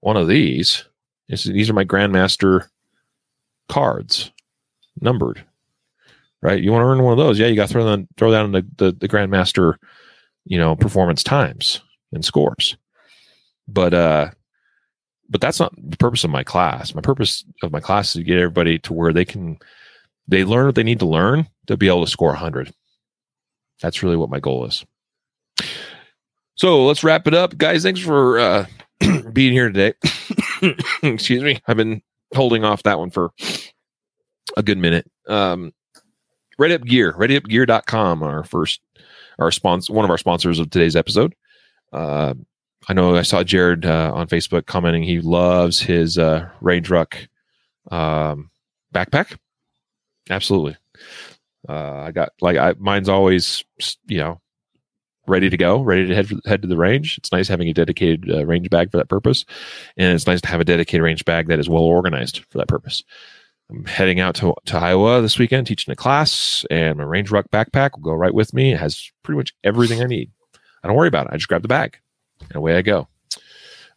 one 0.00 0.16
of 0.16 0.28
these, 0.28 0.84
these 1.28 1.70
are 1.70 1.74
my 1.74 1.84
grandmaster 1.84 2.68
cards, 3.68 4.30
numbered. 5.00 5.44
Right? 6.44 6.62
You 6.62 6.70
want 6.72 6.82
to 6.82 6.86
earn 6.86 7.02
one 7.02 7.12
of 7.12 7.18
those? 7.18 7.38
Yeah, 7.38 7.46
you 7.46 7.56
got 7.56 7.68
to 7.68 7.72
throw 7.72 7.86
down 7.86 8.06
throw 8.18 8.30
down 8.30 8.52
the, 8.52 8.66
the 8.76 8.92
the 8.92 9.08
grandmaster, 9.08 9.76
you 10.44 10.58
know, 10.58 10.76
performance 10.76 11.22
times 11.22 11.80
and 12.12 12.24
scores. 12.24 12.76
But 13.66 13.94
uh, 13.94 14.30
but 15.30 15.40
that's 15.40 15.58
not 15.58 15.72
the 15.76 15.96
purpose 15.96 16.22
of 16.22 16.30
my 16.30 16.44
class. 16.44 16.94
My 16.94 17.00
purpose 17.00 17.44
of 17.62 17.72
my 17.72 17.80
class 17.80 18.08
is 18.08 18.12
to 18.12 18.22
get 18.22 18.38
everybody 18.38 18.78
to 18.80 18.92
where 18.92 19.12
they 19.12 19.24
can 19.24 19.58
they 20.28 20.44
learn 20.44 20.66
what 20.66 20.74
they 20.74 20.82
need 20.82 21.00
to 21.00 21.06
learn 21.06 21.48
to 21.66 21.76
be 21.76 21.88
able 21.88 22.04
to 22.04 22.10
score 22.10 22.28
100. 22.28 22.72
That's 23.80 24.02
really 24.02 24.16
what 24.16 24.30
my 24.30 24.40
goal 24.40 24.66
is. 24.66 24.84
So 26.56 26.84
let's 26.84 27.02
wrap 27.02 27.26
it 27.26 27.34
up, 27.34 27.56
guys. 27.56 27.82
Thanks 27.82 28.00
for 28.00 28.38
uh, 28.38 28.66
being 29.32 29.52
here 29.52 29.70
today. 29.70 29.94
Excuse 31.02 31.42
me. 31.42 31.60
I've 31.66 31.76
been 31.76 32.02
holding 32.34 32.64
off 32.64 32.84
that 32.84 32.98
one 32.98 33.10
for 33.10 33.32
a 34.56 34.62
good 34.62 34.78
minute. 34.78 35.10
Um, 35.26 35.72
Ready 36.58 36.74
Up 36.74 36.84
Gear, 36.84 37.12
readyupgear.com, 37.14 38.22
our 38.22 38.44
first, 38.44 38.80
our 39.38 39.50
sponsor, 39.50 39.92
one 39.92 40.04
of 40.04 40.10
our 40.10 40.18
sponsors 40.18 40.58
of 40.58 40.70
today's 40.70 40.96
episode. 40.96 41.34
Uh, 41.92 42.34
I 42.88 42.92
know 42.92 43.16
I 43.16 43.22
saw 43.22 43.42
Jared 43.42 43.86
uh, 43.86 44.12
on 44.14 44.28
Facebook 44.28 44.66
commenting 44.66 45.02
he 45.02 45.20
loves 45.20 45.80
his 45.80 46.18
uh, 46.18 46.48
Range 46.60 46.88
Ruck 46.90 47.16
um, 47.90 48.50
backpack. 48.94 49.36
Absolutely. 50.30 50.76
Uh, 51.68 52.02
I 52.02 52.12
got 52.12 52.30
like 52.40 52.56
I, 52.56 52.74
mine's 52.78 53.08
always 53.08 53.64
you 54.06 54.18
know 54.18 54.40
ready 55.26 55.48
to 55.48 55.56
go, 55.56 55.80
ready 55.80 56.06
to 56.06 56.14
head 56.14 56.28
for, 56.28 56.36
head 56.46 56.62
to 56.62 56.68
the 56.68 56.76
range. 56.76 57.16
It's 57.18 57.32
nice 57.32 57.48
having 57.48 57.68
a 57.68 57.74
dedicated 57.74 58.30
uh, 58.30 58.44
range 58.44 58.68
bag 58.68 58.90
for 58.90 58.98
that 58.98 59.08
purpose, 59.08 59.44
and 59.96 60.14
it's 60.14 60.26
nice 60.26 60.42
to 60.42 60.48
have 60.48 60.60
a 60.60 60.64
dedicated 60.64 61.02
range 61.02 61.24
bag 61.24 61.48
that 61.48 61.58
is 61.58 61.68
well 61.68 61.82
organized 61.82 62.44
for 62.50 62.58
that 62.58 62.68
purpose. 62.68 63.02
I'm 63.74 63.84
heading 63.86 64.20
out 64.20 64.36
to, 64.36 64.54
to 64.66 64.76
Iowa 64.76 65.20
this 65.20 65.38
weekend, 65.38 65.66
teaching 65.66 65.92
a 65.92 65.96
class, 65.96 66.64
and 66.70 66.98
my 66.98 67.04
Range 67.04 67.30
Ruck 67.30 67.50
backpack 67.50 67.92
will 67.92 68.02
go 68.02 68.12
right 68.12 68.34
with 68.34 68.54
me. 68.54 68.72
It 68.72 68.78
has 68.78 69.10
pretty 69.22 69.36
much 69.36 69.54
everything 69.64 70.00
I 70.00 70.06
need. 70.06 70.30
I 70.82 70.88
don't 70.88 70.96
worry 70.96 71.08
about 71.08 71.26
it. 71.26 71.32
I 71.32 71.36
just 71.36 71.48
grab 71.48 71.62
the 71.62 71.68
bag, 71.68 71.98
and 72.40 72.56
away 72.56 72.76
I 72.76 72.82
go. 72.82 73.08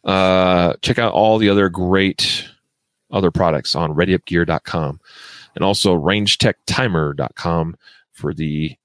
Uh, 0.04 0.74
check 0.82 0.98
out 0.98 1.12
all 1.12 1.38
the 1.38 1.50
other 1.50 1.68
great 1.68 2.48
other 3.10 3.30
products 3.30 3.74
on 3.74 3.94
readyupgear.com 3.94 5.00
and 5.54 5.64
also 5.64 5.98
rangetechtimer.com 5.98 7.76
for 8.12 8.34
the 8.34 8.76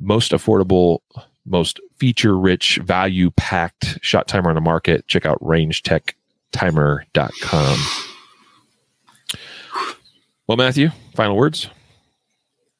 most 0.00 0.32
affordable 0.32 1.00
most 1.46 1.80
feature 1.96 2.36
rich, 2.38 2.78
value 2.82 3.30
packed 3.32 3.98
shot 4.02 4.28
timer 4.28 4.50
on 4.50 4.54
the 4.54 4.60
market, 4.60 5.08
check 5.08 5.26
out 5.26 5.40
rangetechtimer.com. 5.40 8.09
Well, 10.50 10.56
Matthew, 10.56 10.90
final 11.14 11.36
words. 11.36 11.68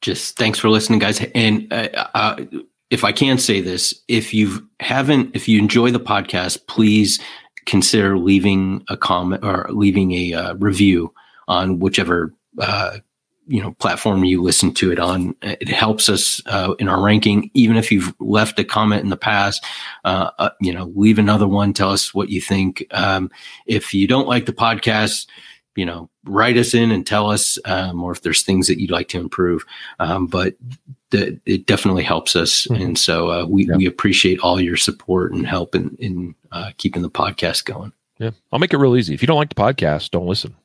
Just 0.01 0.35
thanks 0.35 0.59
for 0.59 0.67
listening, 0.67 0.99
guys. 0.99 1.25
And 1.33 1.71
uh, 1.71 1.87
uh, 2.13 2.43
if 2.89 3.05
I 3.05 3.13
can 3.13 3.37
say 3.37 3.61
this, 3.61 3.97
if 4.09 4.33
you 4.33 4.67
haven't, 4.81 5.33
if 5.33 5.47
you 5.47 5.57
enjoy 5.57 5.91
the 5.91 5.97
podcast, 5.97 6.67
please 6.67 7.21
consider 7.65 8.17
leaving 8.17 8.83
a 8.89 8.97
comment 8.97 9.45
or 9.45 9.67
leaving 9.69 10.11
a 10.11 10.33
uh, 10.33 10.53
review 10.55 11.13
on 11.47 11.79
whichever 11.79 12.33
uh, 12.59 12.97
you 13.47 13.61
know 13.61 13.71
platform 13.79 14.23
you 14.23 14.41
listen 14.41 14.73
to 14.73 14.91
it 14.91 14.99
on 14.99 15.35
it 15.41 15.67
helps 15.67 16.09
us 16.09 16.41
uh, 16.47 16.73
in 16.77 16.87
our 16.87 17.01
ranking 17.01 17.49
even 17.53 17.75
if 17.75 17.91
you've 17.91 18.13
left 18.19 18.59
a 18.59 18.63
comment 18.63 19.03
in 19.03 19.09
the 19.09 19.17
past 19.17 19.65
uh, 20.05 20.29
uh, 20.39 20.49
you 20.61 20.71
know 20.71 20.91
leave 20.95 21.17
another 21.17 21.47
one 21.47 21.73
tell 21.73 21.89
us 21.89 22.13
what 22.13 22.29
you 22.29 22.39
think 22.39 22.85
um, 22.91 23.31
if 23.65 23.93
you 23.93 24.07
don't 24.07 24.27
like 24.27 24.45
the 24.45 24.53
podcast 24.53 25.25
you 25.75 25.85
know 25.85 26.09
write 26.25 26.57
us 26.57 26.73
in 26.73 26.91
and 26.91 27.05
tell 27.05 27.29
us 27.29 27.57
um, 27.65 28.03
or 28.03 28.11
if 28.11 28.21
there's 28.21 28.43
things 28.43 28.67
that 28.67 28.79
you'd 28.79 28.91
like 28.91 29.07
to 29.07 29.19
improve 29.19 29.63
um, 29.99 30.27
but 30.27 30.55
the, 31.11 31.39
it 31.45 31.65
definitely 31.65 32.03
helps 32.03 32.35
us 32.35 32.65
mm-hmm. 32.67 32.81
and 32.81 32.97
so 32.97 33.31
uh, 33.31 33.45
we, 33.45 33.67
yeah. 33.67 33.75
we 33.75 33.85
appreciate 33.85 34.39
all 34.39 34.59
your 34.59 34.77
support 34.77 35.33
and 35.33 35.45
help 35.45 35.75
in, 35.75 35.95
in 35.99 36.35
uh, 36.51 36.71
keeping 36.77 37.01
the 37.01 37.09
podcast 37.09 37.65
going 37.65 37.91
yeah 38.17 38.31
i'll 38.51 38.59
make 38.59 38.73
it 38.73 38.77
real 38.77 38.95
easy 38.95 39.13
if 39.13 39.21
you 39.21 39.27
don't 39.27 39.37
like 39.37 39.49
the 39.49 39.55
podcast 39.55 40.09
don't 40.11 40.27
listen 40.27 40.55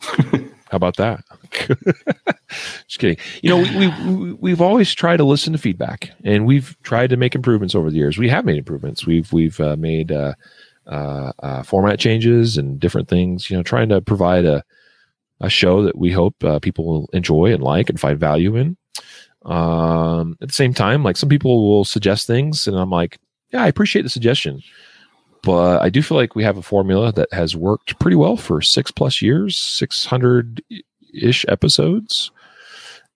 How 0.70 0.76
about 0.76 0.96
that? 0.98 1.24
Just 2.86 3.00
kidding. 3.00 3.16
You 3.42 3.50
know, 3.50 3.58
we, 3.76 4.14
we 4.14 4.32
we've 4.34 4.60
always 4.60 4.94
tried 4.94 5.16
to 5.16 5.24
listen 5.24 5.52
to 5.52 5.58
feedback, 5.58 6.10
and 6.22 6.46
we've 6.46 6.76
tried 6.84 7.10
to 7.10 7.16
make 7.16 7.34
improvements 7.34 7.74
over 7.74 7.90
the 7.90 7.96
years. 7.96 8.18
We 8.18 8.28
have 8.28 8.44
made 8.44 8.56
improvements. 8.56 9.04
We've 9.04 9.32
we've 9.32 9.58
uh, 9.58 9.74
made 9.76 10.12
uh, 10.90 11.32
uh, 11.42 11.62
format 11.62 11.98
changes 11.98 12.58
and 12.58 12.78
different 12.78 13.08
things. 13.08 13.50
You 13.50 13.56
know, 13.56 13.62
trying 13.62 13.88
to 13.88 14.00
provide 14.00 14.44
a 14.44 14.62
a 15.40 15.48
show 15.48 15.82
that 15.82 15.96
we 15.96 16.12
hope 16.12 16.44
uh, 16.44 16.58
people 16.58 16.84
will 16.84 17.08
enjoy 17.14 17.52
and 17.52 17.62
like 17.62 17.88
and 17.88 17.98
find 17.98 18.20
value 18.20 18.56
in. 18.56 18.76
Um, 19.46 20.36
at 20.42 20.48
the 20.48 20.54
same 20.54 20.74
time, 20.74 21.02
like 21.02 21.16
some 21.16 21.30
people 21.30 21.70
will 21.70 21.84
suggest 21.86 22.26
things, 22.26 22.66
and 22.66 22.76
I'm 22.76 22.90
like, 22.90 23.18
yeah, 23.52 23.62
I 23.62 23.68
appreciate 23.68 24.02
the 24.02 24.10
suggestion 24.10 24.60
but 25.42 25.80
I 25.80 25.88
do 25.88 26.02
feel 26.02 26.18
like 26.18 26.34
we 26.34 26.44
have 26.44 26.56
a 26.56 26.62
formula 26.62 27.12
that 27.12 27.32
has 27.32 27.56
worked 27.56 27.98
pretty 27.98 28.16
well 28.16 28.36
for 28.36 28.60
six 28.60 28.90
plus 28.90 29.22
years, 29.22 29.56
600 29.56 30.62
ish 31.14 31.44
episodes, 31.48 32.30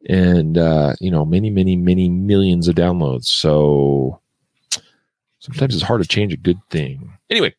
and, 0.09 0.56
uh, 0.59 0.94
you 1.01 1.10
know, 1.10 1.24
many, 1.24 1.51
many, 1.51 1.76
many 1.76 2.09
millions 2.09 2.68
of 2.68 2.74
downloads. 2.74 3.26
So 3.26 4.20
sometimes 5.44 5.74
it's 5.74 5.84
hard 5.84 6.00
to 6.02 6.08
change 6.08 6.32
a 6.32 6.38
good 6.38 6.58
thing. 6.70 7.12
Anyway, 7.28 7.54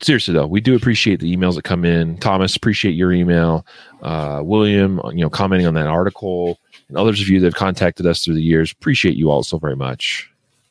seriously 0.00 0.34
though, 0.34 0.46
we 0.46 0.60
do 0.60 0.76
appreciate 0.76 1.20
the 1.20 1.36
emails 1.36 1.56
that 1.56 1.64
come 1.64 1.84
in. 1.84 2.16
Thomas, 2.18 2.54
appreciate 2.54 2.92
your 2.92 3.12
email. 3.12 3.66
Uh, 4.02 4.40
William, 4.44 5.00
you 5.12 5.20
know, 5.20 5.30
commenting 5.30 5.66
on 5.66 5.74
that 5.74 5.88
article, 5.88 6.60
and 6.88 6.96
others 6.96 7.20
of 7.20 7.28
you 7.28 7.40
that 7.40 7.46
have 7.46 7.54
contacted 7.54 8.06
us 8.06 8.24
through 8.24 8.34
the 8.34 8.42
years. 8.42 8.72
Appreciate 8.72 9.16
you 9.16 9.30
all 9.30 9.42
so 9.42 9.58
very 9.58 9.76
much. 9.76 10.30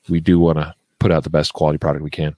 We 0.10 0.22
do 0.22 0.40
want 0.40 0.58
to 0.58 0.74
put 1.00 1.12
out 1.12 1.24
the 1.24 1.30
best 1.30 1.54
quality 1.54 1.78
product 1.78 2.04
we 2.04 2.10
can. 2.10 2.36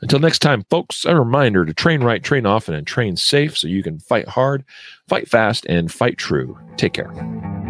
Until 0.00 0.18
next 0.18 0.38
time, 0.38 0.64
folks, 0.70 1.04
a 1.04 1.14
reminder 1.14 1.66
to 1.66 1.74
train 1.74 2.02
right, 2.02 2.22
train 2.22 2.46
often, 2.46 2.74
and 2.74 2.86
train 2.86 3.16
safe 3.16 3.58
so 3.58 3.68
you 3.68 3.82
can 3.82 3.98
fight 3.98 4.26
hard, 4.26 4.64
fight 5.08 5.28
fast, 5.28 5.66
and 5.68 5.92
fight 5.92 6.16
true. 6.16 6.58
Take 6.76 6.94
care. 6.94 7.67